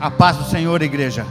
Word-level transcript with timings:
A 0.00 0.12
paz 0.12 0.36
do 0.36 0.44
Senhor, 0.44 0.80
igreja. 0.80 1.26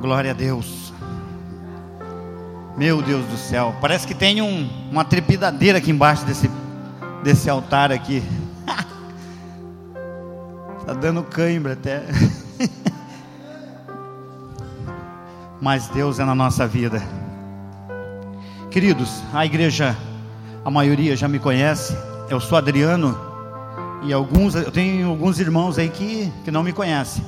Glória 0.00 0.30
a 0.30 0.34
Deus. 0.34 0.90
Meu 2.74 3.02
Deus 3.02 3.26
do 3.26 3.36
céu. 3.36 3.76
Parece 3.78 4.06
que 4.06 4.14
tem 4.14 4.40
um, 4.40 4.66
uma 4.90 5.04
trepidadeira 5.04 5.76
aqui 5.76 5.90
embaixo 5.90 6.24
desse, 6.24 6.50
desse 7.22 7.50
altar 7.50 7.92
aqui. 7.92 8.22
Está 10.80 10.94
dando 10.98 11.22
cãibra 11.24 11.74
até. 11.74 12.02
Mas 15.60 15.88
Deus 15.88 16.18
é 16.18 16.24
na 16.24 16.34
nossa 16.34 16.66
vida. 16.66 17.02
Queridos, 18.70 19.22
a 19.34 19.44
igreja, 19.44 19.94
a 20.64 20.70
maioria 20.70 21.14
já 21.14 21.28
me 21.28 21.38
conhece. 21.38 21.94
Eu 22.30 22.40
sou 22.40 22.56
Adriano 22.56 23.33
e 24.04 24.12
alguns, 24.12 24.54
eu 24.54 24.70
tenho 24.70 25.08
alguns 25.08 25.40
irmãos 25.40 25.78
aí 25.78 25.88
que, 25.88 26.32
que 26.44 26.50
não 26.50 26.62
me 26.62 26.72
conhecem. 26.72 27.24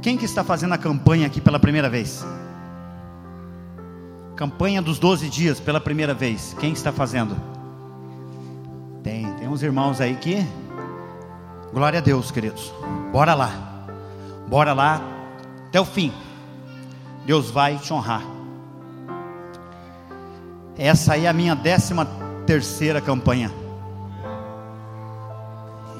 Quem 0.00 0.16
que 0.16 0.24
está 0.24 0.42
fazendo 0.42 0.72
a 0.72 0.78
campanha 0.78 1.26
aqui 1.26 1.40
pela 1.40 1.58
primeira 1.58 1.90
vez? 1.90 2.24
Campanha 4.36 4.80
dos 4.80 4.98
12 4.98 5.28
dias 5.28 5.60
pela 5.60 5.80
primeira 5.80 6.14
vez. 6.14 6.56
Quem 6.58 6.72
está 6.72 6.90
fazendo? 6.90 7.36
Tem, 9.02 9.30
tem 9.34 9.48
uns 9.48 9.62
irmãos 9.62 10.00
aí 10.00 10.14
que 10.16 10.46
Glória 11.72 12.00
a 12.00 12.02
Deus, 12.02 12.32
queridos. 12.32 12.72
Bora 13.12 13.32
lá. 13.32 13.50
Bora 14.48 14.72
lá 14.72 15.00
até 15.68 15.80
o 15.80 15.84
fim. 15.84 16.12
Deus 17.24 17.50
vai 17.50 17.78
te 17.78 17.92
honrar. 17.92 18.22
Essa 20.76 21.12
aí 21.12 21.26
é 21.26 21.28
a 21.28 21.32
minha 21.32 21.54
décima 21.54 22.08
terceira 22.44 23.00
campanha. 23.00 23.52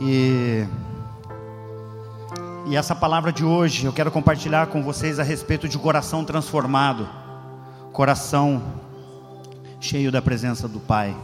E, 0.03 0.67
e 2.67 2.75
essa 2.75 2.95
palavra 2.95 3.31
de 3.31 3.45
hoje 3.45 3.85
eu 3.85 3.93
quero 3.93 4.11
compartilhar 4.11 4.69
com 4.69 4.83
vocês 4.83 5.19
a 5.19 5.23
respeito 5.23 5.69
de 5.69 5.77
coração 5.77 6.25
transformado, 6.25 7.07
coração 7.93 8.63
cheio 9.79 10.11
da 10.11 10.23
presença 10.23 10.67
do 10.67 10.81
Pai. 10.81 11.15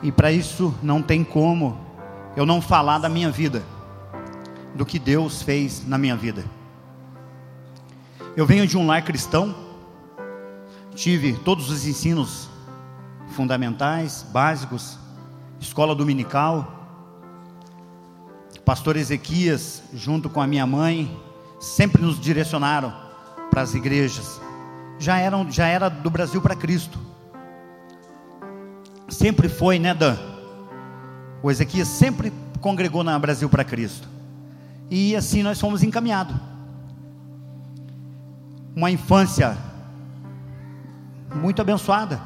E 0.00 0.12
para 0.12 0.30
isso 0.30 0.72
não 0.80 1.02
tem 1.02 1.24
como 1.24 1.76
eu 2.36 2.46
não 2.46 2.62
falar 2.62 2.98
da 2.98 3.08
minha 3.08 3.32
vida, 3.32 3.64
do 4.72 4.86
que 4.86 5.00
Deus 5.00 5.42
fez 5.42 5.84
na 5.84 5.98
minha 5.98 6.14
vida. 6.14 6.44
Eu 8.36 8.46
venho 8.46 8.64
de 8.64 8.78
um 8.78 8.86
lar 8.86 9.02
cristão, 9.02 9.52
tive 10.94 11.32
todos 11.32 11.68
os 11.68 11.84
ensinos 11.84 12.48
fundamentais, 13.30 14.24
básicos, 14.32 14.96
escola 15.58 15.96
dominical, 15.96 16.83
pastor 18.64 18.96
Ezequias, 18.96 19.82
junto 19.92 20.30
com 20.30 20.40
a 20.40 20.46
minha 20.46 20.66
mãe, 20.66 21.14
sempre 21.60 22.02
nos 22.02 22.18
direcionaram 22.18 22.92
para 23.50 23.62
as 23.62 23.74
igrejas. 23.74 24.40
Já 24.98 25.18
eram, 25.18 25.50
já 25.50 25.66
era 25.66 25.88
do 25.88 26.10
Brasil 26.10 26.40
para 26.40 26.56
Cristo. 26.56 26.98
Sempre 29.08 29.48
foi, 29.48 29.78
né, 29.78 29.92
Dan? 29.92 30.16
O 31.42 31.50
Ezequias 31.50 31.88
sempre 31.88 32.32
congregou 32.60 33.04
na 33.04 33.18
Brasil 33.18 33.48
para 33.50 33.64
Cristo. 33.64 34.08
E 34.90 35.14
assim 35.14 35.42
nós 35.42 35.60
fomos 35.60 35.82
encaminhados. 35.82 36.34
Uma 38.74 38.90
infância 38.90 39.56
muito 41.34 41.60
abençoada, 41.60 42.20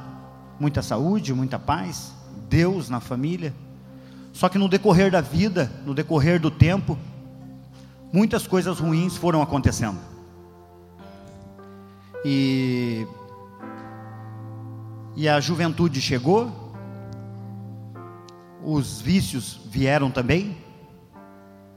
muita 0.58 0.82
saúde, 0.82 1.34
muita 1.34 1.58
paz, 1.58 2.12
Deus 2.48 2.88
na 2.88 3.00
família. 3.00 3.52
Só 4.32 4.48
que 4.48 4.58
no 4.58 4.68
decorrer 4.68 5.10
da 5.10 5.20
vida, 5.20 5.70
no 5.84 5.94
decorrer 5.94 6.40
do 6.40 6.50
tempo, 6.50 6.98
muitas 8.12 8.46
coisas 8.46 8.78
ruins 8.78 9.16
foram 9.16 9.42
acontecendo. 9.42 9.98
E, 12.24 13.06
e 15.16 15.28
a 15.28 15.40
juventude 15.40 16.00
chegou, 16.00 16.72
os 18.64 19.00
vícios 19.00 19.60
vieram 19.66 20.10
também, 20.10 20.56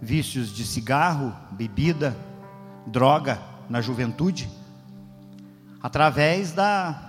vícios 0.02 0.54
de 0.54 0.66
cigarro, 0.66 1.34
bebida, 1.52 2.18
droga 2.88 3.40
na 3.70 3.82
juventude, 3.82 4.50
através 5.82 6.52
da 6.52 7.08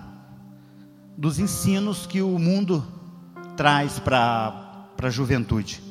dos 1.16 1.38
ensinos 1.38 2.06
que 2.06 2.22
o 2.22 2.38
mundo 2.38 2.84
traz 3.56 3.98
para 3.98 4.71
para 5.02 5.08
a 5.08 5.10
juventude. 5.10 5.82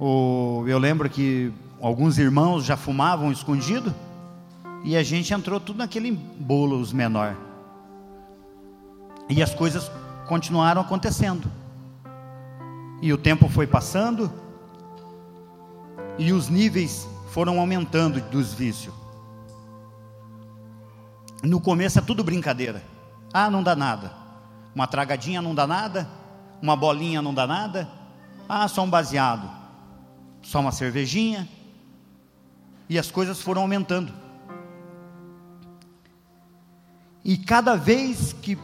O, 0.00 0.64
eu 0.66 0.78
lembro 0.78 1.10
que 1.10 1.52
alguns 1.82 2.16
irmãos 2.16 2.64
já 2.64 2.78
fumavam 2.78 3.30
escondido 3.30 3.94
e 4.82 4.96
a 4.96 5.02
gente 5.02 5.34
entrou 5.34 5.60
tudo 5.60 5.76
naquele 5.76 6.10
bolo 6.10 6.80
os 6.80 6.94
menor. 6.94 7.36
E 9.28 9.42
as 9.42 9.54
coisas 9.54 9.92
continuaram 10.26 10.80
acontecendo. 10.80 11.52
E 13.02 13.12
o 13.12 13.18
tempo 13.18 13.50
foi 13.50 13.66
passando 13.66 14.32
e 16.16 16.32
os 16.32 16.48
níveis 16.48 17.06
foram 17.28 17.60
aumentando 17.60 18.18
dos 18.30 18.54
vícios. 18.54 18.94
No 21.42 21.60
começo 21.60 21.98
é 21.98 22.02
tudo 22.02 22.24
brincadeira. 22.24 22.82
Ah, 23.30 23.50
não 23.50 23.62
dá 23.62 23.76
nada. 23.76 24.10
Uma 24.74 24.86
tragadinha 24.86 25.42
não 25.42 25.54
dá 25.54 25.66
nada 25.66 26.23
uma 26.60 26.76
bolinha 26.76 27.20
não 27.20 27.34
dá 27.34 27.46
nada. 27.46 27.88
Ah, 28.48 28.68
só 28.68 28.82
um 28.82 28.90
baseado, 28.90 29.50
só 30.42 30.60
uma 30.60 30.72
cervejinha. 30.72 31.48
E 32.88 32.98
as 32.98 33.10
coisas 33.10 33.40
foram 33.40 33.62
aumentando. 33.62 34.12
E 37.24 37.38
cada 37.38 37.74
vez 37.74 38.34
que, 38.34 38.58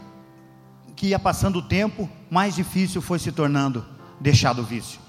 que 0.94 1.08
ia 1.08 1.18
passando 1.18 1.60
o 1.60 1.62
tempo, 1.62 2.08
mais 2.30 2.54
difícil 2.54 3.00
foi 3.00 3.18
se 3.18 3.32
tornando 3.32 3.84
deixar 4.20 4.52
do 4.52 4.62
vício. 4.62 5.00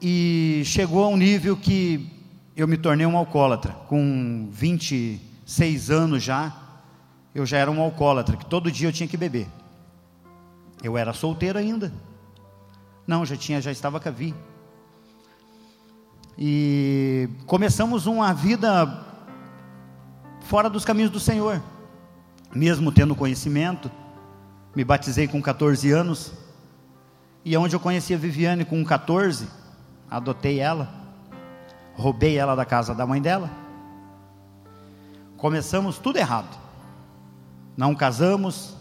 E 0.00 0.62
chegou 0.64 1.04
a 1.04 1.08
um 1.08 1.16
nível 1.16 1.56
que 1.56 2.08
eu 2.56 2.68
me 2.68 2.76
tornei 2.76 3.06
um 3.06 3.16
alcoólatra, 3.16 3.72
com 3.88 4.48
26 4.52 5.90
anos 5.90 6.22
já 6.22 6.63
eu 7.34 7.44
já 7.44 7.58
era 7.58 7.70
um 7.70 7.82
alcoólatra, 7.82 8.36
que 8.36 8.46
todo 8.46 8.70
dia 8.70 8.88
eu 8.88 8.92
tinha 8.92 9.08
que 9.08 9.16
beber. 9.16 9.48
Eu 10.82 10.96
era 10.96 11.12
solteiro 11.12 11.58
ainda. 11.58 11.92
Não, 13.06 13.26
já 13.26 13.36
tinha, 13.36 13.60
já 13.60 13.72
estava 13.72 13.98
com 13.98 14.08
a 14.08 14.12
Vi. 14.12 14.32
E 16.38 17.28
começamos 17.46 18.06
uma 18.06 18.32
vida 18.32 19.04
fora 20.42 20.70
dos 20.70 20.84
caminhos 20.84 21.10
do 21.10 21.18
Senhor. 21.18 21.60
Mesmo 22.54 22.92
tendo 22.92 23.16
conhecimento, 23.16 23.90
me 24.76 24.84
batizei 24.84 25.26
com 25.26 25.42
14 25.42 25.90
anos. 25.90 26.32
E 27.44 27.56
onde 27.56 27.74
eu 27.74 27.80
conheci 27.80 28.14
a 28.14 28.16
Viviane 28.16 28.64
com 28.64 28.82
14, 28.84 29.48
adotei 30.08 30.60
ela, 30.60 30.88
roubei 31.94 32.38
ela 32.38 32.54
da 32.54 32.64
casa 32.64 32.94
da 32.94 33.04
mãe 33.04 33.20
dela. 33.20 33.50
Começamos 35.36 35.98
tudo 35.98 36.16
errado 36.16 36.63
não 37.76 37.94
casamos, 37.94 38.76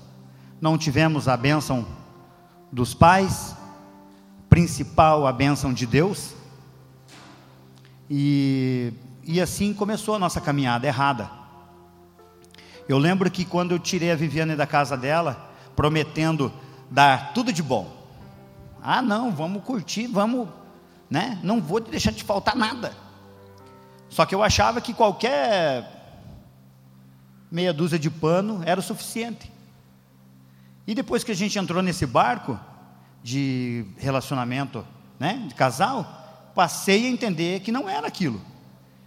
não 0.62 0.78
tivemos 0.78 1.28
a 1.28 1.36
bênção 1.36 1.86
dos 2.72 2.94
pais, 2.94 3.56
principal 4.50 5.26
a 5.26 5.31
bênção 5.31 5.74
de 5.74 5.86
Deus, 5.86 6.34
e, 8.09 8.94
e 9.24 9.42
assim 9.42 9.74
começou 9.74 10.16
a 10.16 10.20
nossa 10.20 10.40
caminhada 10.40 10.86
errada. 10.86 11.30
Eu 12.88 12.98
lembro 12.98 13.31
que 13.31 13.46
quando 13.46 13.72
eu 13.72 13.80
tirei 13.80 14.12
a 14.12 14.16
Viviane 14.16 14.56
da 14.56 14.68
casa 14.68 14.98
dela, 14.98 15.50
prometendo 15.75 16.52
dar 16.92 17.34
tudo 17.34 17.51
de 17.51 17.63
bom, 17.63 18.04
ah, 18.81 19.01
não, 19.01 19.31
vamos 19.31 19.63
curtir, 19.63 20.07
vamos, 20.07 20.50
né? 21.10 21.40
Não 21.42 21.62
vou 21.62 21.80
deixar 21.80 22.12
de 22.12 22.24
faltar 22.24 22.56
nada. 22.56 22.94
Só 24.10 24.25
que 24.25 24.36
eu 24.36 24.44
achava 24.44 24.81
que 24.81 24.94
qualquer 24.94 26.03
meia 27.54 27.72
dúzia 27.72 28.00
de 28.00 28.10
pano 28.10 28.64
era 28.66 28.80
o 28.80 28.84
suficiente. 28.84 29.54
E 30.88 30.96
depois 30.96 31.24
que 31.24 31.32
a 31.32 31.36
gente 31.36 31.60
entrou 31.60 31.84
nesse 31.84 32.04
barco 32.04 32.60
de 33.22 33.86
relacionamento, 33.96 34.84
né, 35.20 35.46
de 35.48 35.54
casal, 35.54 36.52
passei 36.56 37.06
a 37.06 37.10
entender 37.10 37.60
que 37.60 37.72
não 37.72 37.88
era 37.88 38.08
aquilo. 38.08 38.42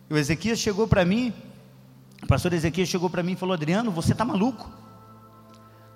E 0.09 0.15
o 0.15 0.17
Ezequias 0.17 0.61
chegou 0.61 0.87
para 0.87 1.05
mim, 1.05 1.35
o 2.23 2.27
pastor 2.29 2.53
Ezequias 2.53 2.89
chegou 2.89 3.11
para 3.11 3.21
mim 3.21 3.33
e 3.33 3.37
falou: 3.37 3.53
Adriano, 3.53 3.91
você 3.91 4.13
está 4.13 4.25
maluco? 4.25 4.71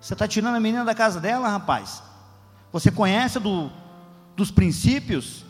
Você 0.01 0.15
está 0.15 0.27
tirando 0.27 0.57
a 0.57 0.61
menina 0.61 0.85
da 0.85 0.95
casa 0.95 1.21
dela, 1.21 1.49
rapaz? 1.49 2.03
Você 2.73 2.91
conhece 2.91 3.39
do, 3.39 3.71
dos 4.35 4.51
princípios? 4.51 5.45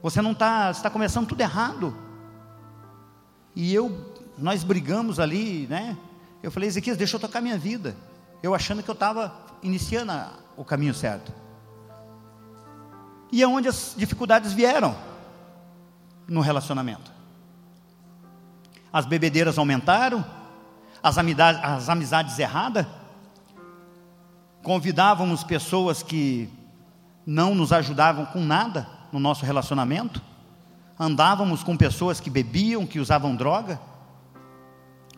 Você 0.00 0.22
não 0.22 0.30
está, 0.30 0.70
está 0.70 0.88
começando 0.88 1.26
tudo 1.26 1.40
errado. 1.40 1.96
E 3.56 3.74
eu 3.74 4.14
nós 4.38 4.62
brigamos 4.62 5.18
ali, 5.18 5.66
né? 5.68 5.96
Eu 6.42 6.50
falei, 6.50 6.68
Ezequias, 6.68 6.96
deixa 6.96 7.16
eu 7.16 7.20
tocar 7.20 7.40
minha 7.40 7.58
vida. 7.58 7.96
Eu 8.42 8.54
achando 8.54 8.82
que 8.82 8.88
eu 8.90 8.94
estava 8.94 9.34
iniciando 9.62 10.12
o 10.56 10.64
caminho 10.64 10.94
certo. 10.94 11.32
E 13.32 13.42
é 13.42 13.48
onde 13.48 13.68
as 13.68 13.94
dificuldades 13.96 14.52
vieram 14.52 14.96
no 16.28 16.40
relacionamento. 16.40 17.10
As 18.92 19.04
bebedeiras 19.06 19.58
aumentaram, 19.58 20.24
as 21.02 21.18
amizades, 21.18 21.60
as 21.62 21.88
amizades 21.88 22.38
erradas, 22.38 22.86
convidávamos 24.62 25.44
pessoas 25.44 26.02
que 26.02 26.48
não 27.26 27.54
nos 27.54 27.72
ajudavam 27.72 28.26
com 28.26 28.40
nada 28.40 28.86
no 29.12 29.18
nosso 29.18 29.44
relacionamento, 29.44 30.22
andávamos 30.98 31.62
com 31.62 31.76
pessoas 31.76 32.20
que 32.20 32.30
bebiam, 32.30 32.86
que 32.86 32.98
usavam 32.98 33.34
droga. 33.36 33.80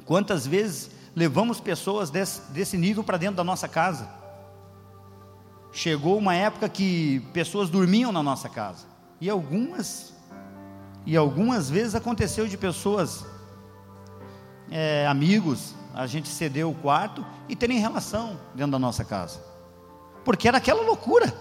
Quantas 0.09 0.47
vezes 0.47 0.91
levamos 1.15 1.61
pessoas 1.61 2.09
desse, 2.09 2.41
desse 2.51 2.79
nível 2.79 3.05
para 3.05 3.19
dentro 3.19 3.37
da 3.37 3.45
nossa 3.45 3.69
casa? 3.69 4.09
Chegou 5.71 6.17
uma 6.17 6.35
época 6.35 6.67
que 6.67 7.21
pessoas 7.35 7.69
dormiam 7.69 8.11
na 8.11 8.23
nossa 8.23 8.49
casa, 8.49 8.87
e 9.21 9.29
algumas, 9.29 10.15
e 11.05 11.15
algumas 11.15 11.69
vezes 11.69 11.95
aconteceu 11.95 12.49
de 12.49 12.57
pessoas, 12.57 13.27
é, 14.71 15.07
amigos, 15.07 15.75
a 15.93 16.07
gente 16.07 16.31
cedeu 16.31 16.71
o 16.71 16.75
quarto 16.75 17.23
e 17.47 17.55
terem 17.55 17.79
relação 17.79 18.41
dentro 18.55 18.73
da 18.73 18.79
nossa 18.79 19.05
casa, 19.05 19.45
porque 20.25 20.49
era 20.49 20.57
aquela 20.57 20.81
loucura, 20.81 21.35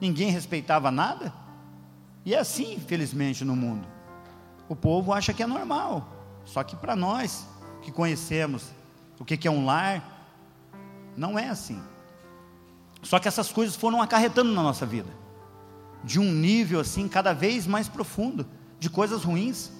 ninguém 0.00 0.30
respeitava 0.30 0.92
nada, 0.92 1.32
e 2.24 2.36
é 2.36 2.38
assim, 2.38 2.74
infelizmente, 2.74 3.44
no 3.44 3.56
mundo. 3.56 3.88
O 4.68 4.76
povo 4.76 5.12
acha 5.12 5.32
que 5.32 5.42
é 5.42 5.46
normal, 5.46 6.11
só 6.44 6.62
que 6.62 6.76
para 6.76 6.94
nós 6.96 7.46
que 7.82 7.90
conhecemos 7.90 8.70
o 9.22 9.24
que 9.24 9.46
é 9.46 9.50
um 9.50 9.64
lar, 9.64 10.26
não 11.16 11.38
é 11.38 11.48
assim. 11.48 11.80
Só 13.02 13.20
que 13.20 13.28
essas 13.28 13.52
coisas 13.52 13.76
foram 13.76 14.02
acarretando 14.02 14.52
na 14.52 14.64
nossa 14.64 14.84
vida, 14.84 15.08
de 16.02 16.18
um 16.18 16.32
nível 16.32 16.80
assim 16.80 17.06
cada 17.06 17.32
vez 17.32 17.64
mais 17.64 17.88
profundo, 17.88 18.44
de 18.80 18.90
coisas 18.90 19.22
ruins, 19.22 19.70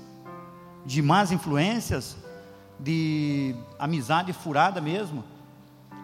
de 0.86 1.02
más 1.02 1.32
influências, 1.32 2.16
de 2.78 3.56
amizade 3.80 4.32
furada 4.32 4.80
mesmo, 4.80 5.24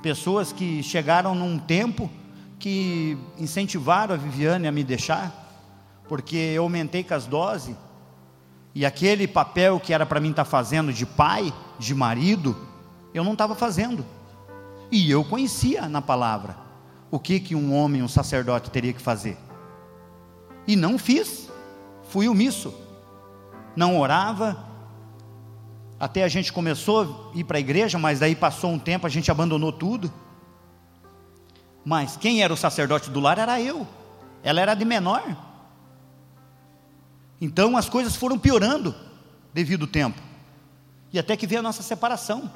pessoas 0.03 0.53
que 0.53 0.83
chegaram 0.83 1.33
num 1.33 1.61
tempo 1.61 2.11
que 2.59 3.17
incentivaram 3.39 4.17
a 4.17 4.19
Viviane 4.19 4.67
a 4.67 4.73
me 4.73 4.83
deixar, 4.83 5.33
porque 6.09 6.37
eu 6.37 6.65
aumentei 6.65 7.05
com 7.05 7.15
as 7.15 7.27
doses, 7.27 7.77
e 8.79 8.87
aquele 8.87 9.27
papel 9.27 9.81
que 9.81 9.93
era 9.93 10.07
para 10.07 10.21
mim 10.21 10.31
estar 10.31 10.45
tá 10.45 10.49
fazendo 10.49 10.93
de 10.93 11.05
pai, 11.05 11.53
de 11.81 11.93
marido, 11.97 12.57
eu 13.13 13.25
não 13.25 13.33
estava 13.33 13.57
fazendo, 13.57 14.07
e 14.89 15.11
eu 15.11 15.25
conhecia 15.25 15.89
na 15.89 16.01
palavra 16.01 16.57
o 17.11 17.19
que, 17.19 17.41
que 17.41 17.57
um 17.57 17.75
homem, 17.75 18.05
um 18.05 18.09
sacerdote 18.09 18.71
teria 18.71 18.93
que 18.93 19.03
fazer, 19.03 19.37
e 20.65 20.77
não 20.77 20.97
fiz, 20.97 21.51
fui 22.05 22.29
omisso, 22.29 22.73
não 23.75 23.99
orava, 23.99 24.65
até 25.99 26.23
a 26.23 26.29
gente 26.29 26.53
começou 26.53 27.33
a 27.35 27.37
ir 27.37 27.43
para 27.43 27.57
a 27.57 27.61
igreja, 27.61 27.99
mas 27.99 28.21
daí 28.21 28.37
passou 28.37 28.71
um 28.71 28.79
tempo, 28.79 29.09
a 29.09 29.11
gente 29.11 29.29
abandonou 29.29 29.73
tudo. 29.73 30.09
Mas 31.85 32.17
quem 32.17 32.45
era 32.45 32.53
o 32.53 32.57
sacerdote 32.57 33.11
do 33.11 33.19
lar 33.19 33.39
era 33.41 33.61
eu. 33.61 33.85
Ela 34.41 34.61
era 34.61 34.75
de 34.75 34.85
menor. 34.85 35.48
Então 37.41 37.77
as 37.77 37.89
coisas 37.89 38.17
foram 38.17 38.39
piorando 38.39 38.95
devido 39.53 39.83
ao 39.83 39.89
tempo. 39.89 40.21
E 41.13 41.19
até 41.19 41.37
que 41.37 41.47
veio 41.47 41.61
a 41.61 41.63
nossa 41.63 41.83
separação. 41.83 42.51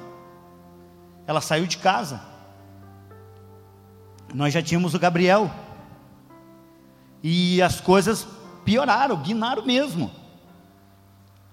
Ela 1.25 1.41
saiu 1.41 1.65
de 1.65 1.77
casa. 1.77 2.21
Nós 4.33 4.53
já 4.53 4.61
tínhamos 4.61 4.93
o 4.93 4.99
Gabriel. 4.99 5.49
E 7.21 7.61
as 7.61 7.79
coisas 7.79 8.27
pioraram, 8.65 9.17
guinaram 9.17 9.65
mesmo. 9.65 10.11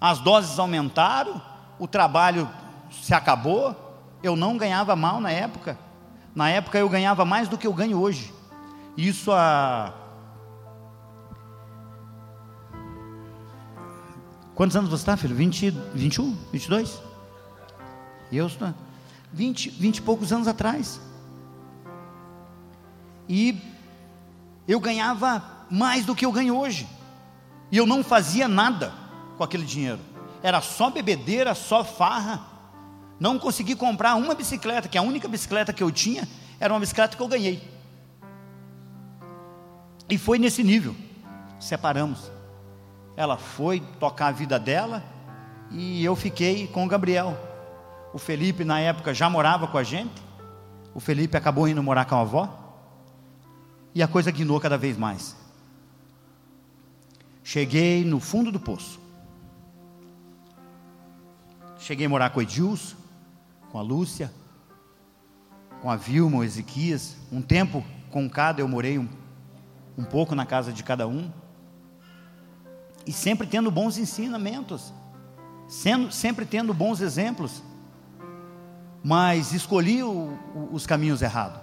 As 0.00 0.19
doses 0.19 0.59
aumentaram, 0.59 1.41
o 1.79 1.87
trabalho 1.87 2.49
se 2.91 3.15
acabou, 3.15 3.77
eu 4.23 4.35
não 4.35 4.56
ganhava 4.56 4.97
mal 4.97 5.21
na 5.21 5.31
época. 5.31 5.79
Na 6.35 6.49
época 6.49 6.79
eu 6.79 6.88
ganhava 6.88 7.25
mais 7.25 7.49
do 7.49 7.59
que 7.59 7.67
eu 7.67 7.73
ganho 7.73 8.00
hoje. 8.00 8.32
Isso 8.97 9.31
há. 9.32 9.93
Quantos 14.61 14.77
anos 14.77 14.91
você 14.91 15.01
está, 15.01 15.17
filho? 15.17 15.35
20, 15.35 15.71
21? 15.95 16.37
22? 16.53 17.01
E 18.31 18.37
eu 18.37 18.47
estou. 18.47 18.75
20, 19.33 19.71
20 19.71 19.97
e 19.97 20.03
poucos 20.03 20.35
anos 20.35 20.47
atrás. 20.47 21.01
E 23.27 23.59
eu 24.69 24.79
ganhava 24.79 25.43
mais 25.71 26.05
do 26.05 26.15
que 26.15 26.27
eu 26.27 26.31
ganho 26.31 26.55
hoje. 26.55 26.87
E 27.73 27.79
eu 27.79 27.87
não 27.87 28.05
fazia 28.05 28.47
nada 28.47 28.93
com 29.39 29.43
aquele 29.43 29.65
dinheiro 29.65 30.11
era 30.43 30.61
só 30.61 30.91
bebedeira, 30.91 31.55
só 31.55 31.83
farra. 31.83 32.47
Não 33.19 33.39
consegui 33.39 33.75
comprar 33.75 34.15
uma 34.15 34.35
bicicleta, 34.35 34.89
que 34.89 34.99
a 34.99 35.03
única 35.03 35.27
bicicleta 35.27 35.73
que 35.73 35.83
eu 35.83 35.91
tinha 35.91 36.29
era 36.59 36.73
uma 36.73 36.81
bicicleta 36.81 37.17
que 37.17 37.23
eu 37.23 37.29
ganhei. 37.29 37.67
E 40.06 40.19
foi 40.19 40.39
nesse 40.39 40.63
nível. 40.63 40.95
Separamos. 41.59 42.31
Ela 43.17 43.37
foi 43.37 43.81
tocar 43.99 44.29
a 44.29 44.33
vida 44.33 44.59
dela 44.59 45.03
e 45.71 46.05
eu 46.05 46.17
fiquei 46.17 46.67
com 46.67 46.85
o 46.85 46.89
Gabriel. 46.89 47.37
O 48.12 48.19
Felipe, 48.19 48.65
na 48.65 48.81
época, 48.81 49.15
já 49.15 49.31
morava 49.31 49.69
com 49.69 49.79
a 49.79 49.83
gente. 49.83 50.23
O 50.95 51.01
Felipe 51.01 51.37
acabou 51.37 51.69
indo 51.69 51.83
morar 51.83 52.05
com 52.05 52.17
a 52.17 52.21
avó. 52.21 52.57
E 53.95 54.03
a 54.03 54.09
coisa 54.09 54.31
guinou 54.31 54.61
cada 54.61 54.77
vez 54.77 54.97
mais. 54.97 55.37
Cheguei 57.43 58.05
no 58.05 58.21
fundo 58.21 58.51
do 58.53 58.61
poço. 58.61 59.01
Cheguei 61.79 62.06
a 62.06 62.09
morar 62.09 62.31
com 62.31 62.41
o 62.41 62.43
Edilson, 62.43 62.95
com 63.73 63.79
a 63.79 63.83
Lúcia, 63.83 64.31
com 65.81 65.91
a 65.91 65.97
Vilma, 65.97 66.39
o 66.39 66.45
Ezequias. 66.45 67.17
Um 67.33 67.41
tempo 67.41 67.85
com 68.11 68.29
cada 68.29 68.61
eu 68.61 68.69
morei 68.69 68.99
um, 68.99 69.09
um 69.97 70.05
pouco 70.05 70.35
na 70.35 70.45
casa 70.45 70.73
de 70.73 70.85
cada 70.85 71.09
um. 71.09 71.31
E 73.11 73.12
sempre 73.12 73.45
tendo 73.45 73.73
bons 73.73 73.99
ensinamentos, 73.99 74.95
sendo, 75.67 76.12
sempre 76.12 76.47
tendo 76.47 76.73
bons 76.73 77.01
exemplos. 77.01 77.61
Mas 79.03 79.53
escolhi 79.53 80.01
o, 80.01 80.39
o, 80.55 80.69
os 80.71 80.87
caminhos 80.87 81.21
errados. 81.21 81.61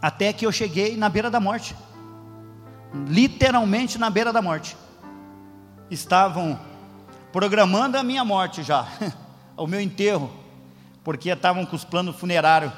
Até 0.00 0.32
que 0.32 0.46
eu 0.46 0.50
cheguei 0.50 0.96
na 0.96 1.10
beira 1.10 1.30
da 1.30 1.38
morte. 1.38 1.76
Literalmente 3.06 3.98
na 3.98 4.08
beira 4.08 4.32
da 4.32 4.40
morte. 4.40 4.74
Estavam 5.90 6.58
programando 7.30 7.98
a 7.98 8.02
minha 8.02 8.24
morte 8.24 8.62
já, 8.62 8.88
o 9.54 9.66
meu 9.66 9.82
enterro, 9.82 10.32
porque 11.04 11.28
estavam 11.28 11.66
com 11.66 11.76
os 11.76 11.84
planos 11.84 12.16
funerários 12.16 12.72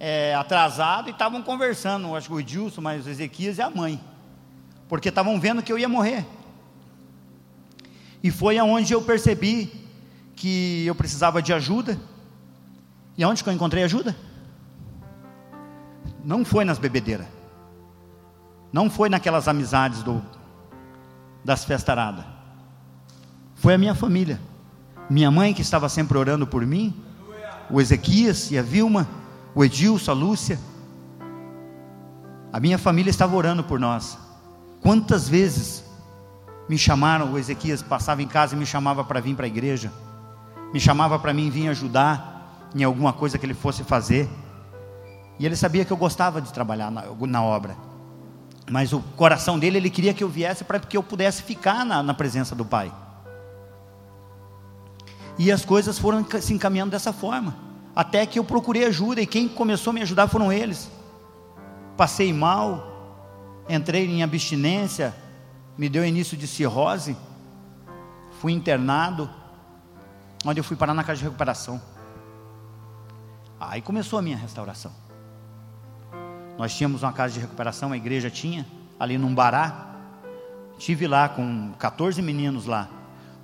é, 0.00 0.34
atrasados 0.34 1.06
e 1.06 1.12
estavam 1.12 1.40
conversando, 1.40 2.16
acho 2.16 2.26
que 2.26 2.34
o 2.34 2.40
Edilson, 2.40 2.80
mas 2.80 3.06
o 3.06 3.10
Ezequias 3.10 3.58
e 3.58 3.62
a 3.62 3.70
mãe, 3.70 4.09
porque 4.90 5.08
estavam 5.08 5.40
vendo 5.40 5.62
que 5.62 5.72
eu 5.72 5.78
ia 5.78 5.88
morrer. 5.88 6.26
E 8.22 8.30
foi 8.30 8.58
aonde 8.58 8.92
eu 8.92 9.00
percebi 9.00 9.72
que 10.36 10.84
eu 10.84 10.94
precisava 10.94 11.40
de 11.40 11.54
ajuda. 11.54 11.98
E 13.16 13.24
aonde 13.24 13.42
que 13.42 13.48
eu 13.48 13.54
encontrei 13.54 13.82
ajuda? 13.84 14.14
Não 16.22 16.44
foi 16.44 16.66
nas 16.66 16.78
bebedeiras. 16.78 17.26
Não 18.70 18.90
foi 18.90 19.08
naquelas 19.08 19.48
amizades 19.48 20.02
do, 20.02 20.22
das 21.42 21.64
festaradas 21.64 22.40
foi 23.60 23.74
a 23.74 23.78
minha 23.78 23.94
família. 23.94 24.40
Minha 25.08 25.30
mãe, 25.30 25.52
que 25.52 25.60
estava 25.60 25.86
sempre 25.90 26.16
orando 26.16 26.46
por 26.46 26.64
mim, 26.64 26.94
o 27.68 27.78
Ezequias 27.78 28.50
e 28.50 28.56
a 28.56 28.62
Vilma, 28.62 29.06
o 29.54 29.62
Edilson, 29.62 30.10
a 30.10 30.14
Lúcia. 30.14 30.58
A 32.50 32.58
minha 32.58 32.78
família 32.78 33.10
estava 33.10 33.36
orando 33.36 33.62
por 33.62 33.78
nós. 33.78 34.18
Quantas 34.80 35.28
vezes 35.28 35.84
me 36.68 36.78
chamaram, 36.78 37.32
o 37.32 37.38
Ezequias 37.38 37.82
passava 37.82 38.22
em 38.22 38.28
casa 38.28 38.54
e 38.54 38.58
me 38.58 38.64
chamava 38.64 39.04
para 39.04 39.20
vir 39.20 39.34
para 39.34 39.44
a 39.44 39.48
igreja, 39.48 39.92
me 40.72 40.80
chamava 40.80 41.18
para 41.18 41.34
mim 41.34 41.50
vir 41.50 41.68
ajudar 41.68 42.70
em 42.74 42.84
alguma 42.84 43.12
coisa 43.12 43.38
que 43.38 43.44
ele 43.44 43.54
fosse 43.54 43.84
fazer. 43.84 44.28
E 45.38 45.46
ele 45.46 45.56
sabia 45.56 45.84
que 45.84 45.92
eu 45.92 45.96
gostava 45.96 46.40
de 46.40 46.52
trabalhar 46.52 46.90
na, 46.90 47.04
na 47.04 47.42
obra. 47.42 47.76
Mas 48.70 48.92
o 48.92 49.00
coração 49.16 49.58
dele, 49.58 49.78
ele 49.78 49.90
queria 49.90 50.14
que 50.14 50.22
eu 50.22 50.28
viesse 50.28 50.62
para 50.62 50.78
que 50.78 50.96
eu 50.96 51.02
pudesse 51.02 51.42
ficar 51.42 51.84
na, 51.84 52.02
na 52.02 52.14
presença 52.14 52.54
do 52.54 52.64
Pai. 52.64 52.92
E 55.38 55.50
as 55.50 55.64
coisas 55.64 55.98
foram 55.98 56.24
se 56.40 56.52
encaminhando 56.52 56.90
dessa 56.90 57.12
forma. 57.12 57.56
Até 57.96 58.24
que 58.26 58.38
eu 58.38 58.44
procurei 58.44 58.84
ajuda 58.84 59.20
e 59.20 59.26
quem 59.26 59.48
começou 59.48 59.90
a 59.90 59.94
me 59.94 60.02
ajudar 60.02 60.28
foram 60.28 60.52
eles. 60.52 60.90
Passei 61.96 62.32
mal, 62.32 62.89
entrei 63.68 64.06
em 64.06 64.22
abstinência, 64.22 65.14
me 65.76 65.88
deu 65.88 66.04
início 66.04 66.36
de 66.36 66.46
cirrose, 66.46 67.16
fui 68.40 68.52
internado, 68.52 69.28
onde 70.44 70.60
eu 70.60 70.64
fui 70.64 70.76
parar 70.76 70.94
na 70.94 71.04
casa 71.04 71.18
de 71.18 71.24
recuperação. 71.24 71.80
Aí 73.58 73.82
começou 73.82 74.18
a 74.18 74.22
minha 74.22 74.36
restauração. 74.36 74.92
Nós 76.56 76.74
tínhamos 76.74 77.02
uma 77.02 77.12
casa 77.12 77.34
de 77.34 77.40
recuperação, 77.40 77.92
a 77.92 77.96
igreja 77.96 78.30
tinha, 78.30 78.66
ali 78.98 79.16
num 79.16 79.34
bará. 79.34 79.94
Tive 80.78 81.06
lá 81.06 81.28
com 81.28 81.72
14 81.78 82.20
meninos 82.20 82.66
lá. 82.66 82.88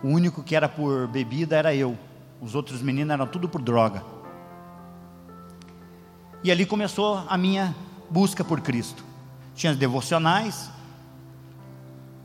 O 0.03 0.09
único 0.09 0.43
que 0.43 0.55
era 0.55 0.69
por 0.69 1.07
bebida 1.09 1.57
era 1.57 1.75
eu. 1.75 1.99
Os 2.41 2.55
outros 2.55 2.83
meninos 2.83 3.13
eram 3.13 3.27
tudo 3.27 3.49
por 3.49 3.63
droga. 3.63 4.05
E 6.45 6.51
ali 6.51 6.67
começou 6.67 7.25
a 7.29 7.37
minha 7.39 7.75
busca 8.11 8.45
por 8.45 8.61
Cristo. 8.61 9.06
Tinha 9.57 9.73
as 9.73 9.79
devocionais 9.79 10.71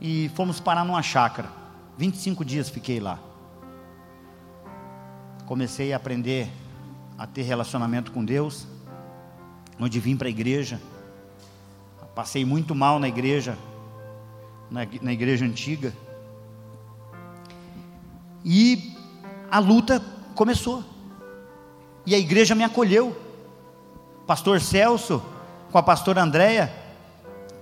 e 0.00 0.30
fomos 0.34 0.60
parar 0.60 0.84
numa 0.84 1.02
chácara. 1.02 1.48
25 1.96 2.44
dias 2.44 2.68
fiquei 2.68 3.00
lá. 3.00 3.18
Comecei 5.46 5.92
a 5.92 5.96
aprender 5.96 6.48
a 7.16 7.26
ter 7.26 7.42
relacionamento 7.42 8.12
com 8.12 8.24
Deus, 8.24 8.66
onde 9.80 9.98
vim 9.98 10.16
para 10.16 10.28
a 10.28 10.30
igreja. 10.30 10.80
Passei 12.14 12.44
muito 12.44 12.74
mal 12.74 12.98
na 12.98 13.08
igreja, 13.08 13.56
na, 14.70 14.80
na 15.00 15.12
igreja 15.12 15.46
antiga. 15.46 15.94
E 18.44 18.94
a 19.50 19.58
luta 19.58 20.04
começou. 20.34 20.84
E 22.04 22.14
a 22.14 22.18
igreja 22.18 22.54
me 22.54 22.64
acolheu. 22.64 23.16
Pastor 24.26 24.60
Celso, 24.60 25.22
com 25.70 25.78
a 25.78 25.82
pastora 25.82 26.22
Andréia, 26.22 26.81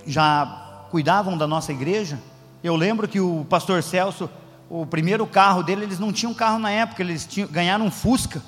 já 0.06 0.86
cuidavam 0.90 1.36
da 1.36 1.46
nossa 1.46 1.72
igreja. 1.72 2.18
Eu 2.62 2.76
lembro 2.76 3.08
que 3.08 3.20
o 3.20 3.46
pastor 3.48 3.82
Celso, 3.82 4.28
o 4.68 4.84
primeiro 4.84 5.26
carro 5.26 5.62
dele, 5.62 5.84
eles 5.84 5.98
não 5.98 6.12
tinham 6.12 6.34
carro 6.34 6.58
na 6.58 6.70
época, 6.70 7.02
eles 7.02 7.26
tinham, 7.26 7.48
ganharam 7.48 7.86
um 7.86 7.90
Fusca. 7.90 8.42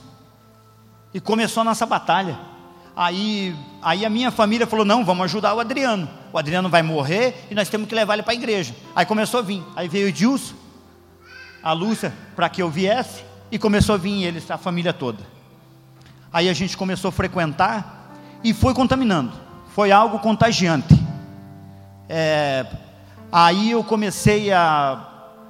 E 1.14 1.20
começou 1.20 1.60
a 1.60 1.64
nossa 1.64 1.86
batalha. 1.86 2.38
Aí, 2.94 3.56
aí 3.80 4.04
a 4.04 4.10
minha 4.10 4.30
família 4.30 4.66
falou: 4.66 4.84
não, 4.84 5.04
vamos 5.04 5.24
ajudar 5.24 5.54
o 5.54 5.60
Adriano. 5.60 6.08
O 6.32 6.38
Adriano 6.38 6.68
vai 6.68 6.82
morrer 6.82 7.46
e 7.50 7.54
nós 7.54 7.68
temos 7.68 7.88
que 7.88 7.94
levar 7.94 8.14
ele 8.14 8.22
para 8.22 8.32
a 8.32 8.36
igreja. 8.36 8.74
Aí 8.94 9.06
começou 9.06 9.40
a 9.40 9.42
vir. 9.42 9.62
Aí 9.74 9.88
veio 9.88 10.06
o 10.06 10.08
Edilson, 10.08 10.54
a 11.62 11.72
Lúcia, 11.72 12.12
para 12.34 12.48
que 12.48 12.62
eu 12.62 12.70
viesse, 12.70 13.24
e 13.50 13.58
começou 13.58 13.94
a 13.94 13.98
vir 13.98 14.24
eles, 14.24 14.50
a 14.50 14.58
família 14.58 14.92
toda. 14.92 15.20
Aí 16.32 16.48
a 16.48 16.52
gente 16.54 16.76
começou 16.76 17.10
a 17.10 17.12
frequentar 17.12 18.14
e 18.42 18.54
foi 18.54 18.74
contaminando. 18.74 19.32
Foi 19.74 19.90
algo 19.90 20.18
contagiante. 20.18 21.01
É, 22.14 22.66
aí 23.32 23.70
eu 23.70 23.82
comecei 23.82 24.52
a, 24.52 25.02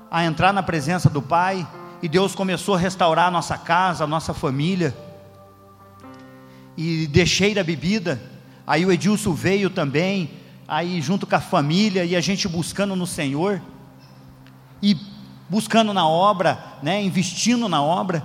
a 0.09 0.25
entrar 0.25 0.53
na 0.53 0.63
presença 0.63 1.11
do 1.11 1.21
Pai, 1.21 1.67
e 2.01 2.09
Deus 2.09 2.37
começou 2.37 2.77
a 2.77 2.79
restaurar 2.79 3.27
a 3.27 3.31
nossa 3.33 3.59
casa, 3.59 4.05
a 4.05 4.07
nossa 4.07 4.33
família 4.33 4.97
e 6.77 7.09
deixei 7.09 7.53
da 7.53 7.65
bebida. 7.65 8.23
Aí 8.65 8.87
o 8.87 8.93
Edilson 8.93 9.33
veio 9.33 9.71
também, 9.71 10.31
aí 10.69 11.01
junto 11.01 11.27
com 11.27 11.35
a 11.35 11.41
família 11.41 12.05
e 12.05 12.15
a 12.15 12.21
gente 12.21 12.47
buscando 12.47 12.95
no 12.95 13.09
Senhor 13.09 13.61
e 14.81 14.97
buscando 15.49 15.93
na 15.93 16.07
obra, 16.07 16.63
né, 16.81 17.03
investindo 17.03 17.69
na 17.69 17.83
obra. 17.83 18.25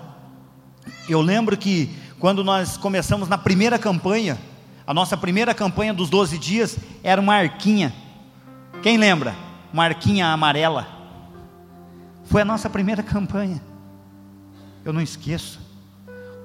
Eu 1.10 1.22
lembro 1.22 1.58
que 1.58 1.90
quando 2.20 2.44
nós 2.44 2.78
começamos 2.78 3.28
na 3.28 3.38
primeira 3.38 3.80
campanha, 3.80 4.38
a 4.86 4.94
nossa 4.94 5.18
primeira 5.18 5.56
campanha 5.56 5.92
dos 5.92 6.08
12 6.08 6.38
dias 6.38 6.78
era 7.04 7.20
uma 7.20 7.34
arquinha. 7.34 8.06
Quem 8.82 8.98
lembra? 8.98 9.36
Uma 9.74 9.86
arquinha 9.86 10.28
amarela. 10.28 10.88
Foi 12.26 12.42
a 12.42 12.46
nossa 12.46 12.70
primeira 12.70 13.04
campanha. 13.04 13.62
Eu 14.84 14.94
não 14.94 15.02
esqueço 15.02 15.68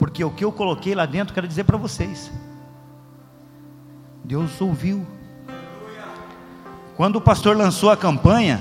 porque 0.03 0.25
o 0.25 0.33
que 0.33 0.45
eu 0.45 0.51
coloquei 0.51 0.97
lá 0.97 1.07
dentro, 1.07 1.33
quero 1.33 1.47
dizer 1.47 1.63
para 1.63 1.77
vocês. 1.77 2.29
Deus 4.25 4.61
ouviu. 4.61 5.07
Quando 6.97 7.15
o 7.17 7.21
pastor 7.21 7.57
lançou 7.57 7.89
a 7.89 7.97
campanha, 7.97 8.61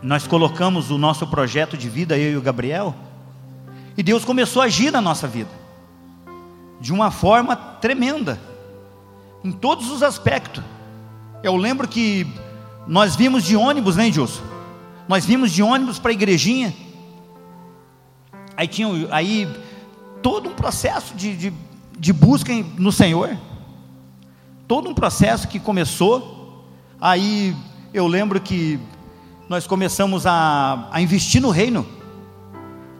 nós 0.00 0.24
colocamos 0.24 0.92
o 0.92 0.96
nosso 0.96 1.26
projeto 1.26 1.76
de 1.76 1.88
vida, 1.88 2.16
eu 2.16 2.30
e 2.30 2.36
o 2.36 2.40
Gabriel, 2.40 2.94
e 3.96 4.04
Deus 4.04 4.24
começou 4.24 4.62
a 4.62 4.66
agir 4.66 4.92
na 4.92 5.00
nossa 5.00 5.26
vida, 5.26 5.50
de 6.80 6.92
uma 6.92 7.10
forma 7.10 7.56
tremenda, 7.56 8.38
em 9.42 9.50
todos 9.50 9.90
os 9.90 10.00
aspectos. 10.00 10.62
Eu 11.44 11.56
lembro 11.56 11.86
que 11.86 12.26
nós 12.86 13.14
vimos 13.14 13.44
de 13.44 13.54
ônibus, 13.54 13.96
né, 13.96 14.06
Edilson? 14.06 14.40
Nós 15.06 15.26
vimos 15.26 15.52
de 15.52 15.62
ônibus 15.62 15.98
para 15.98 16.10
a 16.10 16.14
igrejinha. 16.14 16.72
Aí 18.56 18.66
tinha, 18.66 18.88
aí 19.10 19.46
todo 20.22 20.48
um 20.48 20.54
processo 20.54 21.14
de, 21.14 21.36
de, 21.36 21.52
de 21.98 22.12
busca 22.14 22.50
no 22.78 22.90
Senhor, 22.90 23.36
todo 24.66 24.88
um 24.88 24.94
processo 24.94 25.46
que 25.46 25.60
começou, 25.60 26.64
aí 26.98 27.54
eu 27.92 28.06
lembro 28.06 28.40
que 28.40 28.80
nós 29.46 29.66
começamos 29.66 30.26
a, 30.26 30.88
a 30.90 31.02
investir 31.02 31.42
no 31.42 31.50
reino, 31.50 31.86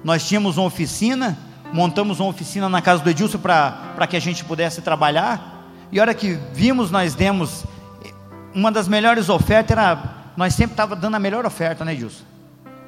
nós 0.05 0.29
tínhamos 0.29 0.59
uma 0.59 0.67
oficina, 0.67 1.39
montamos 1.73 2.21
uma 2.21 2.29
oficina 2.29 2.69
na 2.69 2.83
casa 2.83 3.03
do 3.03 3.09
Edilson 3.09 3.39
para 3.39 4.07
que 4.07 4.19
a 4.19 4.21
gente 4.21 4.45
pudesse 4.45 4.83
trabalhar, 4.83 5.55
e 5.91 5.99
a 5.99 6.03
hora 6.03 6.13
que 6.13 6.39
vimos, 6.53 6.91
nós 6.91 7.15
demos, 7.15 7.65
uma 8.55 8.71
das 8.71 8.87
melhores 8.89 9.29
ofertas 9.29 9.77
era, 9.77 9.99
nós 10.37 10.55
sempre 10.55 10.75
estava 10.75 10.95
dando 10.95 11.17
a 11.17 11.19
melhor 11.19 11.45
oferta, 11.45 11.85
né 11.85 11.93
Edilson? 11.93 12.25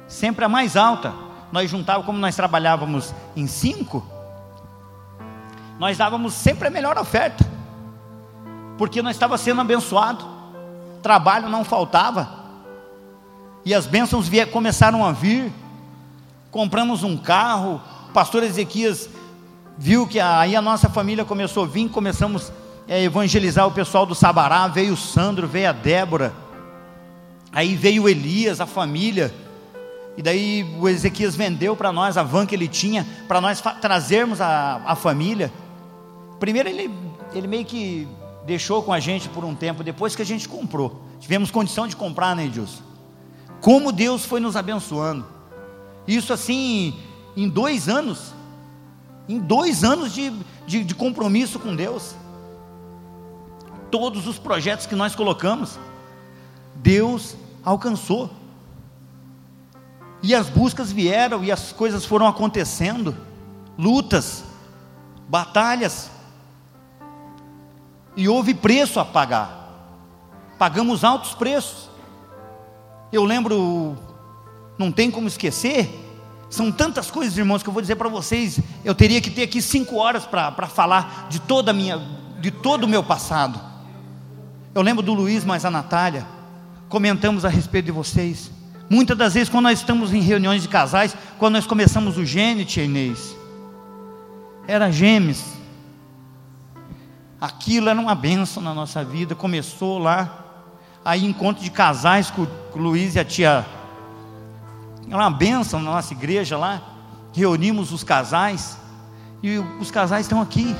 Sempre 0.07 0.45
a 0.45 0.49
mais 0.49 0.77
alta, 0.77 1.13
nós 1.51 1.69
juntávamos, 1.69 2.05
como 2.05 2.17
nós 2.17 2.35
trabalhávamos 2.35 3.13
em 3.35 3.47
cinco, 3.47 4.05
nós 5.79 5.97
dávamos 5.97 6.33
sempre 6.33 6.67
a 6.67 6.71
melhor 6.71 6.97
oferta, 6.97 7.45
porque 8.77 9.01
nós 9.01 9.15
estava 9.15 9.37
sendo 9.37 9.61
abençoado, 9.61 10.25
trabalho 11.03 11.49
não 11.49 11.63
faltava, 11.63 12.37
e 13.67 13.73
as 13.73 13.85
bênçãos 13.85 14.29
vier, 14.29 14.49
começaram 14.49 15.05
a 15.05 15.11
vir. 15.11 15.51
Compramos 16.49 17.03
um 17.03 17.17
carro, 17.17 17.81
o 18.09 18.13
pastor 18.13 18.41
Ezequias 18.43 19.09
viu 19.77 20.07
que 20.07 20.21
aí 20.21 20.55
a 20.55 20.61
nossa 20.61 20.87
família 20.87 21.25
começou 21.25 21.65
a 21.65 21.67
vir, 21.67 21.89
começamos 21.89 22.49
a 22.49 22.66
evangelizar 22.87 23.67
o 23.67 23.71
pessoal 23.71 24.05
do 24.05 24.15
Sabará, 24.15 24.67
veio 24.67 24.93
o 24.93 24.97
Sandro, 24.97 25.47
veio 25.47 25.69
a 25.69 25.73
Débora, 25.73 26.33
aí 27.51 27.75
veio 27.75 28.03
o 28.03 28.09
Elias, 28.09 28.61
a 28.61 28.65
família, 28.65 29.33
e 30.15 30.21
daí 30.21 30.65
o 30.79 30.87
Ezequias 30.87 31.35
vendeu 31.35 31.75
para 31.75 31.91
nós 31.91 32.17
a 32.17 32.23
van 32.23 32.45
que 32.45 32.55
ele 32.55 32.67
tinha, 32.67 33.05
para 33.27 33.39
nós 33.39 33.61
trazermos 33.81 34.41
a, 34.41 34.81
a 34.85 34.95
família. 34.95 35.51
Primeiro 36.39 36.69
ele, 36.69 36.89
ele 37.33 37.47
meio 37.47 37.65
que 37.65 38.07
deixou 38.45 38.81
com 38.81 38.93
a 38.93 38.99
gente 38.99 39.29
por 39.29 39.43
um 39.43 39.53
tempo, 39.53 39.83
depois 39.83 40.15
que 40.15 40.21
a 40.21 40.25
gente 40.25 40.47
comprou. 40.47 41.03
Tivemos 41.19 41.51
condição 41.51 41.87
de 41.87 41.95
comprar, 41.95 42.35
né, 42.35 42.45
Edilson? 42.45 42.81
Como 43.61 43.91
Deus 43.91 44.25
foi 44.25 44.39
nos 44.39 44.55
abençoando. 44.55 45.25
Isso 46.07 46.31
assim, 46.31 46.95
em 47.35 47.49
dois 47.49 47.89
anos. 47.89 48.33
Em 49.27 49.37
dois 49.37 49.83
anos 49.83 50.13
de, 50.13 50.31
de, 50.65 50.83
de 50.83 50.95
compromisso 50.95 51.59
com 51.59 51.75
Deus. 51.75 52.15
Todos 53.89 54.27
os 54.27 54.37
projetos 54.37 54.85
que 54.85 54.95
nós 54.95 55.15
colocamos, 55.15 55.79
Deus 56.75 57.35
alcançou. 57.63 58.29
E 60.21 60.33
as 60.33 60.49
buscas 60.49 60.91
vieram 60.91 61.43
e 61.43 61.51
as 61.51 61.71
coisas 61.71 62.05
foram 62.05 62.27
acontecendo. 62.27 63.15
Lutas, 63.77 64.43
batalhas, 65.29 66.09
e 68.17 68.27
houve 68.27 68.55
preço 68.55 68.99
a 68.99 69.05
pagar. 69.05 69.69
Pagamos 70.57 71.03
altos 71.03 71.35
preços. 71.35 71.87
Eu 73.13 73.23
lembro, 73.23 73.95
não 74.77 74.91
tem 74.91 75.11
como 75.11 75.27
esquecer, 75.27 75.87
são 76.49 76.71
tantas 76.71 77.11
coisas, 77.11 77.37
irmãos, 77.37 77.61
que 77.61 77.69
eu 77.69 77.73
vou 77.73 77.81
dizer 77.81 77.95
para 77.95 78.09
vocês. 78.09 78.59
Eu 78.83 78.95
teria 78.95 79.21
que 79.21 79.29
ter 79.29 79.43
aqui 79.43 79.61
cinco 79.61 79.97
horas 79.97 80.25
para 80.25 80.67
falar 80.67 81.27
de 81.29 81.39
toda 81.39 81.71
minha, 81.71 82.01
de 82.39 82.49
todo 82.49 82.85
o 82.85 82.87
meu 82.87 83.03
passado. 83.03 83.66
Eu 84.77 84.83
lembro 84.83 85.01
do 85.01 85.13
Luiz, 85.13 85.43
mas 85.43 85.65
a 85.65 85.71
Natália, 85.71 86.25
comentamos 86.87 87.43
a 87.43 87.49
respeito 87.49 87.85
de 87.85 87.91
vocês. 87.91 88.51
Muitas 88.89 89.17
das 89.17 89.33
vezes, 89.33 89.49
quando 89.49 89.63
nós 89.63 89.79
estamos 89.79 90.13
em 90.13 90.21
reuniões 90.21 90.61
de 90.61 90.67
casais, 90.67 91.17
quando 91.39 91.55
nós 91.55 91.65
começamos 91.65 92.17
o 92.17 92.23
Gênite, 92.23 92.79
Inês, 92.79 93.35
era 94.67 94.91
gêmeos, 94.91 95.43
Aquilo 97.39 97.87
era 97.87 97.99
uma 97.99 98.15
benção 98.15 98.61
na 98.61 98.73
nossa 98.73 99.03
vida. 99.03 99.35
Começou 99.35 99.99
lá, 99.99 100.45
aí 101.05 101.23
encontro 101.23 101.63
de 101.63 101.69
casais 101.69 102.31
com 102.31 102.43
o 102.43 102.77
Luiz 102.77 103.15
e 103.15 103.19
a 103.19 103.25
tia. 103.25 103.65
Era 105.07 105.17
uma 105.17 105.29
benção 105.29 105.79
na 105.79 105.91
nossa 105.91 106.13
igreja 106.13 106.57
lá. 106.57 106.81
Reunimos 107.33 107.91
os 107.91 108.03
casais. 108.03 108.77
E 109.43 109.59
os 109.79 109.91
casais 109.91 110.25
estão 110.25 110.41
aqui. 110.41 110.75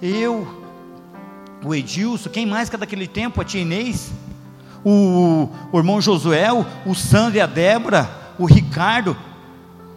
Eu, 0.00 0.65
o 1.66 1.74
Edilson, 1.74 2.30
quem 2.30 2.46
mais 2.46 2.68
que 2.68 2.76
é 2.76 2.78
daquele 2.78 3.08
tempo? 3.08 3.40
A 3.40 3.44
tia 3.44 3.60
Inês, 3.60 4.12
o, 4.84 5.48
o 5.72 5.76
irmão 5.76 6.00
Josué, 6.00 6.46
o 6.52 6.94
Sandro 6.94 7.38
e 7.38 7.40
a 7.40 7.46
Débora, 7.46 8.08
o 8.38 8.46
Ricardo. 8.46 9.16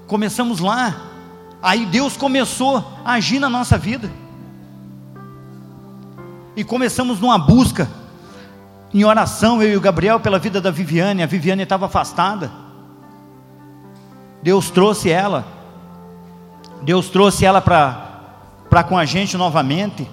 Começamos 0.07 0.59
lá. 0.59 0.99
Aí 1.61 1.85
Deus 1.85 2.17
começou 2.17 2.83
a 3.05 3.13
agir 3.13 3.37
na 3.37 3.47
nossa 3.47 3.77
vida. 3.77 4.09
E 6.55 6.63
começamos 6.63 7.19
numa 7.19 7.37
busca, 7.37 7.87
em 8.91 9.03
oração, 9.03 9.61
eu 9.61 9.73
e 9.73 9.77
o 9.77 9.81
Gabriel, 9.81 10.19
pela 10.19 10.39
vida 10.39 10.59
da 10.59 10.71
Viviane. 10.71 11.21
A 11.21 11.27
Viviane 11.27 11.61
estava 11.61 11.85
afastada. 11.85 12.51
Deus 14.41 14.71
trouxe 14.71 15.11
ela. 15.11 15.45
Deus 16.81 17.09
trouxe 17.09 17.45
ela 17.45 17.61
para 17.61 18.83
com 18.85 18.97
a 18.97 19.05
gente 19.05 19.37
novamente. 19.37 20.09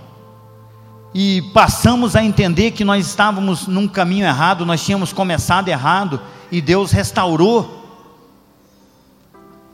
E 1.19 1.41
passamos 1.55 2.15
a 2.15 2.23
entender 2.23 2.73
que 2.73 2.85
nós 2.85 3.07
estávamos 3.07 3.67
num 3.67 3.89
caminho 3.89 4.27
errado, 4.27 4.67
nós 4.67 4.85
tínhamos 4.85 5.15
começado 5.15 5.67
errado. 5.69 6.21
E 6.53 6.61
Deus 6.61 6.91
restaurou 6.91 8.05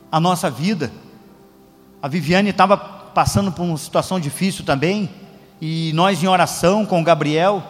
a 0.09 0.21
nossa 0.21 0.49
vida. 0.49 0.89
A 2.01 2.07
Viviane 2.07 2.51
estava 2.51 2.77
passando 2.77 3.51
por 3.51 3.63
uma 3.63 3.77
situação 3.77 4.21
difícil 4.21 4.63
também, 4.63 5.09
e 5.59 5.91
nós 5.93 6.23
em 6.23 6.27
oração 6.27 6.85
com 6.85 7.01
o 7.01 7.03
Gabriel, 7.03 7.61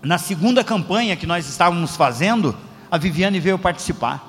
na 0.00 0.16
segunda 0.16 0.62
campanha 0.62 1.16
que 1.16 1.26
nós 1.26 1.48
estávamos 1.48 1.96
fazendo, 1.96 2.56
a 2.88 2.96
Viviane 2.96 3.40
veio 3.40 3.58
participar. 3.58 4.22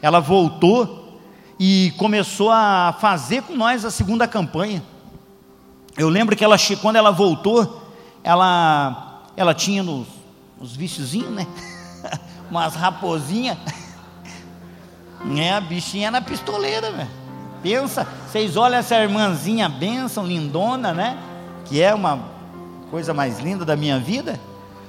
Ela 0.00 0.18
voltou 0.18 1.20
e 1.60 1.92
começou 1.98 2.50
a 2.50 2.96
fazer 2.98 3.42
com 3.42 3.54
nós 3.54 3.84
a 3.84 3.90
segunda 3.90 4.26
campanha. 4.26 4.82
Eu 5.98 6.08
lembro 6.08 6.36
que 6.36 6.44
ela, 6.44 6.56
quando 6.80 6.94
ela 6.94 7.10
voltou, 7.10 7.82
ela, 8.22 9.24
ela 9.36 9.52
tinha 9.52 9.82
nos, 9.82 10.06
nos 10.56 10.76
viciozinhos, 10.76 11.32
né? 11.32 11.44
Umas 12.48 12.76
raposinhas. 12.76 13.58
É, 15.36 15.52
a 15.52 15.60
bichinha 15.60 16.12
na 16.12 16.20
pistoleira, 16.22 16.92
velho. 16.92 17.10
Pensa, 17.60 18.06
vocês 18.28 18.56
olham 18.56 18.78
essa 18.78 18.94
irmãzinha 18.94 19.68
benção, 19.68 20.24
lindona, 20.24 20.94
né? 20.94 21.18
Que 21.64 21.82
é 21.82 21.92
uma 21.92 22.20
coisa 22.92 23.12
mais 23.12 23.40
linda 23.40 23.64
da 23.64 23.74
minha 23.74 23.98
vida, 23.98 24.38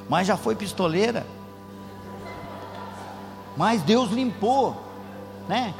mas 0.07 0.27
já 0.27 0.37
foi 0.37 0.55
pistoleira. 0.55 1.25
Mas 3.57 3.81
Deus 3.81 4.11
limpou, 4.11 4.79
né? 5.47 5.73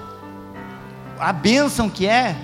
A 1.20 1.32
bênção 1.32 1.88
que 1.88 2.08
é, 2.08 2.36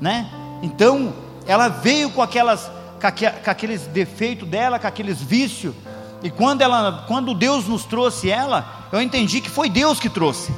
né? 0.00 0.28
Então, 0.60 1.14
ela 1.48 1.66
veio 1.66 2.10
com 2.10 2.22
aquelas 2.22 2.70
com 3.00 3.50
aqueles 3.50 3.86
defeitos 3.86 4.48
dela, 4.48 4.78
com 4.78 4.86
aqueles 4.86 5.20
vícios. 5.20 5.74
E 6.22 6.30
quando 6.30 6.62
ela, 6.62 7.04
quando 7.08 7.32
Deus 7.32 7.66
nos 7.66 7.84
trouxe 7.84 8.28
ela, 8.28 8.88
eu 8.92 9.00
entendi 9.00 9.40
que 9.40 9.48
foi 9.48 9.68
Deus 9.68 9.98
que 9.98 10.08
trouxe 10.08 10.52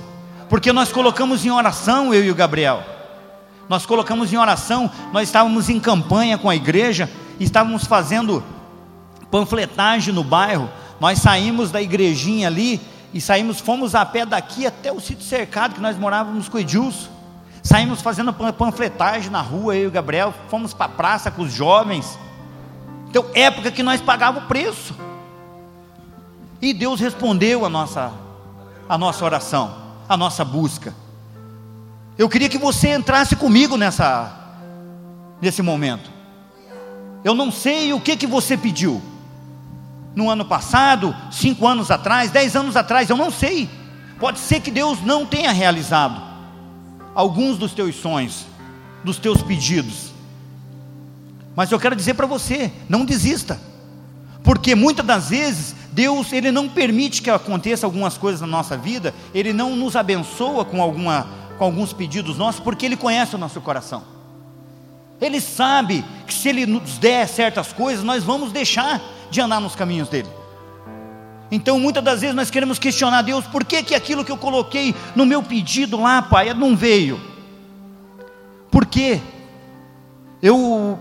porque 0.50 0.72
nós 0.72 0.90
colocamos 0.90 1.46
em 1.46 1.50
oração, 1.50 2.12
eu 2.12 2.24
e 2.24 2.30
o 2.30 2.34
Gabriel. 2.34 2.82
Nós 3.68 3.86
colocamos 3.86 4.32
em 4.32 4.36
oração, 4.36 4.90
nós 5.12 5.28
estávamos 5.28 5.68
em 5.68 5.78
campanha 5.78 6.36
com 6.36 6.50
a 6.50 6.56
igreja, 6.56 7.08
estávamos 7.38 7.84
fazendo 7.84 8.42
panfletagem 9.30 10.12
no 10.12 10.24
bairro. 10.24 10.68
Nós 10.98 11.20
saímos 11.20 11.70
da 11.70 11.80
igrejinha 11.80 12.48
ali 12.48 12.80
e 13.14 13.20
saímos, 13.20 13.60
fomos 13.60 13.94
a 13.94 14.04
pé 14.04 14.26
daqui 14.26 14.66
até 14.66 14.90
o 14.90 14.98
sítio 14.98 15.24
cercado 15.24 15.76
que 15.76 15.80
nós 15.80 15.96
morávamos 15.96 16.48
com 16.48 16.58
Edilson. 16.58 17.08
Saímos 17.70 18.02
fazendo 18.02 18.32
panfletagem 18.32 19.30
na 19.30 19.40
rua, 19.40 19.76
eu 19.76 19.84
e 19.84 19.86
o 19.86 19.92
Gabriel, 19.92 20.34
fomos 20.48 20.74
para 20.74 20.86
a 20.86 20.88
praça 20.88 21.30
com 21.30 21.42
os 21.42 21.52
jovens. 21.52 22.18
Então, 23.08 23.24
época 23.32 23.70
que 23.70 23.80
nós 23.80 24.00
pagávamos 24.00 24.42
o 24.42 24.48
preço. 24.48 24.92
E 26.60 26.74
Deus 26.74 26.98
respondeu 26.98 27.64
a 27.64 27.68
nossa, 27.68 28.12
a 28.88 28.98
nossa 28.98 29.24
oração 29.24 29.72
a 30.08 30.16
nossa 30.16 30.44
busca. 30.44 30.92
Eu 32.18 32.28
queria 32.28 32.48
que 32.48 32.58
você 32.58 32.88
entrasse 32.88 33.36
comigo 33.36 33.76
nessa 33.76 34.36
nesse 35.40 35.62
momento. 35.62 36.10
Eu 37.22 37.34
não 37.34 37.52
sei 37.52 37.92
o 37.92 38.00
que 38.00 38.16
que 38.16 38.26
você 38.26 38.56
pediu. 38.56 39.00
No 40.16 40.28
ano 40.28 40.44
passado, 40.44 41.14
cinco 41.30 41.68
anos 41.68 41.88
atrás, 41.88 42.32
dez 42.32 42.56
anos 42.56 42.76
atrás, 42.76 43.08
eu 43.08 43.16
não 43.16 43.30
sei. 43.30 43.70
Pode 44.18 44.40
ser 44.40 44.58
que 44.58 44.72
Deus 44.72 45.00
não 45.02 45.24
tenha 45.24 45.52
realizado 45.52 46.29
alguns 47.14 47.58
dos 47.58 47.72
teus 47.72 47.96
sonhos, 47.96 48.46
dos 49.04 49.18
teus 49.18 49.42
pedidos. 49.42 50.12
Mas 51.56 51.70
eu 51.70 51.78
quero 51.80 51.96
dizer 51.96 52.14
para 52.14 52.26
você, 52.26 52.72
não 52.88 53.04
desista. 53.04 53.60
Porque 54.42 54.74
muitas 54.74 55.04
das 55.04 55.30
vezes 55.30 55.74
Deus 55.92 56.32
ele 56.32 56.50
não 56.50 56.68
permite 56.68 57.20
que 57.20 57.30
aconteça 57.30 57.86
algumas 57.86 58.16
coisas 58.16 58.40
na 58.40 58.46
nossa 58.46 58.76
vida, 58.76 59.14
ele 59.34 59.52
não 59.52 59.76
nos 59.76 59.96
abençoa 59.96 60.64
com 60.64 60.80
alguma 60.80 61.26
com 61.58 61.64
alguns 61.66 61.92
pedidos 61.92 62.38
nossos, 62.38 62.58
porque 62.58 62.86
ele 62.86 62.96
conhece 62.96 63.34
o 63.34 63.38
nosso 63.38 63.60
coração. 63.60 64.02
Ele 65.20 65.42
sabe 65.42 66.02
que 66.26 66.32
se 66.32 66.48
ele 66.48 66.64
nos 66.64 66.96
der 66.96 67.28
certas 67.28 67.70
coisas, 67.70 68.02
nós 68.02 68.24
vamos 68.24 68.50
deixar 68.50 68.98
de 69.30 69.42
andar 69.42 69.60
nos 69.60 69.76
caminhos 69.76 70.08
dele. 70.08 70.39
Então, 71.50 71.80
muitas 71.80 72.02
das 72.02 72.20
vezes 72.20 72.36
nós 72.36 72.50
queremos 72.50 72.78
questionar 72.78 73.22
Deus, 73.22 73.46
por 73.46 73.64
que 73.64 73.82
que 73.82 73.94
aquilo 73.94 74.24
que 74.24 74.30
eu 74.30 74.36
coloquei 74.36 74.94
no 75.16 75.26
meu 75.26 75.42
pedido 75.42 76.00
lá, 76.00 76.22
pai, 76.22 76.54
não 76.54 76.76
veio? 76.76 77.20
Por 78.70 78.86
quê? 78.86 79.20
Eu 80.40 80.98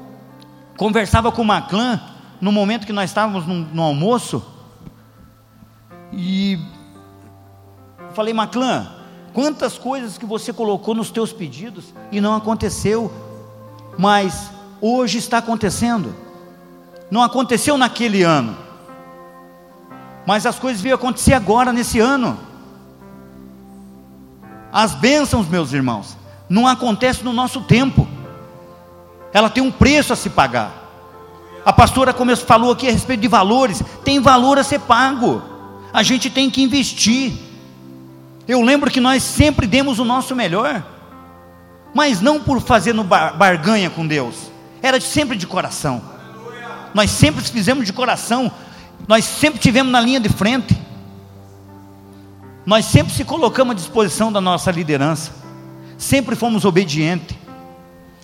conversava 0.76 1.32
com 1.32 1.42
uma 1.42 1.62
clã 1.62 2.02
no 2.42 2.52
momento 2.52 2.86
que 2.88 2.94
nós 2.94 3.10
estávamos 3.10 3.46
no, 3.46 3.56
no 3.56 3.84
almoço, 3.84 4.44
e 6.12 6.60
falei, 8.14 8.34
Maclã, 8.34 8.88
quantas 9.34 9.78
coisas 9.78 10.18
que 10.18 10.26
você 10.26 10.52
colocou 10.52 10.96
nos 10.96 11.12
teus 11.12 11.32
pedidos 11.32 11.94
e 12.12 12.20
não 12.20 12.36
aconteceu, 12.36 13.12
mas 13.98 14.52
hoje 14.82 15.18
está 15.18 15.38
acontecendo. 15.38 16.16
Não 17.12 17.22
aconteceu 17.22 17.78
naquele 17.78 18.24
ano, 18.24 18.58
mas 20.30 20.46
as 20.46 20.60
coisas 20.60 20.80
vêm 20.80 20.92
acontecer 20.92 21.34
agora, 21.34 21.74
nesse 21.74 22.00
ano. 22.00 22.38
As 24.72 24.94
bênçãos, 24.94 25.48
meus 25.48 25.74
irmãos, 25.74 26.15
não 26.48 26.68
acontecem 26.68 27.24
no 27.24 27.34
nosso 27.34 27.62
tempo, 27.62 28.08
ela 29.34 29.50
tem 29.50 29.63
um 29.63 29.72
preço 29.72 30.13
a 30.13 30.15
se 30.15 30.30
pagar. 30.30 30.72
A 31.65 31.74
pastora 31.74 32.13
começou, 32.13 32.46
falou 32.46 32.72
aqui 32.74 32.88
a 32.88 32.92
respeito 32.92 33.22
de 33.22 33.28
valores, 33.28 33.82
tem 34.06 34.20
valor 34.20 34.60
a 34.60 34.63
ser 34.63 34.82
pago, 34.82 35.42
a 35.92 36.04
gente 36.04 36.30
tem 36.30 36.48
que 36.48 36.62
investir. 36.62 37.34
Eu 38.48 38.62
lembro 38.62 38.92
que 38.92 39.00
nós 39.00 39.24
sempre 39.24 39.65
demos 39.65 39.98
o 39.98 40.06
nosso 40.06 40.36
melhor, 40.36 40.86
mas 41.92 42.22
não 42.22 42.39
por 42.39 42.62
fazer 42.62 42.94
no 42.94 43.04
bar, 43.04 43.36
barganha 43.36 43.89
com 43.89 44.06
Deus, 44.06 44.36
era 44.80 45.02
sempre 45.02 45.36
de 45.36 45.48
coração. 45.48 46.00
Nós 46.94 47.10
sempre 47.10 47.44
fizemos 47.44 47.84
de 47.84 47.94
coração, 47.94 48.52
nós 49.08 49.26
sempre 49.26 49.60
tivemos 49.60 49.92
na 49.92 50.00
linha 50.00 50.20
de 50.20 50.30
frente, 50.30 50.78
nós 52.66 52.86
sempre 52.86 53.14
se 53.14 53.24
colocamos 53.24 53.72
à 53.72 53.76
disposição 53.76 54.32
da 54.32 54.40
nossa 54.40 54.72
liderança, 54.72 55.32
sempre 55.98 56.36
fomos 56.36 56.66
obedientes, 56.66 57.36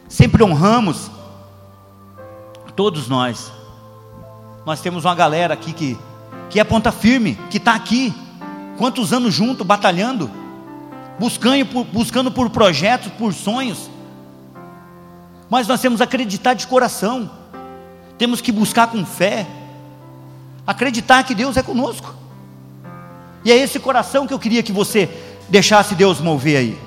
sempre 0.07 0.43
honramos, 0.43 1.09
Todos 2.75 3.07
nós. 3.07 3.51
Nós 4.65 4.81
temos 4.81 5.05
uma 5.05 5.15
galera 5.15 5.53
aqui 5.53 5.71
que, 5.71 5.97
que 6.49 6.59
é 6.59 6.63
ponta 6.63 6.91
firme, 6.91 7.39
que 7.49 7.57
está 7.57 7.73
aqui. 7.73 8.13
Quantos 8.77 9.13
anos 9.13 9.33
junto, 9.33 9.63
batalhando, 9.63 10.29
buscando 11.17 11.65
por, 11.65 11.85
buscando 11.85 12.29
por 12.29 12.49
projetos, 12.49 13.11
por 13.13 13.33
sonhos. 13.33 13.89
Mas 15.49 15.67
nós 15.67 15.79
temos 15.79 15.99
que 15.99 16.03
acreditar 16.03 16.53
de 16.53 16.67
coração. 16.67 17.31
Temos 18.17 18.41
que 18.41 18.51
buscar 18.51 18.87
com 18.87 19.05
fé. 19.05 19.47
Acreditar 20.65 21.23
que 21.23 21.35
Deus 21.35 21.57
é 21.57 21.63
conosco. 21.63 22.13
E 23.43 23.51
é 23.51 23.55
esse 23.55 23.79
coração 23.79 24.25
que 24.25 24.33
eu 24.33 24.39
queria 24.39 24.63
que 24.63 24.71
você 24.71 25.09
deixasse 25.49 25.95
Deus 25.95 26.19
mover 26.19 26.57
aí. 26.57 26.79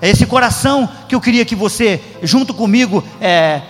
É 0.00 0.08
esse 0.08 0.26
coração 0.26 0.88
que 1.08 1.14
eu 1.14 1.20
queria 1.20 1.44
que 1.44 1.54
você, 1.54 2.00
junto 2.22 2.52
comigo, 2.52 3.02
é, 3.20 3.62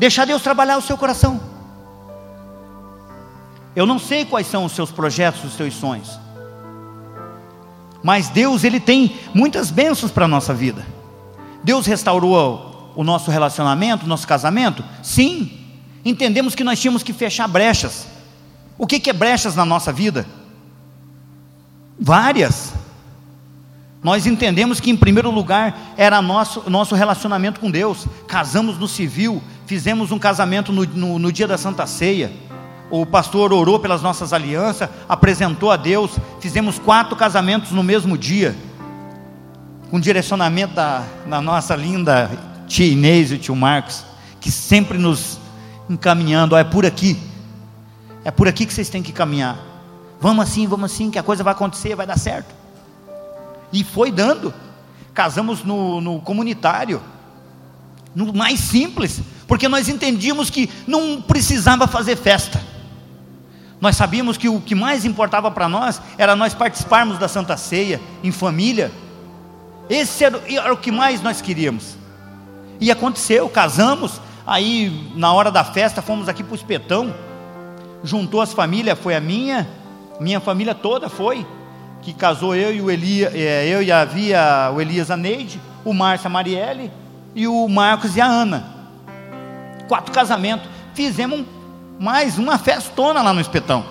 Deixar 0.00 0.24
Deus 0.24 0.40
trabalhar 0.40 0.78
o 0.78 0.80
seu 0.80 0.96
coração. 0.96 1.38
Eu 3.76 3.84
não 3.84 3.98
sei 3.98 4.24
quais 4.24 4.46
são 4.46 4.64
os 4.64 4.72
seus 4.72 4.90
projetos, 4.90 5.44
os 5.44 5.52
seus 5.52 5.74
sonhos. 5.74 6.18
Mas 8.02 8.30
Deus, 8.30 8.64
Ele 8.64 8.80
tem 8.80 9.18
muitas 9.34 9.70
bênçãos 9.70 10.10
para 10.10 10.24
a 10.24 10.28
nossa 10.28 10.54
vida. 10.54 10.86
Deus 11.62 11.84
restaurou 11.84 12.94
o 12.96 13.04
nosso 13.04 13.30
relacionamento, 13.30 14.06
o 14.06 14.08
nosso 14.08 14.26
casamento? 14.26 14.82
Sim. 15.02 15.52
Entendemos 16.02 16.54
que 16.54 16.64
nós 16.64 16.80
tínhamos 16.80 17.02
que 17.02 17.12
fechar 17.12 17.46
brechas. 17.46 18.06
O 18.80 18.86
que, 18.86 18.98
que 18.98 19.10
é 19.10 19.12
brechas 19.12 19.54
na 19.54 19.66
nossa 19.66 19.92
vida? 19.92 20.26
Várias. 21.98 22.72
Nós 24.02 24.24
entendemos 24.24 24.80
que, 24.80 24.90
em 24.90 24.96
primeiro 24.96 25.30
lugar, 25.30 25.92
era 25.98 26.22
nosso, 26.22 26.62
nosso 26.70 26.94
relacionamento 26.94 27.60
com 27.60 27.70
Deus. 27.70 28.06
Casamos 28.26 28.78
no 28.78 28.88
civil, 28.88 29.42
fizemos 29.66 30.10
um 30.10 30.18
casamento 30.18 30.72
no, 30.72 30.86
no, 30.86 31.18
no 31.18 31.30
dia 31.30 31.46
da 31.46 31.58
Santa 31.58 31.86
Ceia. 31.86 32.32
O 32.90 33.04
pastor 33.04 33.52
orou 33.52 33.78
pelas 33.78 34.00
nossas 34.00 34.32
alianças, 34.32 34.88
apresentou 35.06 35.70
a 35.70 35.76
Deus. 35.76 36.12
Fizemos 36.40 36.78
quatro 36.78 37.14
casamentos 37.14 37.72
no 37.72 37.82
mesmo 37.82 38.16
dia. 38.16 38.56
com 39.90 40.00
direcionamento 40.00 40.72
da, 40.72 41.04
da 41.26 41.42
nossa 41.42 41.76
linda 41.76 42.30
tia 42.66 42.86
Inês 42.86 43.30
e 43.30 43.36
tio 43.36 43.54
Marcos, 43.54 44.06
que 44.40 44.50
sempre 44.50 44.96
nos 44.96 45.38
encaminhando, 45.86 46.54
ó, 46.54 46.58
é 46.58 46.64
por 46.64 46.86
aqui, 46.86 47.20
é 48.24 48.30
por 48.30 48.48
aqui 48.48 48.66
que 48.66 48.72
vocês 48.72 48.88
têm 48.88 49.02
que 49.02 49.12
caminhar. 49.12 49.58
Vamos 50.20 50.44
assim, 50.44 50.66
vamos 50.66 50.92
assim, 50.92 51.10
que 51.10 51.18
a 51.18 51.22
coisa 51.22 51.42
vai 51.42 51.52
acontecer, 51.52 51.94
vai 51.94 52.06
dar 52.06 52.18
certo. 52.18 52.54
E 53.72 53.82
foi 53.82 54.10
dando. 54.10 54.52
Casamos 55.14 55.64
no, 55.64 56.00
no 56.00 56.20
comunitário, 56.20 57.02
no 58.14 58.32
mais 58.32 58.60
simples, 58.60 59.20
porque 59.46 59.68
nós 59.68 59.88
entendíamos 59.88 60.50
que 60.50 60.70
não 60.86 61.20
precisava 61.20 61.86
fazer 61.86 62.16
festa. 62.16 62.60
Nós 63.80 63.96
sabíamos 63.96 64.36
que 64.36 64.48
o 64.48 64.60
que 64.60 64.74
mais 64.74 65.04
importava 65.04 65.50
para 65.50 65.68
nós 65.68 66.00
era 66.18 66.36
nós 66.36 66.52
participarmos 66.52 67.18
da 67.18 67.28
Santa 67.28 67.56
Ceia 67.56 68.00
em 68.22 68.30
família. 68.30 68.92
Esse 69.88 70.24
era, 70.24 70.40
era 70.46 70.72
o 70.72 70.76
que 70.76 70.92
mais 70.92 71.22
nós 71.22 71.40
queríamos. 71.40 71.96
E 72.78 72.90
aconteceu, 72.90 73.48
casamos, 73.48 74.20
aí 74.46 75.10
na 75.16 75.32
hora 75.32 75.50
da 75.50 75.64
festa 75.64 76.02
fomos 76.02 76.28
aqui 76.28 76.44
para 76.44 76.52
o 76.52 76.56
espetão, 76.56 77.14
juntou 78.02 78.40
as 78.40 78.52
famílias, 78.52 78.98
foi 78.98 79.14
a 79.14 79.20
minha, 79.20 79.68
minha 80.18 80.40
família 80.40 80.74
toda 80.74 81.08
foi, 81.08 81.46
que 82.02 82.12
casou 82.12 82.54
eu 82.54 82.74
e 82.74 82.80
o 82.80 82.90
Elias, 82.90 83.34
é, 83.34 83.66
eu 83.68 83.82
e 83.82 83.92
a 83.92 84.04
Via, 84.04 84.70
o 84.74 84.80
Elias 84.80 85.10
a 85.10 85.16
Neide, 85.16 85.60
o 85.84 85.92
Márcio 85.92 86.26
a 86.26 86.30
Marielle 86.30 86.90
e 87.34 87.46
o 87.46 87.68
Marcos 87.68 88.16
e 88.16 88.20
a 88.20 88.26
Ana. 88.26 88.64
Quatro 89.88 90.12
casamentos. 90.12 90.68
Fizemos 90.94 91.44
mais 91.98 92.38
uma 92.38 92.58
festona 92.58 93.22
lá 93.22 93.32
no 93.32 93.40
espetão. 93.40 93.84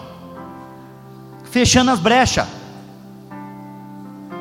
Fechando 1.46 1.92
as 1.92 2.00
brechas. 2.00 2.48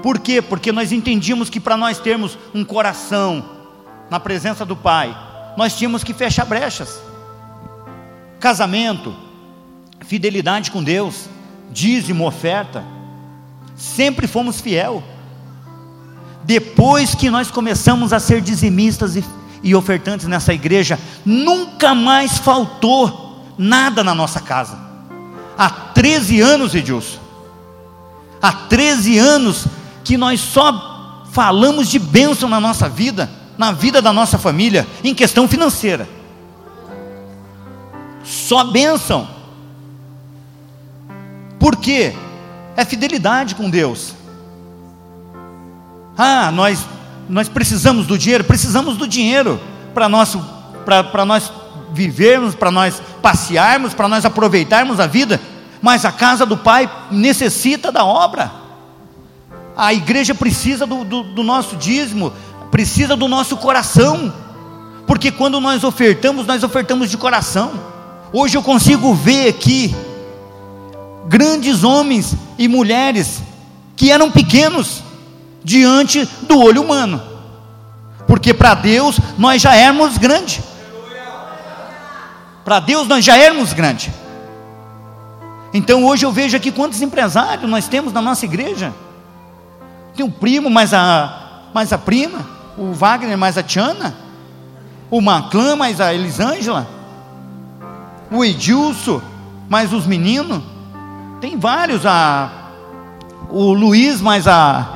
Por 0.02 0.18
quê? 0.18 0.40
Porque 0.40 0.70
nós 0.72 0.92
entendíamos 0.92 1.50
que 1.50 1.59
para 1.59 1.76
nós 1.76 1.98
termos 1.98 2.38
um 2.54 2.64
coração 2.64 3.44
na 4.09 4.20
presença 4.20 4.64
do 4.64 4.76
Pai, 4.76 5.16
nós 5.57 5.76
tínhamos 5.76 6.04
que 6.04 6.14
fechar 6.14 6.46
brechas. 6.46 7.00
Casamento, 8.38 9.14
fidelidade 10.09 10.71
com 10.71 10.83
Deus, 10.83 11.29
dízimo, 11.71 12.27
oferta, 12.27 12.83
sempre 13.77 14.27
fomos 14.27 14.59
fiel. 14.59 15.05
Depois 16.44 17.14
que 17.14 17.29
nós 17.29 17.51
começamos 17.51 18.11
a 18.14 18.18
ser 18.18 18.40
dizimistas 18.40 19.16
e, 19.16 19.25
e 19.62 19.75
ofertantes 19.75 20.27
nessa 20.27 20.55
igreja, 20.55 20.99
nunca 21.27 21.94
mais 21.94 22.38
faltou 22.38 23.44
nada 23.59 24.03
na 24.03 24.14
nossa 24.14 24.40
casa. 24.40 24.79
Há 25.59 25.68
13 25.68 26.40
anos, 26.40 26.75
Edilson, 26.75 27.18
há 28.40 28.51
13 28.51 29.18
anos 29.18 29.66
que 30.03 30.16
nós 30.16 30.40
só 30.40 31.27
falamos 31.33 31.87
de 31.87 31.99
bênção 31.99 32.49
na 32.49 32.59
nossa 32.59 32.88
vida, 32.88 33.31
na 33.59 33.73
vida 33.73 34.01
da 34.01 34.12
nossa 34.12 34.38
família, 34.38 34.87
em 35.05 35.14
questão 35.14 35.47
financeira. 35.47 36.09
Só 38.25 38.64
bênção. 38.64 39.38
Por 41.59 41.77
quê? 41.77 42.14
É 42.77 42.85
fidelidade 42.85 43.55
com 43.55 43.68
Deus. 43.68 44.14
Ah, 46.16 46.51
nós, 46.51 46.85
nós 47.29 47.49
precisamos 47.49 48.07
do 48.07 48.16
dinheiro, 48.16 48.44
precisamos 48.44 48.97
do 48.97 49.07
dinheiro 49.07 49.61
para 49.94 50.09
nós 50.09 51.53
vivermos, 51.92 52.55
para 52.55 52.71
nós 52.71 53.03
passearmos, 53.23 53.94
para 53.94 54.09
nós 54.09 54.25
aproveitarmos 54.25 55.01
a 55.01 55.07
vida. 55.07 55.40
Mas 55.81 56.05
a 56.05 56.12
casa 56.12 56.44
do 56.44 56.57
Pai 56.57 56.90
necessita 57.11 57.92
da 57.92 58.05
obra. 58.05 58.51
A 59.77 59.94
igreja 59.94 60.35
precisa 60.35 60.87
do, 60.87 61.05
do, 61.05 61.23
do 61.23 61.42
nosso 61.44 61.77
dízimo, 61.77 62.33
precisa 62.71 63.16
do 63.16 63.29
nosso 63.29 63.57
coração. 63.57 64.33
Porque 65.07 65.31
quando 65.31 65.61
nós 65.61 65.85
ofertamos, 65.85 66.47
nós 66.47 66.62
ofertamos 66.64 67.11
de 67.11 67.16
coração. 67.16 67.73
Hoje 68.33 68.57
eu 68.57 68.62
consigo 68.62 69.14
ver 69.14 69.49
aqui 69.49 69.94
grandes 71.28 71.84
homens 71.84 72.34
e 72.58 72.66
mulheres 72.66 73.42
que 73.94 74.10
eram 74.10 74.30
pequenos 74.30 75.02
diante 75.62 76.24
do 76.42 76.58
olho 76.58 76.82
humano, 76.82 77.20
porque 78.26 78.54
para 78.54 78.74
Deus 78.74 79.18
nós 79.36 79.60
já 79.60 79.74
éramos 79.74 80.16
grandes. 80.16 80.62
Para 82.64 82.80
Deus 82.80 83.06
nós 83.08 83.24
já 83.24 83.36
éramos 83.36 83.72
grandes. 83.72 84.10
Então 85.72 86.04
hoje 86.04 86.24
eu 86.24 86.32
vejo 86.32 86.56
aqui 86.56 86.70
quantos 86.70 87.02
empresários 87.02 87.68
nós 87.68 87.88
temos 87.88 88.12
na 88.12 88.22
nossa 88.22 88.44
igreja. 88.44 88.92
Tem 90.16 90.24
o 90.24 90.30
primo 90.30 90.70
mais 90.70 90.94
a, 90.94 91.62
mais 91.74 91.92
a 91.92 91.98
prima, 91.98 92.46
o 92.76 92.92
Wagner 92.92 93.36
mais 93.36 93.58
a 93.58 93.62
Tiana, 93.62 94.14
o 95.10 95.20
Maclã 95.20 95.76
mais 95.76 96.00
a 96.00 96.12
Elisângela, 96.14 96.86
o 98.30 98.44
Edilson 98.44 99.20
mais 99.68 99.92
os 99.92 100.06
meninos. 100.06 100.62
Tem 101.40 101.57
vários, 101.57 102.05
a, 102.05 102.51
o 103.48 103.72
Luiz 103.72 104.20
mais 104.20 104.48
a 104.48 104.94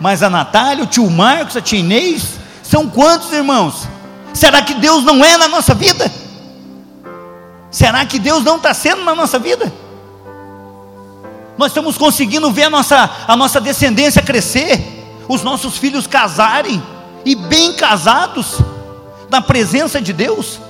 mais 0.00 0.22
a 0.22 0.30
Natália, 0.30 0.84
o 0.84 0.86
tio 0.86 1.10
Marcos, 1.10 1.56
a 1.56 1.60
tia 1.60 1.80
Inês, 1.80 2.38
são 2.62 2.88
quantos 2.88 3.32
irmãos? 3.32 3.88
Será 4.32 4.62
que 4.62 4.74
Deus 4.74 5.02
não 5.02 5.24
é 5.24 5.36
na 5.36 5.48
nossa 5.48 5.74
vida? 5.74 6.10
Será 7.70 8.06
que 8.06 8.18
Deus 8.18 8.44
não 8.44 8.56
está 8.56 8.72
sendo 8.72 9.04
na 9.04 9.14
nossa 9.14 9.38
vida? 9.38 9.72
Nós 11.56 11.72
estamos 11.72 11.98
conseguindo 11.98 12.50
ver 12.52 12.64
a 12.64 12.70
nossa, 12.70 13.10
a 13.26 13.36
nossa 13.36 13.60
descendência 13.60 14.22
crescer, 14.22 14.80
os 15.28 15.42
nossos 15.42 15.76
filhos 15.76 16.06
casarem, 16.06 16.80
e 17.24 17.34
bem 17.34 17.72
casados, 17.72 18.60
na 19.28 19.42
presença 19.42 20.00
de 20.00 20.12
Deus. 20.12 20.60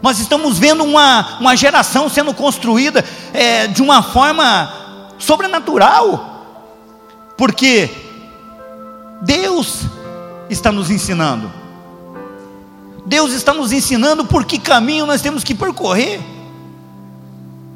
Nós 0.00 0.18
estamos 0.18 0.58
vendo 0.58 0.84
uma, 0.84 1.38
uma 1.40 1.56
geração 1.56 2.08
sendo 2.08 2.32
construída 2.32 3.04
é, 3.32 3.66
de 3.66 3.82
uma 3.82 4.02
forma 4.02 4.72
sobrenatural, 5.18 6.46
porque 7.36 7.90
Deus 9.22 9.82
está 10.48 10.70
nos 10.70 10.90
ensinando. 10.90 11.50
Deus 13.04 13.32
está 13.32 13.52
nos 13.52 13.72
ensinando 13.72 14.24
por 14.24 14.44
que 14.44 14.58
caminho 14.58 15.06
nós 15.06 15.22
temos 15.22 15.42
que 15.42 15.54
percorrer. 15.54 16.20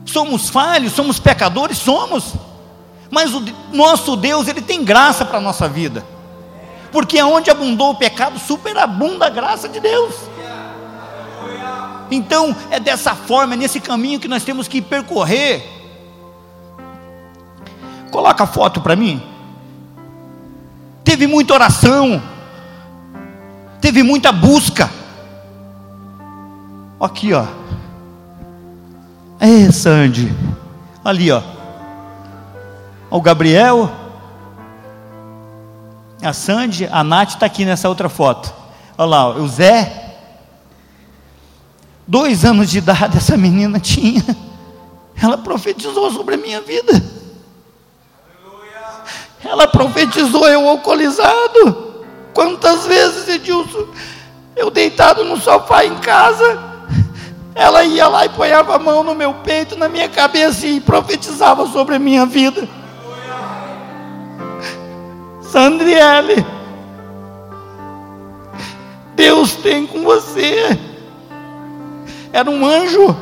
Somos 0.05 0.49
falhos, 0.49 0.93
somos 0.93 1.19
pecadores, 1.19 1.79
somos. 1.79 2.35
Mas 3.11 3.35
o 3.35 3.43
nosso 3.73 4.17
Deus, 4.17 4.47
ele 4.47 4.61
tem 4.61 4.85
graça 4.85 5.25
para 5.25 5.39
a 5.39 5.41
nossa 5.41 5.69
vida. 5.69 6.05
Porque 6.91 7.19
aonde 7.19 7.51
abundou 7.51 7.91
o 7.91 7.95
pecado, 7.95 8.39
superabunda 8.39 9.27
a 9.27 9.31
graça 9.31 9.69
de 9.69 9.81
Deus. 9.81 10.15
Então, 12.15 12.55
é 12.71 12.79
dessa 12.79 13.15
forma, 13.15 13.55
é 13.55 13.57
nesse 13.57 13.81
caminho 13.81 14.21
que 14.21 14.29
nós 14.29 14.45
temos 14.45 14.69
que 14.69 14.81
percorrer. 14.81 15.63
Coloca 18.11 18.45
a 18.45 18.47
foto 18.47 18.81
para 18.81 18.95
mim. 18.95 19.23
Teve 21.03 21.27
muita 21.27 21.55
oração. 21.55 22.23
Teve 23.81 24.03
muita 24.03 24.31
busca. 24.31 24.91
Aqui, 27.01 27.33
ó. 27.33 27.45
É, 29.41 29.73
Sandy. 29.73 30.33
Ali, 31.05 31.33
ó. 31.33 31.43
O 33.11 33.21
Gabriel. 33.21 33.91
A 36.23 36.33
Sandy, 36.33 36.89
a 36.93 37.03
Nath 37.03 37.31
está 37.31 37.47
aqui 37.47 37.65
nessa 37.65 37.89
outra 37.89 38.09
foto. 38.09 38.55
Olha 38.97 39.09
lá, 39.09 39.29
o 39.31 39.49
Zé. 39.49 40.02
Dois 42.07 42.45
anos 42.45 42.71
de 42.71 42.79
idade 42.79 43.17
essa 43.17 43.37
menina 43.37 43.79
tinha. 43.79 44.25
Ela 45.21 45.39
profetizou 45.39 46.11
sobre 46.11 46.35
a 46.35 46.39
minha 46.39 46.61
vida. 46.61 46.93
Ela 49.45 49.69
profetizou 49.69 50.49
eu 50.49 50.69
alcoolizado. 50.69 51.93
Quantas 52.35 52.87
vezes, 52.87 53.29
Edilson, 53.29 53.87
eu 54.57 54.71
deitado 54.71 55.25
no 55.25 55.37
sofá 55.41 55.85
em 55.85 55.97
casa, 55.99 56.59
ela 57.55 57.85
ia 57.85 58.09
lá 58.09 58.25
e 58.25 58.31
ponhava 58.31 58.75
a 58.75 58.79
mão 58.79 59.03
no 59.03 59.15
meu 59.15 59.35
peito, 59.35 59.77
na 59.77 59.89
minha 59.89 60.09
cabeça 60.09 60.67
e 60.67 60.81
profetizava 60.81 61.67
sobre 61.69 61.95
a 61.95 61.99
minha 61.99 62.25
vida. 62.25 62.69
Sandriele, 65.43 66.47
Deus 69.15 69.55
tem 69.57 69.87
com 69.87 70.03
você 70.03 70.92
era 72.33 72.51
um 72.51 72.65
anjo. 72.65 73.15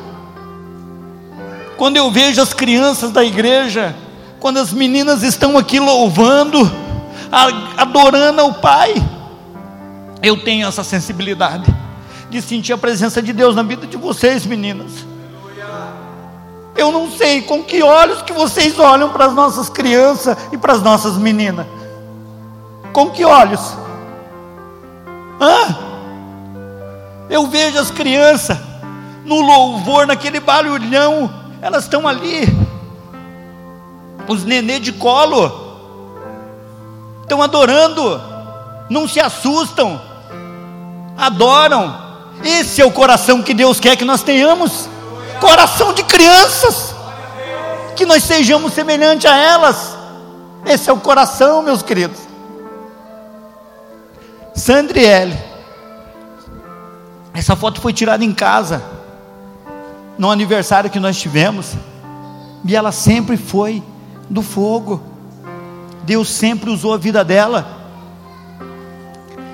Quando 1.77 1.97
eu 1.97 2.11
vejo 2.11 2.41
as 2.41 2.55
crianças 2.55 3.11
da 3.11 3.25
igreja, 3.25 3.97
quando 4.39 4.59
as 4.59 4.73
meninas 4.73 5.23
estão 5.23 5.59
aqui 5.59 5.81
louvando, 5.81 6.71
adorando 7.77 8.41
ao 8.41 8.55
Pai, 8.55 8.95
eu 10.23 10.37
tenho 10.43 10.69
essa 10.69 10.85
sensibilidade 10.85 11.75
de 12.29 12.41
sentir 12.41 12.73
a 12.73 12.79
presença 12.79 13.21
de 13.21 13.33
Deus 13.33 13.57
na 13.57 13.63
vida 13.63 13.87
de 13.87 13.97
vocês, 13.97 14.47
meninas. 14.47 14.93
Eu 16.77 16.93
não 16.93 17.11
sei 17.11 17.43
com 17.43 17.65
que 17.65 17.83
olhos 17.83 18.23
que 18.23 18.33
vocês 18.33 18.79
olham 18.79 19.11
para 19.11 19.27
as 19.27 19.35
nossas 19.35 19.69
crianças 19.69 20.37
e 20.53 20.57
para 20.57 20.75
as 20.75 20.83
nossas 20.83 21.17
meninas. 21.17 21.67
Com 22.93 23.11
que 23.11 23.25
olhos? 23.25 23.77
Hã? 25.41 25.77
Eu 27.29 27.47
vejo 27.49 27.79
as 27.79 27.91
crianças 27.91 28.70
no 29.31 29.41
louvor, 29.41 30.09
naquele 30.09 30.41
barulhão, 30.41 31.33
elas 31.63 31.85
estão 31.85 32.09
ali, 32.09 32.49
os 34.27 34.43
nenê 34.45 34.81
de 34.81 34.93
colo, 34.93 36.19
estão 37.23 37.41
adorando, 37.41 38.21
não 38.91 39.07
se 39.07 39.21
assustam, 39.21 40.01
adoram. 41.17 42.11
Esse 42.43 42.83
é 42.83 42.85
o 42.85 42.91
coração 42.91 43.41
que 43.41 43.55
Deus 43.55 43.79
quer 43.79 43.95
que 43.95 44.05
nós 44.05 44.25
tenhamos 44.25 44.89
coração 45.41 45.93
de 45.93 46.03
crianças, 46.03 46.93
que 47.95 48.05
nós 48.05 48.25
sejamos 48.25 48.73
semelhantes 48.73 49.31
a 49.31 49.37
elas. 49.37 49.97
Esse 50.67 50.91
é 50.91 50.93
o 50.93 50.99
coração, 50.99 51.63
meus 51.63 51.83
queridos. 51.83 52.19
Sandriele, 54.57 55.39
essa 57.33 57.55
foto 57.55 57.81
foi 57.81 57.93
tirada 57.93 58.25
em 58.25 58.35
casa, 58.35 58.99
no 60.21 60.31
aniversário 60.31 60.91
que 60.91 61.01
nós 61.01 61.19
tivemos, 61.19 61.73
e 62.67 62.77
ela 62.77 62.93
sempre 62.93 63.39
foi 63.39 63.83
do 64.29 64.43
fogo. 64.43 65.03
Deus 66.05 66.29
sempre 66.29 66.69
usou 66.69 66.93
a 66.93 66.99
vida 66.99 67.25
dela. 67.25 67.67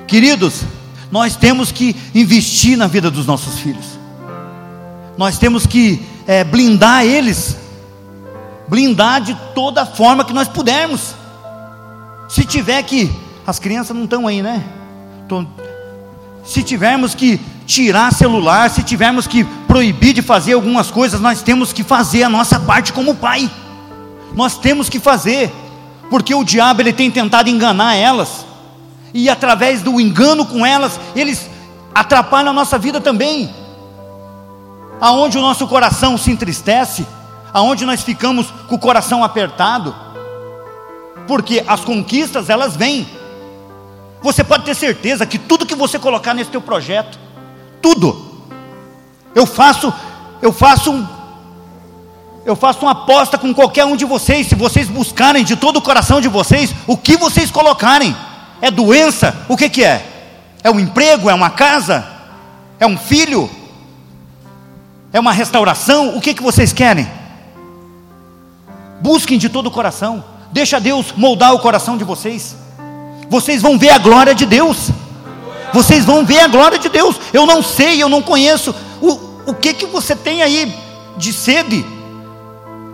Queridos, 0.09 0.65
nós 1.09 1.37
temos 1.37 1.71
que 1.71 1.95
investir 2.13 2.77
na 2.77 2.89
vida 2.89 3.13
dos 3.13 3.27
nossos 3.27 3.61
filhos. 3.61 3.87
Nós 5.17 5.39
temos 5.39 5.69
que 5.69 6.05
é, 6.27 6.43
blindar 6.43 7.05
eles, 7.05 7.57
blindar 8.67 9.21
de 9.21 9.37
toda 9.55 9.87
forma 9.87 10.25
que 10.25 10.33
nós 10.33 10.49
pudermos. 10.49 11.15
Se 12.29 12.45
tiver 12.45 12.83
que, 12.83 13.09
as 13.47 13.61
crianças 13.61 13.97
não 13.97 14.03
estão 14.03 14.27
aí, 14.27 14.43
né? 14.43 14.65
se 16.45 16.61
tivermos 16.65 17.15
que 17.15 17.41
tirar 17.67 18.13
celular, 18.13 18.69
se 18.69 18.83
tivermos 18.83 19.29
que 19.29 19.45
proibir 19.77 20.15
de 20.15 20.23
fazer 20.23 20.55
algumas 20.55 20.91
coisas, 20.91 21.21
nós 21.21 21.43
temos 21.43 21.71
que 21.71 21.85
fazer 21.85 22.23
a 22.23 22.31
nossa 22.31 22.59
parte 22.59 22.95
como 22.95 23.15
pai. 23.15 23.51
Nós 24.35 24.57
temos 24.57 24.89
que 24.89 24.99
fazer, 24.99 25.53
porque 26.09 26.35
o 26.35 26.43
diabo 26.43 26.81
ele 26.81 26.95
tem 26.95 27.11
tentado 27.11 27.51
enganar 27.51 27.95
elas, 27.95 28.47
e 29.12 29.29
através 29.29 29.83
do 29.83 30.01
engano 30.01 30.47
com 30.47 30.65
elas, 30.65 30.99
eles 31.15 31.51
atrapalham 31.95 32.53
a 32.53 32.55
nossa 32.55 32.79
vida 32.79 33.03
também 33.03 33.55
aonde 34.99 35.37
o 35.37 35.43
nosso 35.43 35.67
coração 35.67 36.17
se 36.17 36.31
entristece, 36.31 37.07
aonde 37.53 37.85
nós 37.85 38.03
ficamos 38.03 38.47
com 38.67 38.77
o 38.77 38.79
coração 38.79 39.23
apertado, 39.23 39.95
porque 41.27 41.62
as 41.67 41.83
conquistas 41.83 42.49
elas 42.49 42.75
vêm. 42.75 43.07
Você 44.23 44.43
pode 44.43 44.65
ter 44.65 44.75
certeza 44.75 45.27
que 45.27 45.39
tudo 45.39 45.67
que 45.67 45.75
você 45.75 45.99
colocar 45.99 46.33
nesse 46.33 46.51
teu 46.51 46.62
projeto, 46.62 47.19
tudo, 47.83 48.26
eu 49.37 49.44
faço, 49.44 49.92
eu 50.40 50.51
faço 50.51 50.90
um, 50.90 51.07
eu 52.46 52.57
faço 52.57 52.81
uma 52.81 52.92
aposta 52.92 53.37
com 53.37 53.53
qualquer 53.53 53.85
um 53.85 53.94
de 53.94 54.07
vocês, 54.07 54.46
se 54.46 54.55
vocês 54.55 54.88
buscarem 54.88 55.44
de 55.44 55.55
todo 55.57 55.77
o 55.77 55.83
coração 55.83 56.22
de 56.22 56.29
vocês, 56.29 56.75
o 56.87 56.96
que 56.96 57.18
vocês 57.18 57.51
colocarem, 57.51 58.16
é 58.62 58.70
doença, 58.70 59.37
o 59.46 59.55
que 59.55 59.68
que 59.68 59.85
é? 59.85 60.03
É 60.64 60.70
um 60.70 60.81
emprego, 60.81 61.29
é 61.29 61.35
uma 61.35 61.51
casa, 61.51 62.09
é 62.81 62.87
um 62.87 62.96
filho, 62.96 63.51
é 65.12 65.20
uma 65.20 65.33
restauração, 65.33 66.16
o 66.16 66.20
que, 66.20 66.33
que 66.33 66.42
vocês 66.42 66.72
querem? 66.72 67.07
Busquem 69.03 69.37
de 69.37 69.51
todo 69.51 69.66
o 69.66 69.70
coração, 69.70 70.25
deixa 70.51 70.81
Deus 70.81 71.12
moldar 71.14 71.53
o 71.53 71.59
coração 71.59 71.99
de 71.99 72.05
vocês. 72.05 72.57
Vocês 73.29 73.61
vão 73.61 73.79
ver 73.79 73.90
a 73.90 73.99
glória 73.99 74.35
de 74.35 74.46
Deus. 74.46 74.90
Vocês 75.75 76.07
vão 76.07 76.25
ver 76.25 76.38
a 76.38 76.49
glória 76.49 76.79
de 76.79 76.88
Deus. 76.88 77.16
Eu 77.35 77.44
não 77.44 77.62
sei, 77.62 78.03
eu 78.03 78.09
não 78.09 78.22
conheço 78.22 78.75
o, 79.47 79.55
que 79.55 79.75
que 79.75 79.87
você 79.87 80.15
tem 80.15 80.43
aí 80.43 80.75
de 81.17 81.33
sede. 81.33 81.85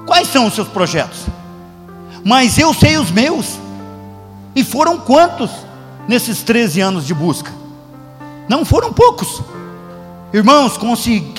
Quais 0.07 0.29
são 0.29 0.47
os 0.47 0.55
seus 0.55 0.69
projetos? 0.69 1.27
Mas 2.25 2.59
eu 2.59 2.73
sei 2.75 2.97
os 2.97 3.11
meus. 3.11 3.59
E 4.55 4.63
foram 4.63 4.99
quantos 4.99 5.51
nesses 6.07 6.43
13 6.43 6.81
anos 6.81 7.07
de 7.07 7.15
busca? 7.15 7.53
Não 8.49 8.65
foram 8.65 8.93
poucos. 8.93 9.41
Irmãos, 10.33 10.79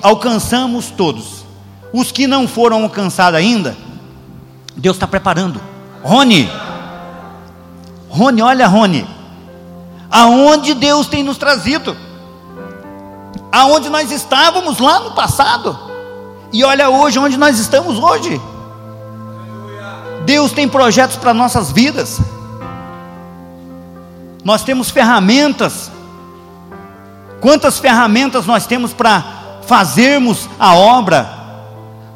alcançamos 0.02 0.89
todos. 0.89 1.43
Os 1.93 2.12
que 2.12 2.26
não 2.26 2.47
foram 2.47 2.84
alcançados 2.84 3.38
ainda, 3.38 3.78
Deus 4.76 4.95
está 4.95 5.06
preparando. 5.06 5.62
Rony, 6.02 6.49
Rony, 8.10 8.41
olha, 8.41 8.67
Rony, 8.67 9.08
aonde 10.10 10.73
Deus 10.73 11.08
tem 11.08 11.23
nos 11.23 11.38
trazido, 11.38 11.95
aonde 13.53 13.89
nós 13.89 14.11
estávamos 14.11 14.79
lá 14.79 14.99
no 14.99 15.11
passado, 15.11 15.79
e 16.51 16.63
olha 16.63 16.89
hoje 16.89 17.17
onde 17.19 17.37
nós 17.37 17.57
estamos 17.57 17.97
hoje. 17.97 18.41
Deus 20.25 20.51
tem 20.51 20.67
projetos 20.67 21.15
para 21.15 21.33
nossas 21.33 21.71
vidas. 21.71 22.19
Nós 24.43 24.63
temos 24.63 24.89
ferramentas 24.89 25.93
Quantas 27.43 27.77
ferramentas 27.77 28.45
nós 28.45 28.65
temos 28.65 28.93
para 28.93 29.21
fazermos 29.67 30.47
a 30.57 30.73
obra? 30.75 31.29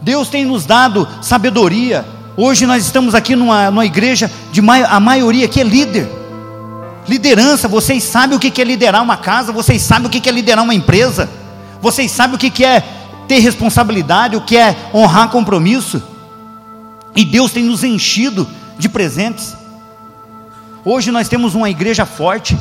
Deus 0.01 0.29
tem 0.29 0.45
nos 0.45 0.65
dado 0.65 1.05
sabedoria. 1.21 2.05
Hoje 2.37 2.65
nós 2.65 2.85
estamos 2.85 3.13
aqui 3.13 3.35
numa, 3.35 3.69
numa 3.69 3.85
igreja 3.85 4.31
de 4.53 4.61
a 4.89 4.99
maioria 5.01 5.45
que 5.49 5.59
é 5.59 5.65
líder. 5.65 6.09
Liderança, 7.07 7.67
vocês 7.67 8.03
sabem 8.03 8.35
o 8.35 8.39
que 8.39 8.61
é 8.61 8.65
liderar 8.65 9.01
uma 9.01 9.17
casa, 9.17 9.51
vocês 9.51 9.81
sabem 9.81 10.07
o 10.07 10.09
que 10.09 10.27
é 10.27 10.31
liderar 10.31 10.63
uma 10.63 10.75
empresa, 10.75 11.29
vocês 11.81 12.11
sabem 12.11 12.35
o 12.35 12.39
que 12.39 12.65
é 12.65 12.81
ter 13.27 13.39
responsabilidade, 13.39 14.35
o 14.35 14.41
que 14.41 14.57
é 14.57 14.75
honrar 14.93 15.29
compromisso. 15.29 16.01
E 17.15 17.25
Deus 17.25 17.51
tem 17.51 17.63
nos 17.63 17.83
enchido 17.83 18.47
de 18.77 18.87
presentes. 18.89 19.55
Hoje 20.83 21.11
nós 21.11 21.27
temos 21.27 21.55
uma 21.55 21.69
igreja 21.69 22.05
forte. 22.05 22.57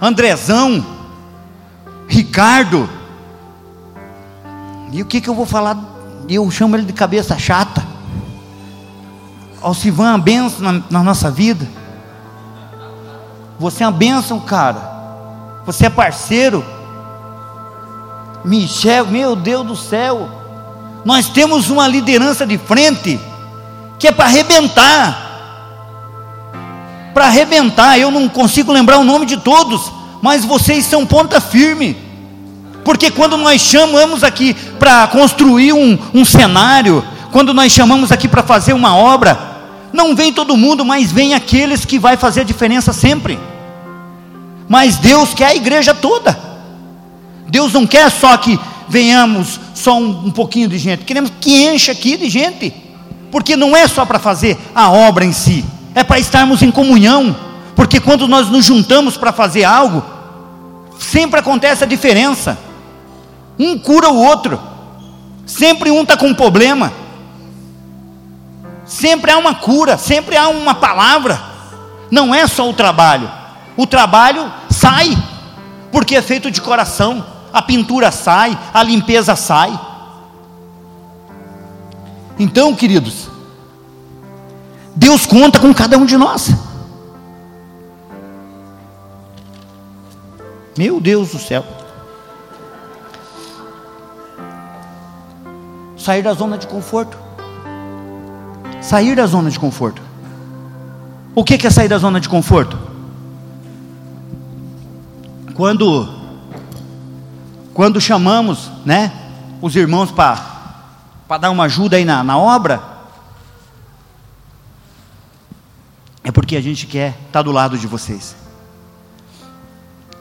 Andrezão, 0.00 0.84
Ricardo. 2.08 2.88
E 4.92 5.02
o 5.02 5.06
que, 5.06 5.20
que 5.20 5.28
eu 5.28 5.34
vou 5.34 5.46
falar? 5.46 5.78
Eu 6.28 6.50
chamo 6.50 6.76
ele 6.76 6.84
de 6.84 6.92
cabeça 6.92 7.38
chata. 7.38 7.86
Alcivan, 9.60 10.14
a 10.14 10.18
benção 10.18 10.60
na, 10.60 10.82
na 10.90 11.02
nossa 11.02 11.30
vida. 11.30 11.68
Você 13.60 13.84
é 13.84 13.86
uma 13.86 13.92
bênção, 13.92 14.40
cara. 14.40 14.80
Você 15.66 15.84
é 15.84 15.90
parceiro. 15.90 16.64
Michel, 18.42 19.04
meu 19.04 19.36
Deus 19.36 19.66
do 19.66 19.76
céu. 19.76 20.30
Nós 21.04 21.28
temos 21.28 21.68
uma 21.68 21.86
liderança 21.86 22.46
de 22.46 22.56
frente 22.56 23.20
que 23.98 24.08
é 24.08 24.12
para 24.12 24.24
arrebentar. 24.24 25.26
Para 27.12 27.26
arrebentar, 27.26 27.98
eu 27.98 28.10
não 28.10 28.30
consigo 28.30 28.72
lembrar 28.72 28.96
o 28.96 29.04
nome 29.04 29.26
de 29.26 29.36
todos, 29.36 29.92
mas 30.22 30.42
vocês 30.42 30.86
são 30.86 31.04
ponta 31.04 31.38
firme. 31.38 31.98
Porque 32.82 33.10
quando 33.10 33.36
nós 33.36 33.60
chamamos 33.60 34.24
aqui 34.24 34.54
para 34.54 35.06
construir 35.08 35.74
um, 35.74 35.98
um 36.14 36.24
cenário, 36.24 37.04
quando 37.30 37.52
nós 37.52 37.70
chamamos 37.70 38.10
aqui 38.10 38.26
para 38.26 38.42
fazer 38.42 38.72
uma 38.72 38.96
obra, 38.96 39.49
não 39.92 40.14
vem 40.14 40.32
todo 40.32 40.56
mundo, 40.56 40.84
mas 40.84 41.10
vem 41.10 41.34
aqueles 41.34 41.84
que 41.84 41.98
vai 41.98 42.16
fazer 42.16 42.42
a 42.42 42.44
diferença 42.44 42.92
sempre. 42.92 43.38
Mas 44.68 44.96
Deus 44.96 45.34
quer 45.34 45.46
a 45.46 45.54
igreja 45.54 45.92
toda. 45.92 46.38
Deus 47.48 47.72
não 47.72 47.86
quer 47.86 48.10
só 48.10 48.36
que 48.36 48.58
venhamos 48.88 49.58
só 49.74 49.98
um, 49.98 50.26
um 50.26 50.30
pouquinho 50.30 50.68
de 50.68 50.78
gente. 50.78 51.04
Queremos 51.04 51.32
que 51.40 51.64
encha 51.64 51.92
aqui 51.92 52.16
de 52.16 52.28
gente. 52.28 52.72
Porque 53.30 53.56
não 53.56 53.76
é 53.76 53.86
só 53.86 54.04
para 54.04 54.18
fazer 54.18 54.58
a 54.74 54.90
obra 54.90 55.24
em 55.24 55.32
si, 55.32 55.64
é 55.94 56.02
para 56.02 56.18
estarmos 56.18 56.62
em 56.62 56.70
comunhão. 56.70 57.34
Porque 57.76 58.00
quando 58.00 58.26
nós 58.26 58.48
nos 58.48 58.64
juntamos 58.64 59.16
para 59.16 59.32
fazer 59.32 59.64
algo, 59.64 60.04
sempre 60.98 61.38
acontece 61.38 61.84
a 61.84 61.86
diferença. 61.86 62.58
Um 63.58 63.78
cura 63.78 64.08
o 64.08 64.16
outro, 64.16 64.60
sempre 65.46 65.90
um 65.90 66.02
está 66.02 66.16
com 66.16 66.26
um 66.26 66.34
problema, 66.34 66.92
sempre 68.90 69.30
há 69.30 69.38
uma 69.38 69.54
cura, 69.54 69.96
sempre 69.96 70.36
há 70.36 70.48
uma 70.48 70.74
palavra, 70.74 71.40
não 72.10 72.34
é 72.34 72.44
só 72.48 72.68
o 72.68 72.74
trabalho, 72.74 73.30
o 73.76 73.86
trabalho 73.86 74.52
sai, 74.68 75.16
porque 75.92 76.16
é 76.16 76.20
feito 76.20 76.50
de 76.50 76.60
coração, 76.60 77.24
a 77.52 77.62
pintura 77.62 78.10
sai, 78.10 78.58
a 78.74 78.82
limpeza 78.82 79.36
sai. 79.36 79.78
Então, 82.36 82.74
queridos, 82.74 83.28
Deus 84.96 85.24
conta 85.24 85.60
com 85.60 85.72
cada 85.72 85.96
um 85.96 86.04
de 86.04 86.16
nós. 86.16 86.50
Meu 90.76 91.00
Deus 91.00 91.30
do 91.30 91.38
céu. 91.38 91.64
Sair 95.96 96.22
da 96.22 96.32
zona 96.32 96.58
de 96.58 96.66
conforto. 96.66 97.29
Sair 98.80 99.14
da 99.14 99.26
zona 99.26 99.50
de 99.50 99.58
conforto. 99.58 100.02
O 101.34 101.44
que 101.44 101.66
é 101.66 101.70
sair 101.70 101.88
da 101.88 101.98
zona 101.98 102.20
de 102.20 102.28
conforto? 102.28 102.78
Quando 105.54 106.20
quando 107.72 108.00
chamamos, 108.00 108.70
né, 108.84 109.12
os 109.62 109.76
irmãos 109.76 110.10
para 110.10 111.38
dar 111.38 111.50
uma 111.50 111.64
ajuda 111.64 111.96
aí 111.96 112.04
na, 112.04 112.22
na 112.24 112.36
obra, 112.36 112.82
é 116.24 116.30
porque 116.30 116.56
a 116.56 116.60
gente 116.60 116.86
quer 116.86 117.10
estar 117.10 117.38
tá 117.38 117.42
do 117.42 117.52
lado 117.52 117.78
de 117.78 117.86
vocês. 117.86 118.36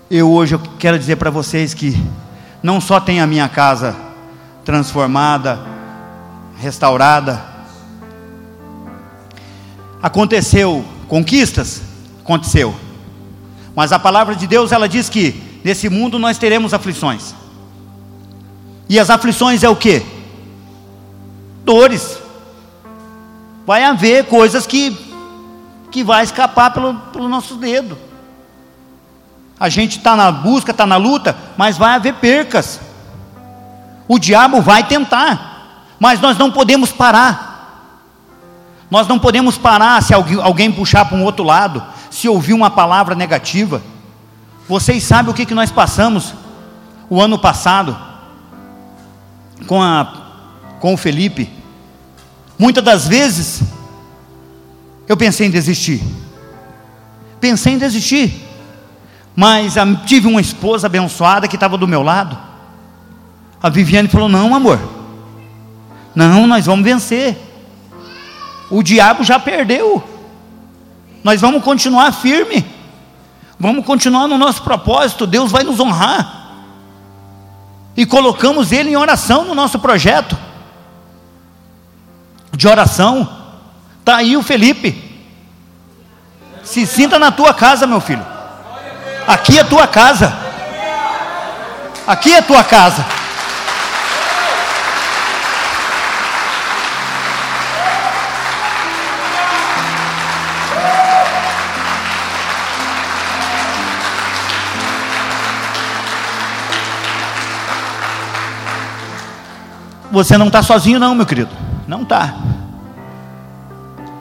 Eu 0.09 0.31
hoje 0.31 0.55
eu 0.55 0.59
quero 0.79 0.97
dizer 0.97 1.17
para 1.17 1.29
vocês 1.29 1.73
que 1.73 2.01
não 2.63 2.79
só 2.79 2.99
tem 2.99 3.19
a 3.19 3.27
minha 3.27 3.49
casa 3.49 3.95
transformada, 4.63 5.59
restaurada, 6.57 7.41
aconteceu 10.01 10.85
conquistas, 11.07 11.81
aconteceu. 12.21 12.75
Mas 13.75 13.91
a 13.91 13.99
palavra 13.99 14.35
de 14.35 14.47
Deus 14.47 14.71
ela 14.71 14.87
diz 14.87 15.09
que 15.09 15.59
nesse 15.63 15.89
mundo 15.89 16.19
nós 16.19 16.37
teremos 16.37 16.73
aflições. 16.73 17.33
E 18.87 18.99
as 18.99 19.09
aflições 19.09 19.63
é 19.63 19.69
o 19.69 19.75
que? 19.75 20.03
Dores. 21.63 22.17
Vai 23.65 23.83
haver 23.83 24.25
coisas 24.25 24.65
que 24.65 25.09
que 25.91 26.03
vai 26.03 26.23
escapar 26.23 26.71
pelo, 26.71 26.93
pelo 27.11 27.27
nosso 27.27 27.55
dedo. 27.55 27.97
A 29.59 29.67
gente 29.69 29.97
está 29.97 30.15
na 30.15 30.31
busca, 30.31 30.71
está 30.71 30.85
na 30.85 30.97
luta, 30.97 31.35
mas 31.57 31.77
vai 31.77 31.95
haver 31.95 32.13
percas. 32.15 32.79
O 34.07 34.17
diabo 34.17 34.61
vai 34.61 34.83
tentar, 34.87 35.85
mas 35.99 36.19
nós 36.21 36.37
não 36.37 36.51
podemos 36.51 36.91
parar. 36.91 37.48
Nós 38.89 39.07
não 39.07 39.19
podemos 39.19 39.57
parar 39.57 40.01
se 40.01 40.13
alguém, 40.13 40.71
puxar 40.71 41.05
para 41.05 41.17
um 41.17 41.23
outro 41.23 41.43
lado, 41.43 41.83
se 42.09 42.27
ouvir 42.27 42.53
uma 42.53 42.71
palavra 42.71 43.13
negativa. 43.13 43.81
Vocês 44.67 45.03
sabem 45.03 45.31
o 45.31 45.33
que, 45.33 45.45
que 45.45 45.53
nós 45.53 45.71
passamos 45.71 46.33
o 47.09 47.21
ano 47.21 47.37
passado 47.37 47.95
com, 49.67 49.81
a, 49.81 50.11
com 50.79 50.93
o 50.93 50.97
Felipe? 50.97 51.51
Muitas 52.57 52.83
das 52.83 53.07
vezes 53.07 53.61
eu 55.07 55.15
pensei 55.15 55.47
em 55.47 55.51
desistir. 55.51 56.03
Pensei 57.39 57.73
em 57.73 57.77
desistir. 57.77 58.47
Mas 59.35 59.75
tive 60.05 60.27
uma 60.27 60.41
esposa 60.41 60.87
abençoada 60.87 61.47
que 61.47 61.55
estava 61.55 61.77
do 61.77 61.87
meu 61.87 62.01
lado. 62.01 62.37
A 63.61 63.69
Viviane 63.69 64.09
falou: 64.09 64.27
Não, 64.27 64.53
amor. 64.53 64.79
Não, 66.15 66.47
nós 66.47 66.65
vamos 66.65 66.83
vencer. 66.83 67.48
O 68.69 68.83
diabo 68.83 69.23
já 69.23 69.39
perdeu. 69.39 70.03
Nós 71.23 71.41
vamos 71.41 71.63
continuar 71.63 72.11
firme. 72.11 72.65
Vamos 73.59 73.85
continuar 73.85 74.27
no 74.27 74.37
nosso 74.37 74.61
propósito. 74.61 75.27
Deus 75.27 75.51
vai 75.51 75.63
nos 75.63 75.79
honrar. 75.79 76.39
E 77.97 78.05
colocamos 78.05 78.71
ele 78.71 78.91
em 78.91 78.95
oração 78.95 79.43
no 79.43 79.53
nosso 79.53 79.79
projeto 79.79 80.37
de 82.53 82.67
oração. 82.67 83.27
Está 83.99 84.17
aí 84.17 84.37
o 84.37 84.43
Felipe. 84.43 85.09
Se 86.63 86.85
sinta 86.85 87.17
na 87.17 87.31
tua 87.31 87.53
casa, 87.53 87.87
meu 87.87 87.99
filho. 87.99 88.25
Aqui 89.27 89.59
é 89.59 89.63
tua 89.63 89.87
casa. 89.87 90.33
Aqui 92.05 92.33
é 92.33 92.41
tua 92.41 92.63
casa. 92.63 93.05
Você 110.11 110.37
não 110.37 110.47
está 110.47 110.63
sozinho, 110.63 110.99
não, 110.99 111.13
meu 111.13 111.25
querido. 111.25 111.51
Não 111.87 112.01
está. 112.01 112.35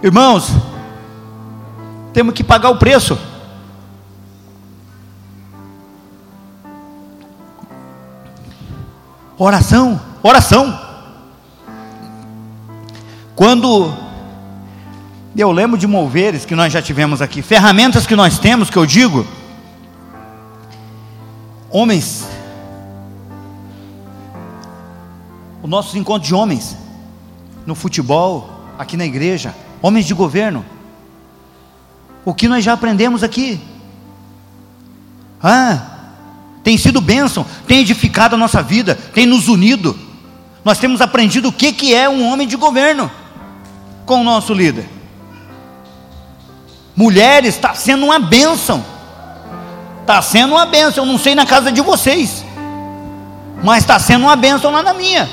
Irmãos, 0.02 0.52
temos 2.12 2.34
que 2.34 2.44
pagar 2.44 2.70
o 2.70 2.76
preço. 2.76 3.18
Oração, 9.36 10.00
oração. 10.22 10.78
Quando 13.36 13.94
eu 15.36 15.52
lembro 15.52 15.78
de 15.78 15.86
moveres 15.86 16.44
que 16.44 16.56
nós 16.56 16.72
já 16.72 16.82
tivemos 16.82 17.22
aqui, 17.22 17.40
ferramentas 17.40 18.06
que 18.06 18.16
nós 18.16 18.38
temos, 18.38 18.68
que 18.68 18.76
eu 18.76 18.84
digo, 18.84 19.24
homens, 21.70 22.26
os 25.68 25.70
nossos 25.70 25.94
encontros 25.94 26.26
de 26.26 26.34
homens, 26.34 26.78
no 27.66 27.74
futebol, 27.74 28.48
aqui 28.78 28.96
na 28.96 29.04
igreja, 29.04 29.54
homens 29.82 30.06
de 30.06 30.14
governo, 30.14 30.64
o 32.24 32.32
que 32.32 32.48
nós 32.48 32.64
já 32.64 32.72
aprendemos 32.72 33.22
aqui, 33.22 33.60
ah, 35.42 35.78
tem 36.64 36.78
sido 36.78 37.02
bênção, 37.02 37.44
tem 37.66 37.80
edificado 37.80 38.34
a 38.34 38.38
nossa 38.38 38.62
vida, 38.62 38.94
tem 38.94 39.26
nos 39.26 39.46
unido. 39.46 39.94
Nós 40.64 40.78
temos 40.78 41.02
aprendido 41.02 41.50
o 41.50 41.52
que, 41.52 41.70
que 41.70 41.94
é 41.94 42.08
um 42.08 42.26
homem 42.32 42.48
de 42.48 42.56
governo 42.56 43.10
com 44.06 44.22
o 44.22 44.24
nosso 44.24 44.54
líder. 44.54 44.88
Mulheres, 46.96 47.56
está 47.56 47.74
sendo 47.74 48.06
uma 48.06 48.18
bênção. 48.18 48.82
Está 50.00 50.22
sendo 50.22 50.54
uma 50.54 50.64
bênção. 50.64 51.04
Eu 51.04 51.12
não 51.12 51.18
sei 51.18 51.34
na 51.34 51.44
casa 51.44 51.70
de 51.70 51.82
vocês, 51.82 52.42
mas 53.62 53.82
está 53.82 53.98
sendo 53.98 54.22
uma 54.22 54.34
bênção 54.34 54.70
lá 54.70 54.82
na 54.82 54.94
minha. 54.94 55.28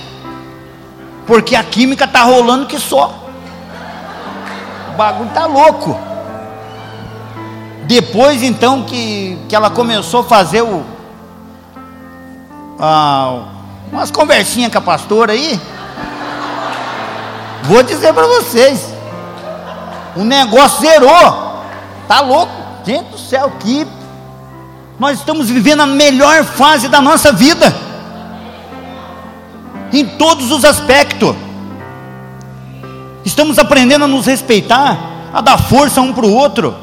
Porque 1.26 1.56
a 1.56 1.64
química 1.64 2.06
está 2.06 2.24
rolando 2.24 2.66
que 2.66 2.80
só. 2.80 3.14
O 4.94 4.98
bagulho 4.98 5.30
está 5.30 5.46
louco. 5.46 5.98
Depois 7.84 8.42
então 8.42 8.84
que, 8.84 9.38
que 9.48 9.56
ela 9.56 9.70
começou 9.70 10.22
a 10.22 10.24
fazer 10.24 10.62
o, 10.62 10.84
ah, 12.80 13.44
umas 13.92 14.12
conversinhas 14.12 14.72
com 14.72 14.78
a 14.78 14.82
pastora 14.82 15.34
aí. 15.34 15.60
Vou 17.64 17.82
dizer 17.84 18.14
para 18.14 18.28
vocês. 18.28 18.94
O 20.16 20.24
negócio 20.24 20.82
zerou. 20.82 21.64
Tá 22.08 22.22
louco? 22.22 22.54
Gente 22.86 23.10
do 23.10 23.18
céu, 23.18 23.52
que 23.60 23.88
nós 25.00 25.20
estamos 25.20 25.50
vivendo 25.50 25.82
a 25.82 25.88
melhor 25.88 26.44
fase 26.44 26.88
da 26.88 27.02
nossa 27.02 27.32
vida. 27.32 27.85
Em 29.96 30.06
todos 30.06 30.52
os 30.52 30.66
aspectos. 30.66 31.36
Estamos 33.24 33.58
aprendendo 33.58 34.06
a 34.06 34.08
nos 34.08 34.26
respeitar, 34.26 34.98
a 35.34 35.42
dar 35.42 35.58
força 35.58 36.02
um 36.02 36.14
para 36.14 36.26
o 36.26 36.34
outro, 36.34 36.76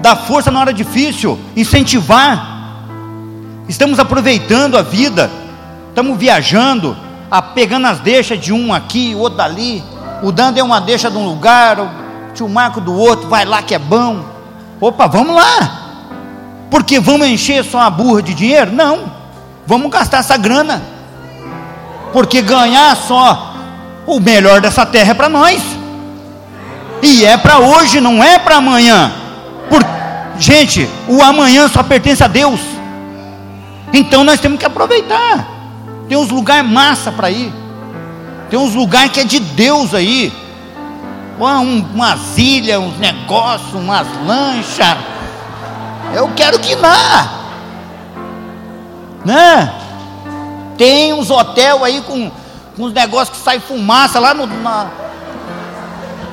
dar 0.00 0.14
força 0.14 0.50
na 0.50 0.60
hora 0.60 0.72
difícil, 0.72 1.38
incentivar 1.56 2.56
estamos 3.68 3.98
aproveitando 3.98 4.76
a 4.76 4.82
vida, 4.82 5.30
estamos 5.88 6.16
viajando, 6.18 6.96
a, 7.30 7.42
pegando 7.42 7.86
as 7.86 7.98
deixas 8.00 8.40
de 8.40 8.52
um 8.52 8.72
aqui, 8.72 9.14
outro 9.14 9.38
dali. 9.38 9.82
O 10.22 10.32
Dan 10.32 10.52
deu 10.52 10.64
uma 10.64 10.80
deixa 10.80 11.10
de 11.10 11.16
um 11.16 11.26
lugar, 11.26 11.80
o 11.80 11.88
tio 12.34 12.48
Marco 12.48 12.80
do 12.80 12.94
outro, 12.94 13.28
vai 13.28 13.44
lá 13.44 13.62
que 13.62 13.74
é 13.74 13.78
bom. 13.78 14.24
Opa, 14.80 15.06
vamos 15.06 15.34
lá. 15.34 15.82
Porque 16.70 17.00
vamos 17.00 17.26
encher 17.26 17.64
só 17.64 17.80
a 17.80 17.90
burra 17.90 18.22
de 18.22 18.34
dinheiro? 18.34 18.72
Não. 18.72 19.12
Vamos 19.66 19.90
gastar 19.90 20.18
essa 20.18 20.36
grana. 20.36 20.95
Porque 22.16 22.40
ganhar 22.40 22.96
só 22.96 23.52
o 24.06 24.18
melhor 24.18 24.62
dessa 24.62 24.86
terra 24.86 25.10
é 25.10 25.14
para 25.14 25.28
nós. 25.28 25.62
E 27.02 27.26
é 27.26 27.36
para 27.36 27.58
hoje, 27.58 28.00
não 28.00 28.24
é 28.24 28.38
para 28.38 28.56
amanhã. 28.56 29.12
Por... 29.68 29.84
Gente, 30.38 30.88
o 31.06 31.22
amanhã 31.22 31.68
só 31.68 31.82
pertence 31.82 32.24
a 32.24 32.26
Deus. 32.26 32.58
Então 33.92 34.24
nós 34.24 34.40
temos 34.40 34.58
que 34.58 34.64
aproveitar. 34.64 35.46
Tem 36.08 36.16
uns 36.16 36.30
lugares 36.30 36.66
massa 36.66 37.12
para 37.12 37.30
ir. 37.30 37.52
Tem 38.48 38.58
uns 38.58 38.74
lugares 38.74 39.10
que 39.10 39.20
é 39.20 39.24
de 39.24 39.38
Deus 39.38 39.92
aí. 39.92 40.32
Um, 41.38 41.84
umas 41.92 42.38
ilhas, 42.38 42.80
uns 42.80 42.96
negócios, 42.96 43.74
umas 43.74 44.06
lanchas. 44.24 44.96
Eu 46.14 46.30
quero 46.34 46.58
que 46.60 46.74
lá. 46.76 47.28
Né? 49.22 49.75
Tem 50.76 51.12
uns 51.12 51.30
hotéis 51.30 51.82
aí 51.82 52.00
com, 52.02 52.30
com 52.76 52.84
uns 52.84 52.92
negócios 52.92 53.36
que 53.36 53.42
sai 53.42 53.60
fumaça 53.60 54.18
lá 54.18 54.34
no. 54.34 54.46
Na... 54.46 54.86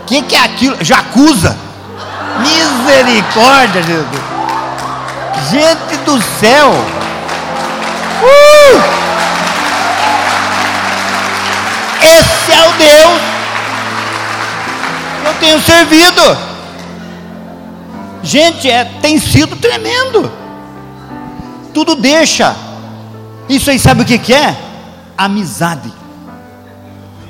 Que, 0.06 0.22
que 0.22 0.36
é 0.36 0.44
aquilo? 0.44 0.84
Jacuza. 0.84 1.58
Misericórdia, 2.40 3.84
Jesus. 3.84 4.22
Gente 5.50 5.98
do 6.06 6.22
céu. 6.40 6.72
Uh! 8.22 9.04
esse 12.04 12.52
é 12.52 12.68
o 12.68 12.74
Deus 12.74 13.22
que 15.22 15.28
eu 15.28 15.34
tenho 15.36 15.62
servido. 15.62 16.38
Gente, 18.22 18.70
é, 18.70 18.86
tem 19.02 19.20
sido 19.20 19.56
tremendo. 19.56 20.32
Tudo 21.74 21.96
deixa. 21.96 22.56
Isso 23.50 23.70
aí 23.70 23.78
sabe 23.78 24.02
o 24.02 24.06
que, 24.06 24.18
que 24.18 24.34
é? 24.34 24.58
Amizade. 25.18 25.92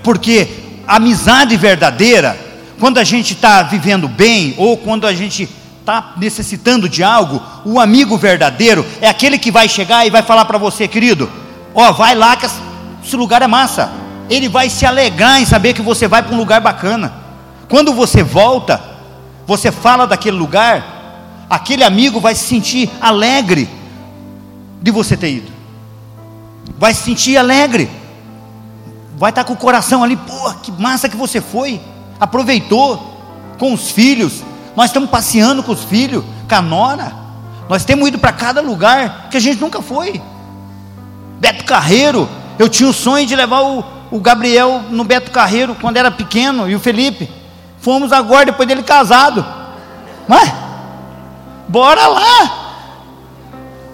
Porque 0.03 0.47
amizade 0.87 1.55
verdadeira, 1.57 2.37
quando 2.79 2.97
a 2.97 3.03
gente 3.03 3.33
está 3.33 3.63
vivendo 3.63 4.07
bem, 4.07 4.53
ou 4.57 4.77
quando 4.77 5.07
a 5.07 5.13
gente 5.13 5.49
está 5.79 6.13
necessitando 6.17 6.87
de 6.87 7.03
algo, 7.03 7.41
o 7.65 7.79
amigo 7.79 8.17
verdadeiro 8.17 8.85
é 9.01 9.07
aquele 9.07 9.37
que 9.37 9.51
vai 9.51 9.67
chegar 9.67 10.05
e 10.05 10.09
vai 10.09 10.21
falar 10.21 10.45
para 10.45 10.57
você, 10.57 10.87
querido, 10.87 11.29
ó, 11.73 11.91
vai 11.91 12.15
lá 12.15 12.35
que 12.35 12.45
esse 12.45 13.15
lugar 13.15 13.41
é 13.41 13.47
massa. 13.47 13.91
Ele 14.29 14.47
vai 14.47 14.69
se 14.69 14.85
alegrar 14.85 15.41
em 15.41 15.45
saber 15.45 15.73
que 15.73 15.81
você 15.81 16.07
vai 16.07 16.23
para 16.23 16.33
um 16.33 16.37
lugar 16.37 16.61
bacana. 16.61 17.13
Quando 17.69 17.93
você 17.93 18.23
volta, 18.23 18.81
você 19.45 19.71
fala 19.71 20.07
daquele 20.07 20.37
lugar, 20.37 21.45
aquele 21.49 21.83
amigo 21.83 22.19
vai 22.19 22.33
se 22.33 22.45
sentir 22.45 22.89
alegre 23.01 23.69
de 24.81 24.91
você 24.91 25.17
ter 25.17 25.31
ido. 25.31 25.52
Vai 26.77 26.93
se 26.93 27.03
sentir 27.03 27.37
alegre. 27.37 27.89
Vai 29.17 29.29
estar 29.29 29.43
tá 29.43 29.47
com 29.47 29.53
o 29.53 29.57
coração 29.57 30.03
ali, 30.03 30.15
pô, 30.15 30.53
que 30.61 30.71
massa 30.71 31.09
que 31.09 31.15
você 31.15 31.39
foi. 31.39 31.79
Aproveitou 32.19 33.13
com 33.57 33.73
os 33.73 33.91
filhos. 33.91 34.43
Nós 34.75 34.87
estamos 34.87 35.09
passeando 35.09 35.63
com 35.63 35.71
os 35.71 35.83
filhos, 35.83 36.23
com 36.47 36.55
a 36.55 36.61
nora. 36.61 37.13
Nós 37.69 37.85
temos 37.85 38.07
ido 38.07 38.19
para 38.19 38.31
cada 38.31 38.61
lugar 38.61 39.29
que 39.29 39.37
a 39.37 39.39
gente 39.39 39.61
nunca 39.61 39.81
foi. 39.81 40.21
Beto 41.39 41.63
Carreiro, 41.65 42.27
eu 42.57 42.69
tinha 42.69 42.89
o 42.89 42.93
sonho 42.93 43.25
de 43.25 43.35
levar 43.35 43.61
o, 43.61 43.83
o 44.11 44.19
Gabriel 44.19 44.83
no 44.89 45.03
Beto 45.03 45.31
Carreiro 45.31 45.75
quando 45.75 45.97
era 45.97 46.11
pequeno 46.11 46.69
e 46.69 46.75
o 46.75 46.79
Felipe. 46.79 47.29
Fomos 47.79 48.11
agora, 48.11 48.45
depois 48.45 48.67
dele 48.67 48.83
casado. 48.83 49.45
Mas, 50.27 50.51
bora 51.67 52.07
lá. 52.07 52.63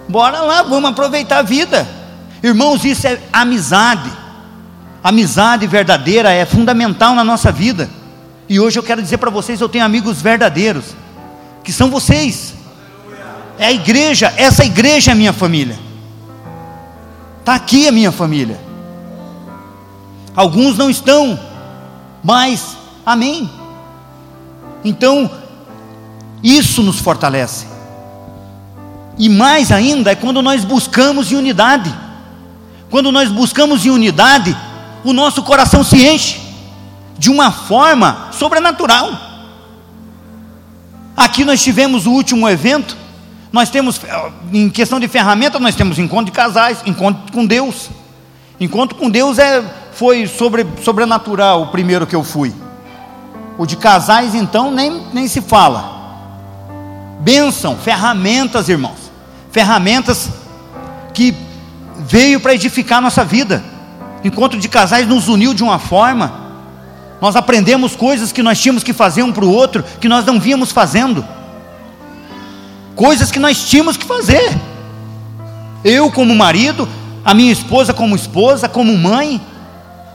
Bora 0.08 0.40
lá, 0.40 0.62
vamos 0.62 0.90
aproveitar 0.90 1.38
a 1.38 1.42
vida. 1.42 1.99
Irmãos, 2.42 2.84
isso 2.84 3.06
é 3.06 3.18
amizade. 3.32 4.10
Amizade 5.02 5.66
verdadeira 5.66 6.30
é 6.30 6.44
fundamental 6.44 7.14
na 7.14 7.24
nossa 7.24 7.50
vida. 7.50 7.88
E 8.48 8.58
hoje 8.58 8.78
eu 8.78 8.82
quero 8.82 9.02
dizer 9.02 9.18
para 9.18 9.30
vocês: 9.30 9.60
eu 9.60 9.68
tenho 9.68 9.84
amigos 9.84 10.20
verdadeiros, 10.20 10.96
que 11.62 11.72
são 11.72 11.90
vocês. 11.90 12.54
É 13.58 13.66
a 13.66 13.72
igreja, 13.72 14.32
essa 14.36 14.64
igreja 14.64 15.10
é 15.10 15.12
a 15.12 15.16
minha 15.16 15.32
família. 15.32 15.78
Está 17.40 17.54
aqui 17.54 17.86
a 17.86 17.92
minha 17.92 18.10
família. 18.10 18.58
Alguns 20.34 20.78
não 20.78 20.88
estão, 20.88 21.38
mas, 22.22 22.76
amém. 23.04 23.50
Então, 24.84 25.30
isso 26.42 26.82
nos 26.82 26.98
fortalece. 26.98 27.66
E 29.18 29.28
mais 29.28 29.70
ainda 29.70 30.12
é 30.12 30.14
quando 30.14 30.40
nós 30.40 30.64
buscamos 30.64 31.30
em 31.30 31.36
unidade. 31.36 31.94
Quando 32.90 33.12
nós 33.12 33.30
buscamos 33.30 33.86
em 33.86 33.90
unidade, 33.90 34.56
o 35.04 35.12
nosso 35.12 35.42
coração 35.42 35.84
se 35.84 36.06
enche 36.06 36.40
de 37.16 37.30
uma 37.30 37.52
forma 37.52 38.28
sobrenatural. 38.32 39.12
Aqui 41.16 41.44
nós 41.44 41.62
tivemos 41.62 42.06
o 42.06 42.10
último 42.10 42.48
evento, 42.48 42.96
nós 43.52 43.70
temos, 43.70 44.00
em 44.52 44.68
questão 44.68 44.98
de 44.98 45.06
ferramenta, 45.06 45.60
nós 45.60 45.74
temos 45.76 45.98
encontro 45.98 46.26
de 46.26 46.32
casais, 46.32 46.78
encontro 46.84 47.32
com 47.32 47.46
Deus. 47.46 47.90
Encontro 48.58 48.96
com 48.96 49.08
Deus 49.08 49.38
é, 49.38 49.62
foi 49.92 50.26
sobre, 50.26 50.66
sobrenatural 50.82 51.62
o 51.62 51.66
primeiro 51.68 52.06
que 52.06 52.14
eu 52.16 52.24
fui. 52.24 52.54
O 53.56 53.66
de 53.66 53.76
casais, 53.76 54.34
então, 54.34 54.70
nem, 54.70 55.02
nem 55.12 55.28
se 55.28 55.40
fala. 55.40 55.98
Bênção, 57.20 57.76
ferramentas, 57.76 58.68
irmãos. 58.68 59.10
Ferramentas 59.50 60.30
que 61.12 61.49
veio 62.06 62.40
para 62.40 62.54
edificar 62.54 62.98
a 62.98 63.02
nossa 63.02 63.24
vida. 63.24 63.62
Encontro 64.24 64.58
de 64.58 64.68
casais 64.68 65.06
nos 65.06 65.28
uniu 65.28 65.54
de 65.54 65.62
uma 65.62 65.78
forma. 65.78 66.50
Nós 67.20 67.36
aprendemos 67.36 67.94
coisas 67.94 68.32
que 68.32 68.42
nós 68.42 68.60
tínhamos 68.60 68.82
que 68.82 68.92
fazer 68.92 69.22
um 69.22 69.32
para 69.32 69.44
o 69.44 69.52
outro, 69.52 69.84
que 70.00 70.08
nós 70.08 70.24
não 70.24 70.40
víamos 70.40 70.72
fazendo. 70.72 71.24
Coisas 72.94 73.30
que 73.30 73.38
nós 73.38 73.68
tínhamos 73.68 73.96
que 73.96 74.04
fazer. 74.04 74.58
Eu, 75.84 76.10
como 76.10 76.34
marido, 76.34 76.88
a 77.24 77.34
minha 77.34 77.52
esposa, 77.52 77.92
como 77.92 78.16
esposa, 78.16 78.68
como 78.68 78.96
mãe. 78.96 79.40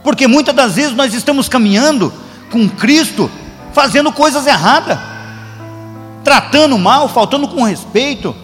Porque 0.02 0.26
muitas 0.26 0.54
das 0.54 0.74
vezes 0.74 0.92
nós 0.92 1.14
estamos 1.14 1.48
caminhando 1.48 2.12
com 2.50 2.68
Cristo, 2.68 3.30
fazendo 3.72 4.12
coisas 4.12 4.46
erradas, 4.46 4.98
tratando 6.22 6.78
mal, 6.78 7.08
faltando 7.08 7.48
com 7.48 7.62
respeito. 7.64 8.34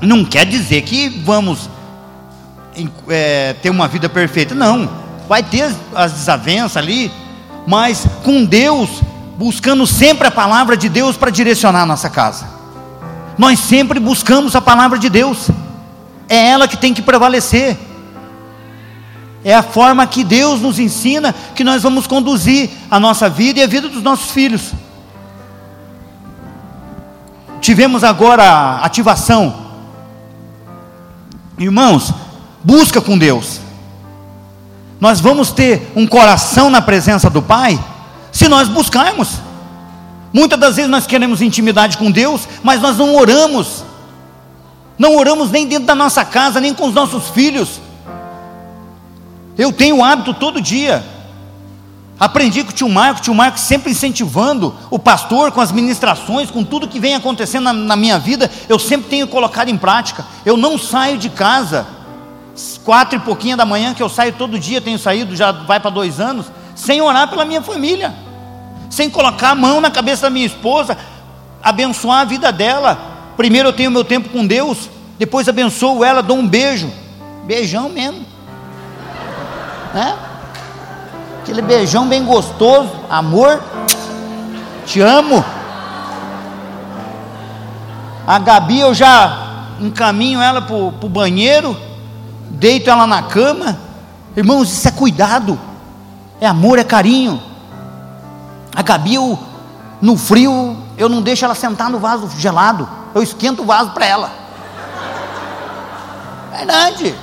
Não 0.00 0.24
quer 0.24 0.44
dizer 0.44 0.82
que 0.82 1.08
vamos 1.08 1.68
é, 3.08 3.54
ter 3.54 3.70
uma 3.70 3.88
vida 3.88 4.08
perfeita. 4.08 4.54
Não, 4.54 4.88
vai 5.28 5.42
ter 5.42 5.74
as 5.94 6.12
desavenças 6.12 6.76
ali, 6.76 7.10
mas 7.66 8.06
com 8.24 8.44
Deus, 8.44 9.02
buscando 9.36 9.86
sempre 9.86 10.28
a 10.28 10.30
palavra 10.30 10.76
de 10.76 10.88
Deus 10.88 11.16
para 11.16 11.30
direcionar 11.30 11.82
a 11.82 11.86
nossa 11.86 12.10
casa. 12.10 12.46
Nós 13.36 13.58
sempre 13.60 14.00
buscamos 14.00 14.56
a 14.56 14.60
palavra 14.60 14.98
de 14.98 15.08
Deus, 15.08 15.48
é 16.28 16.48
ela 16.48 16.66
que 16.66 16.76
tem 16.76 16.92
que 16.92 17.02
prevalecer. 17.02 17.76
É 19.44 19.54
a 19.54 19.62
forma 19.62 20.06
que 20.06 20.24
Deus 20.24 20.60
nos 20.60 20.78
ensina 20.78 21.32
que 21.54 21.62
nós 21.62 21.82
vamos 21.82 22.06
conduzir 22.06 22.70
a 22.90 22.98
nossa 22.98 23.28
vida 23.28 23.60
e 23.60 23.62
a 23.62 23.66
vida 23.68 23.88
dos 23.88 24.02
nossos 24.02 24.32
filhos. 24.32 24.72
Tivemos 27.60 28.02
agora 28.02 28.42
a 28.42 28.84
ativação. 28.84 29.68
Irmãos, 31.56 32.12
busca 32.62 33.00
com 33.00 33.16
Deus. 33.16 33.60
Nós 35.00 35.20
vamos 35.20 35.52
ter 35.52 35.92
um 35.94 36.06
coração 36.06 36.68
na 36.68 36.82
presença 36.82 37.30
do 37.30 37.40
Pai 37.40 37.78
se 38.32 38.48
nós 38.48 38.68
buscarmos. 38.68 39.40
Muitas 40.32 40.58
das 40.58 40.76
vezes 40.76 40.90
nós 40.90 41.06
queremos 41.06 41.40
intimidade 41.40 41.96
com 41.96 42.10
Deus, 42.10 42.48
mas 42.62 42.80
nós 42.80 42.98
não 42.98 43.14
oramos. 43.16 43.84
Não 44.98 45.16
oramos 45.16 45.50
nem 45.50 45.66
dentro 45.66 45.86
da 45.86 45.94
nossa 45.94 46.24
casa, 46.24 46.60
nem 46.60 46.74
com 46.74 46.86
os 46.86 46.94
nossos 46.94 47.28
filhos. 47.28 47.80
Eu 49.56 49.72
tenho 49.72 49.98
o 49.98 50.04
hábito 50.04 50.34
todo 50.34 50.60
dia. 50.60 51.04
Aprendi 52.18 52.64
com 52.64 52.70
o 52.70 52.74
tio 52.74 52.88
Marco, 52.88 53.20
o 53.20 53.22
tio 53.22 53.34
Marco 53.34 53.60
sempre 53.60 53.92
incentivando 53.92 54.74
o 54.90 54.98
pastor 54.98 55.52
com 55.52 55.60
as 55.60 55.70
ministrações, 55.70 56.50
com 56.50 56.64
tudo 56.64 56.88
que 56.88 56.98
vem 56.98 57.14
acontecendo 57.14 57.64
na, 57.64 57.72
na 57.72 57.96
minha 57.96 58.18
vida, 58.18 58.50
eu 58.68 58.76
sempre 58.76 59.08
tenho 59.08 59.28
colocado 59.28 59.68
em 59.68 59.76
prática. 59.76 60.26
Eu 60.44 60.56
não 60.56 60.76
saio 60.76 61.16
de 61.16 61.30
casa 61.30 61.86
quatro 62.84 63.16
e 63.16 63.20
pouquinho 63.20 63.56
da 63.56 63.64
manhã, 63.64 63.94
que 63.94 64.02
eu 64.02 64.08
saio 64.08 64.32
todo 64.32 64.58
dia, 64.58 64.80
tenho 64.80 64.98
saído, 64.98 65.36
já 65.36 65.52
vai 65.52 65.78
para 65.78 65.90
dois 65.90 66.20
anos, 66.20 66.46
sem 66.74 67.00
orar 67.00 67.28
pela 67.28 67.44
minha 67.44 67.62
família, 67.62 68.14
sem 68.90 69.08
colocar 69.08 69.50
a 69.50 69.54
mão 69.54 69.80
na 69.80 69.90
cabeça 69.90 70.22
da 70.22 70.30
minha 70.30 70.46
esposa, 70.46 70.96
abençoar 71.62 72.20
a 72.20 72.24
vida 72.24 72.50
dela. 72.50 72.98
Primeiro 73.36 73.68
eu 73.68 73.72
tenho 73.72 73.90
meu 73.90 74.04
tempo 74.04 74.28
com 74.30 74.46
Deus, 74.46 74.90
depois 75.18 75.48
abençoo 75.48 76.04
ela, 76.04 76.22
dou 76.22 76.36
um 76.36 76.46
beijo, 76.46 76.90
beijão 77.44 77.88
mesmo, 77.88 78.24
né? 79.94 80.16
Aquele 81.42 81.62
beijão 81.62 82.06
bem 82.06 82.24
gostoso, 82.24 82.90
amor, 83.08 83.62
te 84.84 85.00
amo. 85.00 85.44
A 88.26 88.38
Gabi 88.38 88.80
eu 88.80 88.92
já 88.92 89.66
encaminho 89.80 90.42
ela 90.42 90.60
para 90.60 90.76
o 90.76 91.08
banheiro, 91.08 91.74
deito 92.50 92.90
ela 92.90 93.06
na 93.06 93.22
cama. 93.22 93.78
Irmãos, 94.36 94.72
isso 94.72 94.86
é 94.86 94.90
cuidado, 94.90 95.58
é 96.40 96.46
amor, 96.46 96.78
é 96.78 96.84
carinho. 96.84 97.42
A 98.74 98.82
Gabi, 98.82 99.14
eu, 99.14 99.38
no 100.00 100.16
frio, 100.16 100.76
eu 100.96 101.08
não 101.08 101.20
deixo 101.20 101.44
ela 101.44 101.54
sentar 101.54 101.90
no 101.90 101.98
vaso 101.98 102.30
gelado, 102.38 102.88
eu 103.14 103.22
esquento 103.22 103.62
o 103.62 103.66
vaso 103.66 103.90
para 103.90 104.06
ela. 104.06 104.30
Verdade, 106.56 107.14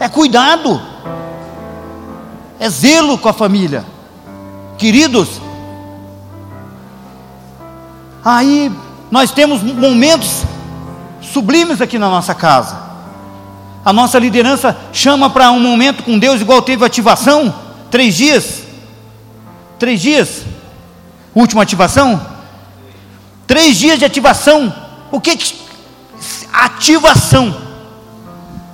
é 0.00 0.08
cuidado, 0.08 0.80
é 2.58 2.68
zelo 2.68 3.18
com 3.18 3.28
a 3.28 3.32
família. 3.32 3.84
Queridos, 4.78 5.40
aí 8.24 8.72
nós 9.10 9.30
temos 9.30 9.62
momentos 9.62 10.42
sublimes 11.20 11.80
aqui 11.80 11.98
na 11.98 12.08
nossa 12.08 12.34
casa. 12.34 12.81
A 13.84 13.92
nossa 13.92 14.18
liderança 14.18 14.76
chama 14.92 15.28
para 15.28 15.50
um 15.50 15.60
momento 15.60 16.02
com 16.04 16.18
Deus, 16.18 16.40
igual 16.40 16.62
teve 16.62 16.84
ativação, 16.84 17.52
três 17.90 18.14
dias. 18.14 18.62
Três 19.78 20.00
dias. 20.00 20.44
Última 21.34 21.62
ativação. 21.62 22.24
Três 23.46 23.76
dias 23.76 23.98
de 23.98 24.04
ativação. 24.04 24.72
O 25.10 25.20
que, 25.20 25.36
ativação? 26.52 27.56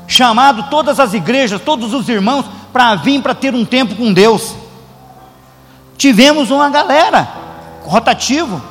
Chamado 0.07 0.65
todas 0.65 1.01
as 1.01 1.15
igrejas, 1.15 1.61
todos 1.61 1.95
os 1.95 2.09
irmãos, 2.09 2.45
para 2.73 2.95
vir 2.95 3.23
para 3.23 3.35
ter 3.35 3.55
um 3.55 3.65
tempo 3.65 3.97
com 3.97 4.13
Deus. 4.13 4.55
Tivemos 5.97 6.51
uma 6.51 6.69
galera, 6.69 7.29
rotativo, 7.85 8.63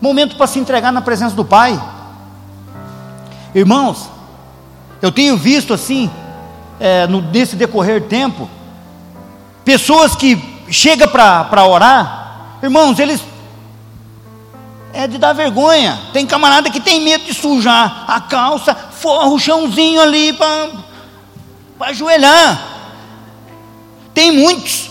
momento 0.00 0.36
para 0.36 0.46
se 0.46 0.58
entregar 0.58 0.92
na 0.92 1.00
presença 1.00 1.34
do 1.34 1.44
Pai. 1.44 1.82
Irmãos, 3.54 4.08
eu 5.02 5.12
tenho 5.12 5.36
visto 5.36 5.74
assim, 5.74 6.10
é, 6.80 7.06
no, 7.06 7.20
nesse 7.20 7.56
decorrer 7.56 8.02
tempo, 8.02 8.48
pessoas 9.64 10.14
que 10.14 10.38
chegam 10.70 11.08
para 11.08 11.66
orar, 11.66 12.58
irmãos, 12.62 12.98
eles 12.98 13.20
é 14.94 15.08
de 15.08 15.18
dar 15.18 15.32
vergonha. 15.32 16.00
Tem 16.12 16.24
camarada 16.24 16.70
que 16.70 16.80
tem 16.80 17.00
medo 17.00 17.24
de 17.24 17.34
sujar 17.34 18.04
a 18.06 18.20
calça, 18.20 18.74
forra 18.74 19.28
o 19.28 19.38
chãozinho 19.38 20.00
ali 20.00 20.32
para 20.32 20.70
ajoelhar. 21.80 22.62
Tem 24.14 24.30
muitos. 24.30 24.90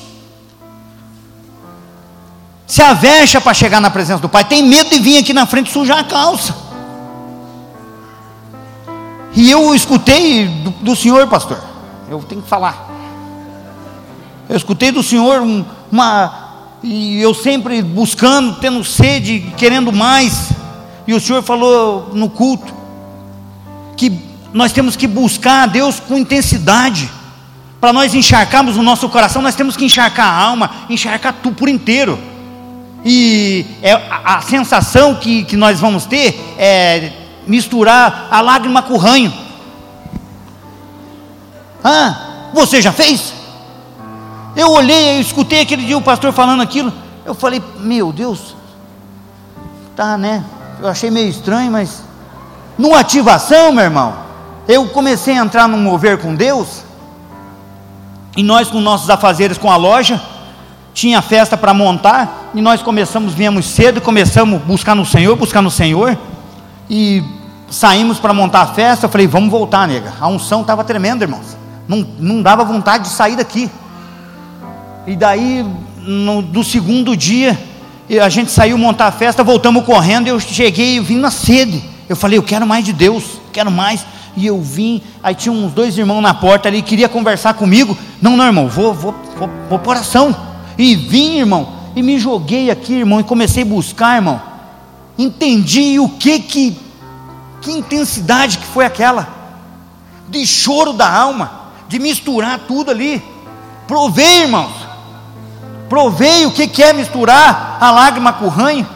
Se 2.67 2.81
avexa 2.81 3.39
para 3.39 3.53
chegar 3.53 3.79
na 3.79 3.89
presença 3.89 4.21
do 4.21 4.27
Pai, 4.27 4.43
tem 4.43 4.61
medo 4.61 4.89
de 4.89 4.99
vir 4.99 5.19
aqui 5.19 5.31
na 5.31 5.45
frente 5.45 5.71
sujar 5.71 5.99
a 5.99 6.03
calça. 6.03 6.62
E 9.35 9.49
eu 9.49 9.73
escutei 9.73 10.45
do, 10.45 10.69
do 10.69 10.95
Senhor, 10.95 11.27
pastor, 11.27 11.59
eu 12.09 12.19
tenho 12.19 12.41
que 12.41 12.47
falar. 12.47 12.89
Eu 14.47 14.55
escutei 14.55 14.91
do 14.91 15.01
Senhor 15.01 15.41
um, 15.41 15.65
uma, 15.91 16.77
e 16.83 17.19
eu 17.19 17.33
sempre 17.33 17.81
buscando, 17.81 18.55
tendo 18.59 18.83
sede, 18.83 19.53
querendo 19.57 19.91
mais. 19.91 20.51
E 21.07 21.13
o 21.13 21.19
Senhor 21.19 21.41
falou 21.41 22.11
no 22.13 22.29
culto 22.29 22.73
que 23.97 24.11
nós 24.53 24.71
temos 24.71 24.95
que 24.95 25.07
buscar 25.07 25.63
a 25.63 25.65
Deus 25.65 25.99
com 25.99 26.15
intensidade. 26.15 27.09
Para 27.81 27.91
nós 27.91 28.13
encharcarmos 28.13 28.77
o 28.77 28.83
nosso 28.83 29.09
coração, 29.09 29.41
nós 29.41 29.55
temos 29.55 29.75
que 29.75 29.85
encharcar 29.85 30.27
a 30.27 30.37
alma, 30.37 30.69
encharcar 30.89 31.33
tudo 31.41 31.55
por 31.55 31.67
inteiro. 31.67 32.19
E 33.03 33.65
é 33.81 33.93
a, 33.93 34.37
a 34.37 34.41
sensação 34.41 35.15
que, 35.15 35.43
que 35.43 35.57
nós 35.57 35.79
vamos 35.79 36.05
ter 36.05 36.39
é 36.57 37.22
misturar 37.47 38.27
a 38.29 38.41
lágrima 38.41 38.81
com 38.81 38.93
o 38.93 38.97
ranho. 38.97 39.33
Ah, 41.83 42.49
você 42.53 42.81
já 42.81 42.91
fez? 42.91 43.33
Eu 44.55 44.71
olhei, 44.71 45.17
eu 45.17 45.21
escutei 45.21 45.61
aquele 45.61 45.85
dia 45.85 45.97
o 45.97 46.01
pastor 46.01 46.31
falando 46.31 46.61
aquilo. 46.61 46.93
Eu 47.25 47.33
falei, 47.33 47.61
meu 47.79 48.11
Deus, 48.11 48.55
tá, 49.95 50.17
né? 50.17 50.43
Eu 50.79 50.87
achei 50.87 51.09
meio 51.09 51.29
estranho, 51.29 51.71
mas. 51.71 52.03
Numa 52.77 52.99
ativação, 52.99 53.71
meu 53.71 53.83
irmão, 53.83 54.15
eu 54.67 54.87
comecei 54.87 55.37
a 55.37 55.43
entrar 55.43 55.67
num 55.67 55.77
mover 55.77 56.17
com 56.17 56.33
Deus. 56.35 56.83
E 58.35 58.41
nós, 58.41 58.69
com 58.69 58.81
nossos 58.81 59.09
afazeres 59.09 59.57
com 59.57 59.71
a 59.71 59.75
loja, 59.75 60.21
tinha 60.93 61.21
festa 61.21 61.55
para 61.55 61.73
montar. 61.73 62.51
E 62.53 62.61
nós 62.61 62.81
começamos, 62.81 63.33
viemos 63.33 63.65
cedo, 63.65 64.01
começamos 64.01 64.61
a 64.61 64.65
buscar 64.65 64.95
no 64.95 65.05
Senhor, 65.05 65.35
buscar 65.35 65.61
no 65.61 65.71
Senhor. 65.71 66.17
E 66.89 67.23
saímos 67.69 68.19
para 68.19 68.33
montar 68.33 68.61
a 68.61 68.67
festa. 68.67 69.05
Eu 69.05 69.09
falei, 69.09 69.27
vamos 69.27 69.49
voltar, 69.49 69.87
nega. 69.87 70.13
A 70.19 70.27
unção 70.27 70.61
estava 70.61 70.83
tremenda, 70.83 71.23
irmãos. 71.23 71.57
Não, 71.87 72.05
não 72.19 72.41
dava 72.41 72.63
vontade 72.63 73.05
de 73.05 73.09
sair 73.09 73.35
daqui. 73.35 73.69
E 75.05 75.15
daí, 75.15 75.65
no, 75.97 76.41
do 76.41 76.63
segundo 76.63 77.17
dia, 77.17 77.59
a 78.21 78.29
gente 78.29 78.51
saiu 78.51 78.77
montar 78.77 79.07
a 79.07 79.11
festa, 79.11 79.43
voltamos 79.43 79.83
correndo, 79.83 80.27
eu 80.27 80.39
cheguei 80.39 80.97
e 80.97 80.99
vim 80.99 81.17
na 81.17 81.31
sede. 81.31 81.83
Eu 82.07 82.15
falei, 82.15 82.37
eu 82.37 82.43
quero 82.43 82.65
mais 82.65 82.85
de 82.85 82.93
Deus, 82.93 83.23
quero 83.51 83.71
mais. 83.71 84.05
E 84.35 84.47
eu 84.47 84.61
vim, 84.61 85.01
aí 85.21 85.35
tinha 85.35 85.53
uns 85.53 85.73
dois 85.73 85.97
irmãos 85.97 86.21
na 86.21 86.33
porta 86.33 86.67
ali, 86.67 86.81
queria 86.81 87.07
conversar 87.07 87.53
comigo. 87.53 87.97
Não, 88.21 88.35
não, 88.35 88.45
irmão, 88.45 88.67
vou, 88.67 88.93
vou, 88.93 89.13
vou, 89.37 89.49
vou 89.69 89.79
por 89.79 89.95
ação. 89.95 90.35
E 90.77 90.95
vim, 90.95 91.37
irmão, 91.37 91.67
e 91.95 92.01
me 92.01 92.17
joguei 92.17 92.71
aqui, 92.71 92.93
irmão, 92.93 93.19
e 93.19 93.23
comecei 93.23 93.63
a 93.63 93.65
buscar, 93.65 94.15
irmão. 94.15 94.52
Entendi 95.17 95.99
o 95.99 96.09
que 96.09 96.39
que, 96.39 96.79
que 97.61 97.71
intensidade 97.71 98.57
que 98.57 98.65
foi 98.65 98.85
aquela, 98.85 99.27
de 100.27 100.45
choro 100.45 100.93
da 100.93 101.09
alma, 101.09 101.51
de 101.87 101.99
misturar 101.99 102.59
tudo 102.67 102.89
ali. 102.91 103.23
Provei, 103.87 104.41
irmãos. 104.41 104.73
Provei 105.87 106.45
o 106.45 106.51
que 106.51 106.81
é 106.81 106.93
misturar 106.93 107.77
a 107.79 107.91
lágrima 107.91 108.33
com 108.33 108.45
o 108.45 108.49
ranho. 108.49 108.87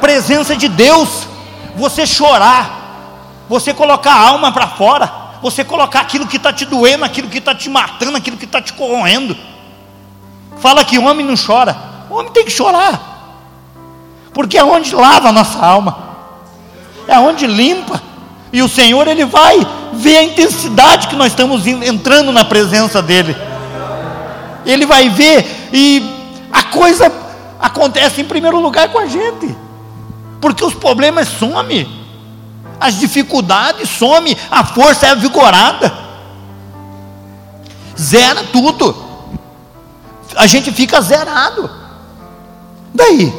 Presença 0.00 0.54
de 0.54 0.68
Deus. 0.68 1.26
Você 1.76 2.06
chorar. 2.06 2.78
Você 3.48 3.74
colocar 3.74 4.12
a 4.12 4.28
alma 4.28 4.52
para 4.52 4.68
fora. 4.68 5.10
Você 5.42 5.64
colocar 5.64 6.00
aquilo 6.00 6.26
que 6.26 6.36
está 6.36 6.52
te 6.52 6.64
doendo, 6.64 7.04
aquilo 7.04 7.28
que 7.28 7.38
está 7.38 7.54
te 7.54 7.68
matando, 7.68 8.16
aquilo 8.16 8.36
que 8.36 8.44
está 8.44 8.60
te 8.60 8.72
corroendo. 8.72 9.36
Fala 10.58 10.84
que 10.84 10.98
homem 10.98 11.26
não 11.26 11.34
chora. 11.36 11.76
O 12.10 12.14
homem 12.14 12.32
tem 12.32 12.44
que 12.44 12.50
chorar. 12.50 13.07
Porque 14.32 14.58
é 14.58 14.64
onde 14.64 14.94
lava 14.94 15.28
a 15.28 15.32
nossa 15.32 15.58
alma. 15.58 15.96
É 17.06 17.18
onde 17.18 17.46
limpa. 17.46 18.00
E 18.52 18.62
o 18.62 18.68
Senhor, 18.68 19.06
Ele 19.06 19.24
vai 19.24 19.66
ver 19.92 20.18
a 20.18 20.22
intensidade 20.24 21.08
que 21.08 21.16
nós 21.16 21.28
estamos 21.28 21.66
entrando 21.66 22.32
na 22.32 22.44
presença 22.44 23.02
dEle. 23.02 23.36
Ele 24.64 24.86
vai 24.86 25.08
ver 25.08 25.68
e 25.72 26.02
a 26.52 26.62
coisa 26.64 27.12
acontece 27.58 28.20
em 28.20 28.24
primeiro 28.24 28.60
lugar 28.60 28.90
com 28.90 28.98
a 28.98 29.06
gente, 29.06 29.54
porque 30.40 30.64
os 30.64 30.74
problemas 30.74 31.28
somem, 31.28 31.88
as 32.80 32.98
dificuldades 32.98 33.88
somem, 33.88 34.36
a 34.50 34.64
força 34.64 35.06
é 35.06 35.14
vigorada, 35.14 35.92
zera 37.98 38.44
tudo, 38.52 38.94
a 40.36 40.46
gente 40.46 40.70
fica 40.70 41.00
zerado. 41.00 41.68
Daí, 42.94 43.32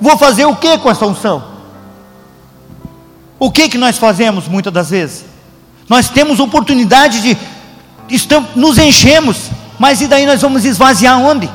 vou 0.00 0.16
fazer 0.18 0.44
o 0.44 0.56
que 0.56 0.78
com 0.78 0.90
essa 0.90 1.06
unção? 1.06 1.42
O 3.38 3.50
que 3.50 3.68
que 3.68 3.78
nós 3.78 3.98
fazemos 3.98 4.48
muitas 4.48 4.72
das 4.72 4.90
vezes? 4.90 5.24
Nós 5.88 6.08
temos 6.08 6.40
oportunidade 6.40 7.20
de 7.20 7.36
estamos, 8.08 8.54
nos 8.56 8.78
enchemos 8.78 9.50
mas 9.78 10.00
e 10.00 10.06
daí 10.06 10.26
nós 10.26 10.40
vamos 10.40 10.64
esvaziar 10.64 11.20
onde? 11.20 11.50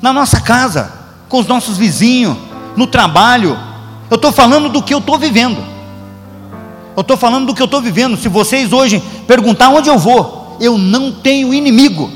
Na 0.00 0.12
nossa 0.12 0.40
casa, 0.40 0.92
com 1.28 1.38
os 1.38 1.46
nossos 1.46 1.76
vizinhos, 1.76 2.36
no 2.76 2.86
trabalho. 2.86 3.58
Eu 4.08 4.14
estou 4.14 4.30
falando 4.30 4.68
do 4.68 4.82
que 4.82 4.94
eu 4.94 4.98
estou 4.98 5.18
vivendo. 5.18 5.58
Eu 6.96 7.00
estou 7.00 7.16
falando 7.16 7.46
do 7.46 7.54
que 7.54 7.62
eu 7.62 7.66
estou 7.66 7.80
vivendo. 7.80 8.16
Se 8.16 8.28
vocês 8.28 8.72
hoje 8.72 9.02
perguntar 9.26 9.70
onde 9.70 9.88
eu 9.88 9.98
vou, 9.98 10.56
eu 10.60 10.78
não 10.78 11.10
tenho 11.12 11.52
inimigo. 11.52 12.10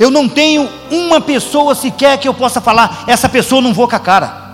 Eu 0.00 0.10
não 0.10 0.28
tenho 0.28 0.68
uma 0.90 1.20
pessoa 1.20 1.76
sequer 1.76 2.18
que 2.18 2.26
eu 2.26 2.34
possa 2.34 2.60
falar, 2.60 3.04
essa 3.06 3.28
pessoa 3.28 3.62
não 3.62 3.72
vou 3.72 3.86
com 3.86 3.94
a 3.94 4.00
cara. 4.00 4.50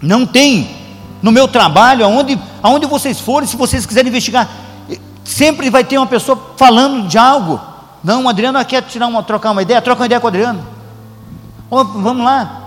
Não 0.00 0.24
tem. 0.24 0.78
No 1.20 1.32
meu 1.32 1.48
trabalho, 1.48 2.04
aonde, 2.04 2.38
aonde 2.62 2.86
vocês 2.86 3.20
forem, 3.20 3.46
se 3.46 3.56
vocês 3.56 3.84
quiserem 3.84 4.08
investigar, 4.08 4.48
Sempre 5.28 5.68
vai 5.68 5.84
ter 5.84 5.98
uma 5.98 6.06
pessoa 6.06 6.54
falando 6.56 7.06
de 7.06 7.18
algo. 7.18 7.60
Não, 8.02 8.24
o 8.24 8.28
Adriano 8.30 8.64
quer 8.64 8.82
tirar 8.82 9.06
uma, 9.06 9.22
trocar 9.22 9.50
uma 9.50 9.60
ideia, 9.60 9.82
troca 9.82 10.00
uma 10.00 10.06
ideia 10.06 10.18
com 10.18 10.26
o 10.26 10.28
Adriano. 10.28 10.66
Oh, 11.68 11.84
vamos 11.84 12.24
lá. 12.24 12.62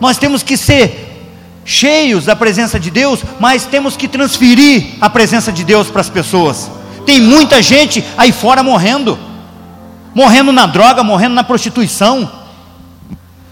Nós 0.00 0.16
temos 0.16 0.42
que 0.42 0.56
ser 0.56 1.28
cheios 1.66 2.24
da 2.24 2.34
presença 2.34 2.80
de 2.80 2.90
Deus, 2.90 3.22
mas 3.38 3.66
temos 3.66 3.94
que 3.94 4.08
transferir 4.08 4.94
a 5.02 5.10
presença 5.10 5.52
de 5.52 5.64
Deus 5.64 5.90
para 5.90 6.00
as 6.00 6.08
pessoas. 6.08 6.70
Tem 7.04 7.20
muita 7.20 7.60
gente 7.60 8.04
aí 8.16 8.32
fora 8.32 8.62
morrendo, 8.62 9.18
morrendo 10.14 10.52
na 10.52 10.66
droga, 10.66 11.02
morrendo 11.02 11.34
na 11.34 11.44
prostituição. 11.44 12.30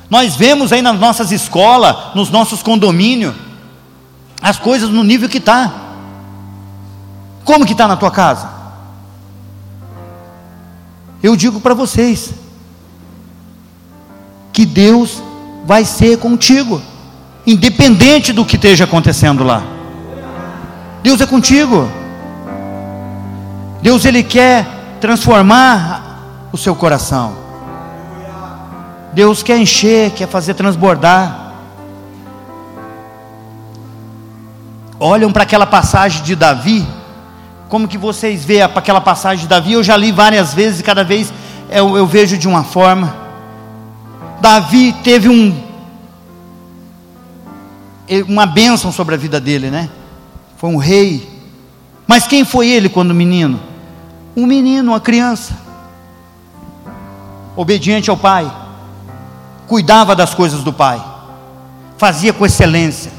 Nós 0.08 0.34
vemos 0.36 0.72
aí 0.72 0.82
nas 0.82 0.98
nossas 0.98 1.30
escolas, 1.30 2.14
nos 2.14 2.30
nossos 2.30 2.62
condomínios, 2.62 3.34
as 4.42 4.58
coisas 4.58 4.88
no 4.90 5.04
nível 5.04 5.28
que 5.28 5.38
está. 5.38 5.72
Como 7.44 7.64
que 7.64 7.72
está 7.72 7.86
na 7.86 7.96
tua 7.96 8.10
casa? 8.10 8.48
Eu 11.22 11.36
digo 11.36 11.60
para 11.60 11.74
vocês 11.74 12.32
que 14.52 14.64
Deus 14.64 15.22
vai 15.66 15.84
ser 15.84 16.18
contigo, 16.18 16.82
independente 17.46 18.32
do 18.32 18.44
que 18.44 18.56
esteja 18.56 18.84
acontecendo 18.84 19.44
lá. 19.44 19.62
Deus 21.02 21.20
é 21.20 21.26
contigo. 21.26 21.90
Deus 23.82 24.04
ele 24.04 24.22
quer 24.22 24.66
transformar 25.00 26.48
o 26.52 26.58
seu 26.58 26.74
coração. 26.74 27.34
Deus 29.12 29.42
quer 29.42 29.58
encher, 29.58 30.10
quer 30.12 30.28
fazer 30.28 30.54
transbordar. 30.54 31.54
Olham 34.98 35.32
para 35.32 35.44
aquela 35.44 35.66
passagem 35.66 36.22
de 36.22 36.36
Davi, 36.36 36.86
como 37.68 37.88
que 37.88 37.96
vocês 37.96 38.44
veem 38.44 38.62
aquela 38.62 39.00
passagem 39.00 39.42
de 39.42 39.48
Davi? 39.48 39.72
Eu 39.72 39.82
já 39.82 39.96
li 39.96 40.12
várias 40.12 40.52
vezes 40.52 40.80
e 40.80 40.82
cada 40.82 41.02
vez 41.02 41.32
eu, 41.70 41.96
eu 41.96 42.06
vejo 42.06 42.36
de 42.36 42.46
uma 42.46 42.64
forma. 42.64 43.14
Davi 44.40 44.92
teve 45.04 45.28
um 45.28 45.70
uma 48.26 48.44
bênção 48.44 48.90
sobre 48.90 49.14
a 49.14 49.18
vida 49.18 49.40
dele, 49.40 49.70
né? 49.70 49.88
foi 50.60 50.68
um 50.68 50.76
rei. 50.76 51.26
Mas 52.06 52.26
quem 52.26 52.44
foi 52.44 52.68
ele 52.68 52.90
quando 52.90 53.14
menino? 53.14 53.58
Um 54.36 54.46
menino, 54.46 54.92
uma 54.92 55.00
criança, 55.00 55.54
obediente 57.56 58.10
ao 58.10 58.16
pai, 58.16 58.50
cuidava 59.66 60.14
das 60.14 60.34
coisas 60.34 60.62
do 60.62 60.72
pai, 60.72 61.02
fazia 61.98 62.32
com 62.32 62.46
excelência, 62.46 63.12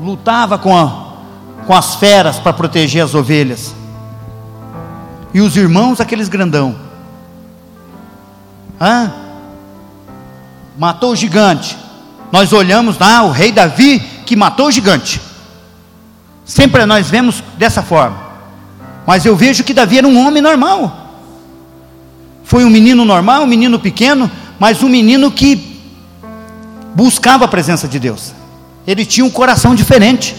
lutava 0.00 0.58
com, 0.58 0.76
a, 0.76 1.64
com 1.66 1.74
as 1.74 1.94
feras 1.94 2.38
para 2.38 2.52
proteger 2.52 3.04
as 3.04 3.14
ovelhas, 3.14 3.74
e 5.32 5.40
os 5.40 5.56
irmãos, 5.56 6.00
aqueles 6.00 6.28
grandão, 6.28 6.76
Hã? 8.82 9.12
matou 10.76 11.12
o 11.12 11.16
gigante. 11.16 11.78
Nós 12.32 12.52
olhamos 12.52 12.98
lá, 12.98 13.18
ah, 13.18 13.22
o 13.22 13.30
rei 13.30 13.52
Davi 13.52 14.00
que 14.26 14.34
matou 14.34 14.66
o 14.66 14.72
gigante. 14.72 15.20
Sempre 16.44 16.84
nós 16.84 17.08
vemos 17.08 17.44
dessa 17.56 17.80
forma. 17.82 18.31
Mas 19.06 19.24
eu 19.24 19.36
vejo 19.36 19.64
que 19.64 19.74
Davi 19.74 19.98
era 19.98 20.06
um 20.06 20.18
homem 20.26 20.42
normal. 20.42 21.02
Foi 22.44 22.64
um 22.64 22.70
menino 22.70 23.04
normal, 23.04 23.42
um 23.42 23.46
menino 23.46 23.78
pequeno, 23.78 24.30
mas 24.58 24.82
um 24.82 24.88
menino 24.88 25.30
que 25.30 25.80
buscava 26.94 27.44
a 27.44 27.48
presença 27.48 27.88
de 27.88 27.98
Deus. 27.98 28.32
Ele 28.86 29.04
tinha 29.04 29.24
um 29.24 29.30
coração 29.30 29.74
diferente. 29.74 30.36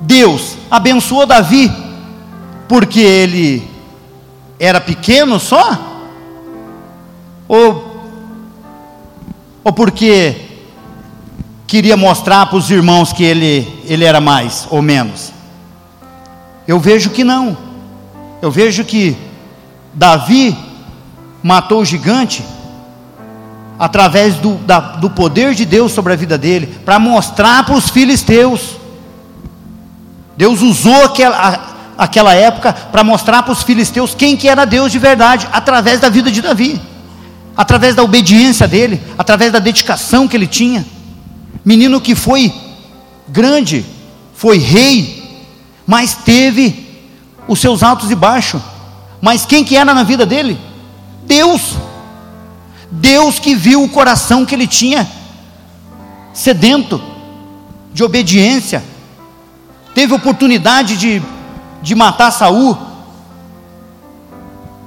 Deus 0.00 0.56
abençoou 0.70 1.26
Davi 1.26 1.70
porque 2.68 3.00
ele 3.00 3.68
era 4.58 4.80
pequeno 4.80 5.38
só? 5.38 5.78
Ou, 7.48 8.02
ou 9.62 9.72
porque 9.72 10.36
queria 11.66 11.96
mostrar 11.96 12.46
para 12.46 12.58
os 12.58 12.70
irmãos 12.70 13.12
que 13.12 13.22
ele, 13.22 13.68
ele 13.84 14.04
era 14.04 14.20
mais 14.20 14.66
ou 14.70 14.82
menos? 14.82 15.32
Eu 16.72 16.80
vejo 16.80 17.10
que 17.10 17.22
não. 17.22 17.54
Eu 18.40 18.50
vejo 18.50 18.82
que 18.82 19.14
Davi 19.92 20.56
matou 21.42 21.82
o 21.82 21.84
gigante 21.84 22.42
através 23.78 24.36
do, 24.36 24.54
da, 24.54 24.80
do 24.80 25.10
poder 25.10 25.52
de 25.54 25.66
Deus 25.66 25.92
sobre 25.92 26.14
a 26.14 26.16
vida 26.16 26.38
dele, 26.38 26.78
para 26.82 26.98
mostrar 26.98 27.62
para 27.66 27.74
os 27.74 27.90
filisteus. 27.90 28.78
Deus 30.34 30.62
usou 30.62 31.04
aquela, 31.04 31.74
aquela 31.98 32.32
época 32.32 32.72
para 32.72 33.04
mostrar 33.04 33.42
para 33.42 33.52
os 33.52 33.62
filisteus 33.62 34.14
quem 34.14 34.34
que 34.34 34.48
era 34.48 34.64
Deus 34.64 34.90
de 34.90 34.98
verdade, 34.98 35.46
através 35.52 36.00
da 36.00 36.08
vida 36.08 36.30
de 36.30 36.40
Davi, 36.40 36.80
através 37.54 37.94
da 37.94 38.02
obediência 38.02 38.66
dele, 38.66 38.98
através 39.18 39.52
da 39.52 39.58
dedicação 39.58 40.26
que 40.26 40.38
ele 40.38 40.46
tinha. 40.46 40.86
Menino 41.62 42.00
que 42.00 42.14
foi 42.14 42.50
grande, 43.28 43.84
foi 44.32 44.56
rei, 44.56 45.21
mas 45.86 46.14
teve 46.14 47.04
os 47.48 47.58
seus 47.58 47.82
altos 47.82 48.10
e 48.10 48.14
baixos. 48.14 48.60
Mas 49.20 49.46
quem 49.46 49.64
que 49.64 49.76
era 49.76 49.94
na 49.94 50.02
vida 50.02 50.26
dele? 50.26 50.58
Deus. 51.24 51.76
Deus 52.90 53.38
que 53.38 53.54
viu 53.54 53.82
o 53.82 53.88
coração 53.88 54.44
que 54.44 54.54
ele 54.54 54.66
tinha 54.66 55.08
sedento 56.32 57.00
de 57.92 58.02
obediência. 58.02 58.82
Teve 59.94 60.14
oportunidade 60.14 60.96
de 60.96 61.22
de 61.82 61.96
matar 61.96 62.30
Saul, 62.30 62.78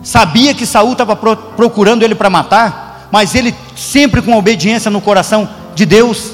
sabia 0.02 0.54
que 0.54 0.66
Saul 0.66 0.94
estava 0.94 1.16
procurando 1.16 2.04
ele 2.04 2.16
para 2.16 2.30
matar, 2.30 3.10
mas 3.12 3.36
ele 3.36 3.54
sempre 3.76 4.22
com 4.22 4.38
obediência 4.38 4.90
no 4.90 5.02
coração 5.02 5.48
de 5.76 5.86
Deus. 5.86 6.32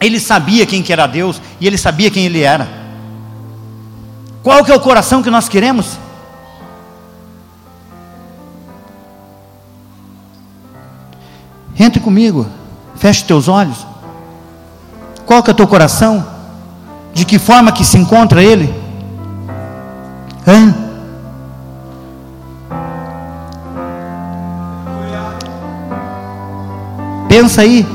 Ele 0.00 0.18
sabia 0.18 0.66
quem 0.66 0.82
que 0.82 0.92
era 0.92 1.06
Deus 1.06 1.40
e 1.60 1.66
ele 1.66 1.76
sabia 1.76 2.10
quem 2.10 2.24
ele 2.24 2.40
era. 2.40 2.81
Qual 4.42 4.64
que 4.64 4.72
é 4.72 4.74
o 4.74 4.80
coração 4.80 5.22
que 5.22 5.30
nós 5.30 5.48
queremos? 5.48 5.98
Entre 11.78 12.00
comigo, 12.00 12.46
feche 12.96 13.24
teus 13.24 13.48
olhos. 13.48 13.86
Qual 15.24 15.42
que 15.42 15.50
é 15.50 15.52
o 15.52 15.56
teu 15.56 15.66
coração? 15.66 16.26
De 17.14 17.24
que 17.24 17.38
forma 17.38 17.72
que 17.72 17.84
se 17.84 17.96
encontra 17.96 18.42
ele? 18.42 18.72
Hã? 20.46 20.74
Pensa 27.28 27.62
aí. 27.62 27.86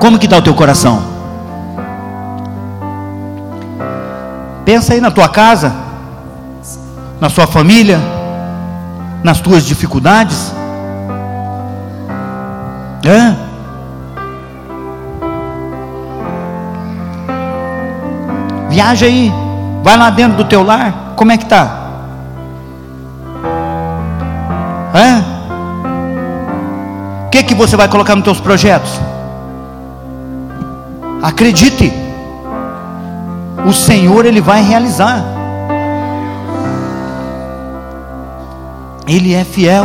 Como 0.00 0.18
que 0.18 0.26
está 0.26 0.38
o 0.38 0.42
teu 0.42 0.54
coração? 0.54 1.11
Pensa 4.72 4.94
aí 4.94 5.02
na 5.02 5.10
tua 5.10 5.28
casa, 5.28 5.70
na 7.20 7.28
sua 7.28 7.46
família, 7.46 8.00
nas 9.22 9.38
tuas 9.38 9.66
dificuldades. 9.66 10.50
Hã? 13.04 13.36
Viaja 18.70 19.04
aí, 19.04 19.30
vai 19.82 19.94
lá 19.98 20.08
dentro 20.08 20.38
do 20.38 20.44
teu 20.46 20.62
lar, 20.62 21.12
como 21.16 21.32
é 21.32 21.36
que 21.36 21.44
tá? 21.44 21.90
Hã? 24.94 25.22
O 27.26 27.28
que 27.28 27.42
que 27.42 27.54
você 27.54 27.76
vai 27.76 27.88
colocar 27.88 28.16
nos 28.16 28.24
teus 28.24 28.40
projetos? 28.40 28.98
Acredite. 31.22 32.01
O 33.64 33.72
Senhor 33.72 34.26
ele 34.26 34.40
vai 34.40 34.62
realizar. 34.62 35.22
Ele 39.06 39.34
é 39.34 39.44
fiel 39.44 39.84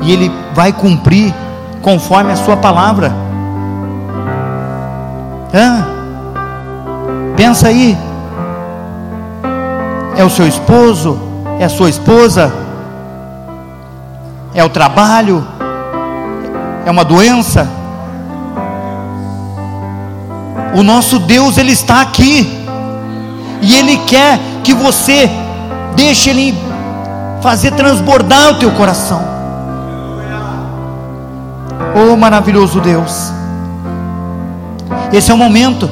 e 0.00 0.12
ele 0.12 0.32
vai 0.54 0.72
cumprir 0.72 1.34
conforme 1.82 2.32
a 2.32 2.36
sua 2.36 2.56
palavra. 2.56 3.12
Hã? 5.54 5.86
Pensa 7.36 7.68
aí. 7.68 7.96
É 10.16 10.24
o 10.24 10.30
seu 10.30 10.46
esposo? 10.46 11.20
É 11.60 11.64
a 11.64 11.68
sua 11.68 11.88
esposa? 11.88 12.52
É 14.54 14.64
o 14.64 14.68
trabalho? 14.68 15.46
É 16.84 16.90
uma 16.90 17.04
doença? 17.04 17.68
O 20.74 20.82
nosso 20.82 21.18
Deus, 21.20 21.58
Ele 21.58 21.72
está 21.72 22.00
aqui. 22.00 22.57
E 23.60 23.74
Ele 23.74 23.98
quer 24.06 24.38
que 24.62 24.72
você 24.72 25.30
deixe 25.96 26.30
Ele 26.30 26.56
fazer 27.40 27.72
transbordar 27.72 28.50
o 28.50 28.54
teu 28.54 28.70
coração. 28.72 29.22
Oh 31.94 32.16
maravilhoso 32.16 32.80
Deus. 32.80 33.32
Esse 35.12 35.30
é 35.30 35.34
o 35.34 35.38
momento. 35.38 35.90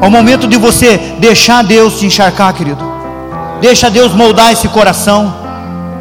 É 0.00 0.06
o 0.06 0.10
momento 0.10 0.46
de 0.46 0.56
você 0.56 0.98
deixar 1.18 1.64
Deus 1.64 1.98
te 1.98 2.06
encharcar, 2.06 2.52
querido. 2.52 2.84
Deixa 3.60 3.90
Deus 3.90 4.12
moldar 4.12 4.52
esse 4.52 4.68
coração. 4.68 5.45